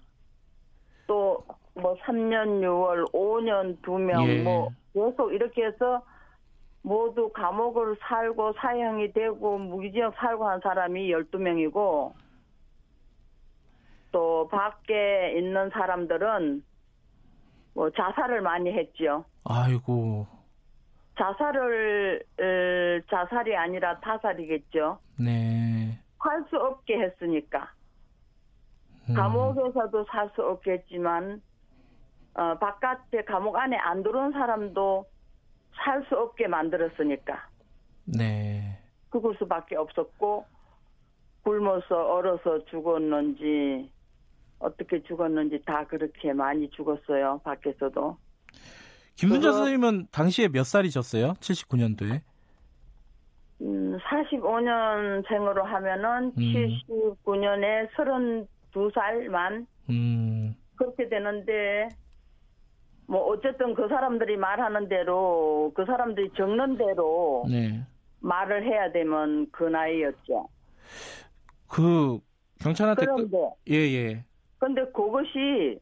[1.08, 1.44] 또
[1.76, 4.44] 뭐 3년 6월 5년 2명 예.
[4.44, 6.04] 뭐 계속 이렇게 해서
[6.84, 12.14] 모두 감옥을 살고 사형이 되고 무기징역 살고 한 사람이 12명이고
[14.12, 16.64] 또 밖에 있는 사람들은
[17.74, 19.26] 뭐 자살을 많이 했죠.
[19.46, 20.28] 아이고.
[21.18, 22.24] 자살을
[23.10, 25.00] 자살이 아니라 타살이겠죠.
[25.20, 25.98] 네.
[26.22, 27.72] 살수 없게 했으니까.
[29.10, 29.16] 음.
[29.16, 31.42] 감옥에서도 살 수 없겠지만
[32.36, 35.06] 어, 바깥에 감옥 안에 안 들어온 사람도
[35.76, 37.48] 살 수 없게 만들었으니까.
[38.06, 38.80] 네.
[39.12, 40.46] 죽을 수밖에 없었고
[41.44, 43.92] 굶어서 얼어서 죽었는지
[44.60, 47.42] 어떻게 죽었는지 다 그렇게 많이 죽었어요.
[47.44, 48.18] 밖에서도.
[49.16, 51.34] 김순자 그, 선생님은 당시에 몇 살이셨어요?
[51.34, 52.22] 79년도에?
[53.62, 56.80] 음, 45년생으로 하면은 음.
[56.90, 57.90] 79년에
[58.74, 60.56] 32살만 음.
[60.76, 61.90] 그렇게 되는데
[63.08, 67.82] 뭐 어쨌든 그 사람들이 말하는 대로 그 사람들이 적는 대로 네.
[68.20, 70.48] 말을 해야 되면 그 나이였죠.
[71.68, 72.20] 그
[72.60, 73.06] 경찰한테
[73.70, 73.94] 예예.
[73.94, 74.26] 예.
[74.60, 75.80] 근데 그것이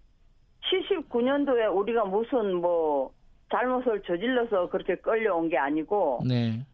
[0.72, 3.14] 79년도에 우리가 무슨 뭐
[3.52, 6.66] 잘못을 저질러서 그렇게 끌려온 게 아니고 네.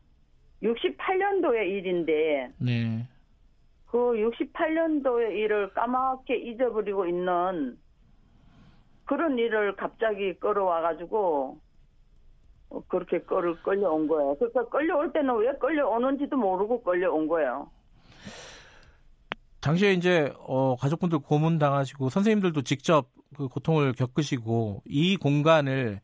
[0.63, 3.07] 68년도의 일인데 네.
[3.87, 7.77] 그 68년도의 일을 까맣게 잊어버리고 있는
[9.07, 11.59] 그런 일을 갑자기 끌어와 가지고
[12.89, 14.35] 그렇게 끌 끌려온 거예요.
[14.35, 17.71] 그러니까 끌려올 때는 왜 끌려오는지도 모르고 끌려온 거예요.
[19.61, 26.01] 당시에 이제 어, 가족분들 고문 당하시고 선생님들도 직접 그 고통을 겪으시고 이 공간을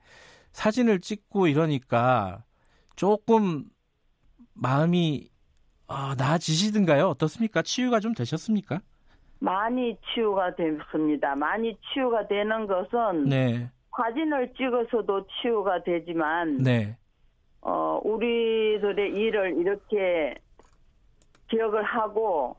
[0.54, 2.44] 사진을 찍고 이러니까
[2.96, 3.66] 조금
[4.54, 5.30] 마음이
[5.88, 7.08] 아, 나아지시든가요?
[7.10, 7.62] 어떻습니까?
[7.62, 8.82] 치유가 좀 되셨습니까?
[9.44, 11.36] 많이 치유가 됐습니다.
[11.36, 13.70] 많이 치유가 되는 것은 네.
[13.98, 16.96] 사진을 찍어서도 치유가 되지만 네.
[17.60, 20.36] 어, 우리들의 일을 이렇게
[21.50, 22.56] 기억을 하고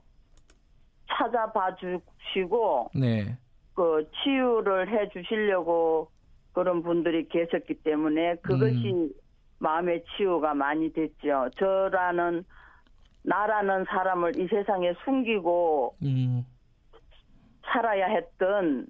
[1.08, 3.34] 찾아봐 주시고 네.
[3.74, 6.10] 그 치유를 해 주시려고
[6.52, 9.10] 그런 분들이 계셨기 때문에 그것이 음.
[9.58, 11.48] 마음의 치유가 많이 됐죠.
[11.56, 12.44] 저라는
[13.22, 16.44] 나라는 사람을 이 세상에 숨기고 음.
[17.66, 18.86] 살아야 했던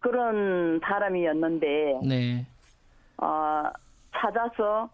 [0.00, 2.46] 그런 사람이었는데 네.
[3.16, 3.64] 어,
[4.14, 4.90] 찾아서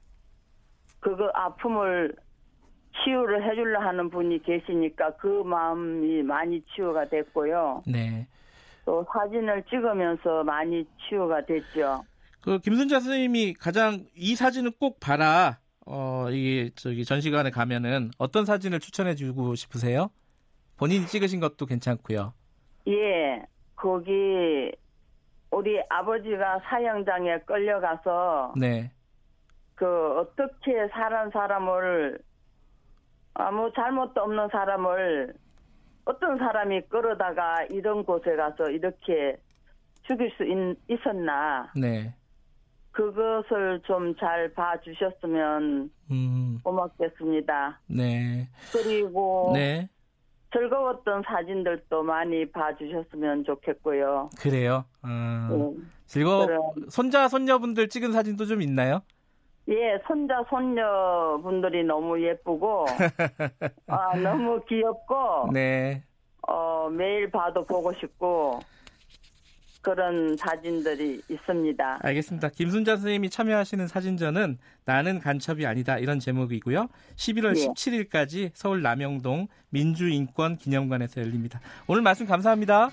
[1.01, 2.15] 그거 아픔을
[3.03, 7.83] 치유를 해주려 하는 분이 계시니까 그 마음이 많이 치유가 됐고요.
[7.87, 8.27] 네.
[8.85, 12.05] 또 사진을 찍으면서 많이 치유가 됐죠.
[12.41, 15.59] 그 김순자 선생님이 가장 이 사진은 꼭 봐라.
[15.87, 20.11] 어, 이게 저기 전시관에 가면은 어떤 사진을 추천해 주고 싶으세요?
[20.77, 22.33] 본인이 찍으신 것도 괜찮고요.
[22.89, 23.45] 예.
[23.77, 24.73] 거기
[25.51, 28.91] 우리 아버지가 사형장에 끌려가서 네.
[29.75, 32.19] 그 어떻게 사는 사람을
[33.35, 35.35] 아무 잘못도 없는 사람을
[36.05, 39.37] 어떤 사람이 끌어다가 이런 곳에 가서 이렇게
[40.03, 42.15] 죽일 수 있, 었나 네.
[42.93, 46.61] 그것을 좀 잘 봐주셨으면 음.
[46.63, 47.81] 고맙겠습니다.
[47.89, 48.49] 네.
[48.73, 49.89] 그리고 네.
[50.55, 54.31] 즐거웠던 사진들도 많이 봐주셨으면 좋겠고요.
[54.39, 54.85] 그래요.
[55.03, 55.85] 어, 네.
[56.07, 56.47] 즐거
[56.89, 59.03] 손자 손녀분들 찍은 사진도 좀 있나요?
[59.69, 62.85] 예, 손자 손녀분들이 너무 예쁘고
[63.89, 66.05] 아, 너무 귀엽고 네.
[66.47, 68.61] 어, 매일 봐도 보고 싶고
[69.85, 71.99] 그런 사진들이 있습니다.
[72.03, 72.49] 알겠습니다.
[72.49, 76.89] 김순자 선생님이 참여하시는 사진전은 나는 간첩이 아니다 이런 제목이고요.
[77.17, 77.67] 11월 예.
[77.69, 81.61] 17일까지 서울 남영동 민주인권 기념관에서 열립니다.
[81.87, 82.91] 오늘 말씀 감사합니다.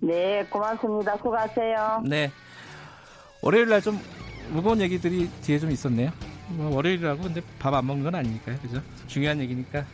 [0.00, 1.16] 네, 고맙습니다.
[1.18, 2.02] 수고하세요.
[2.08, 2.30] 네.
[3.42, 3.98] 월요일 날 좀
[4.50, 6.10] 무거운 얘기들이 뒤에 좀 있었네요.
[6.48, 8.56] 뭐 월요일이라고 근데 밥 안 먹는 건 아니니까요.
[8.58, 8.80] 그죠?
[9.06, 9.84] 중요한 얘기니까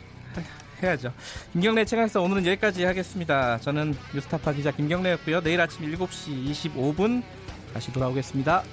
[0.81, 1.13] 해야죠.
[1.53, 3.59] 김경래 채강에서 오늘은 여기까지 하겠습니다.
[3.59, 5.41] 저는 뉴스타파 기자 김경래였고요.
[5.41, 7.23] 내일 아침 7시 25분
[7.73, 8.63] 다시 돌아오겠습니다.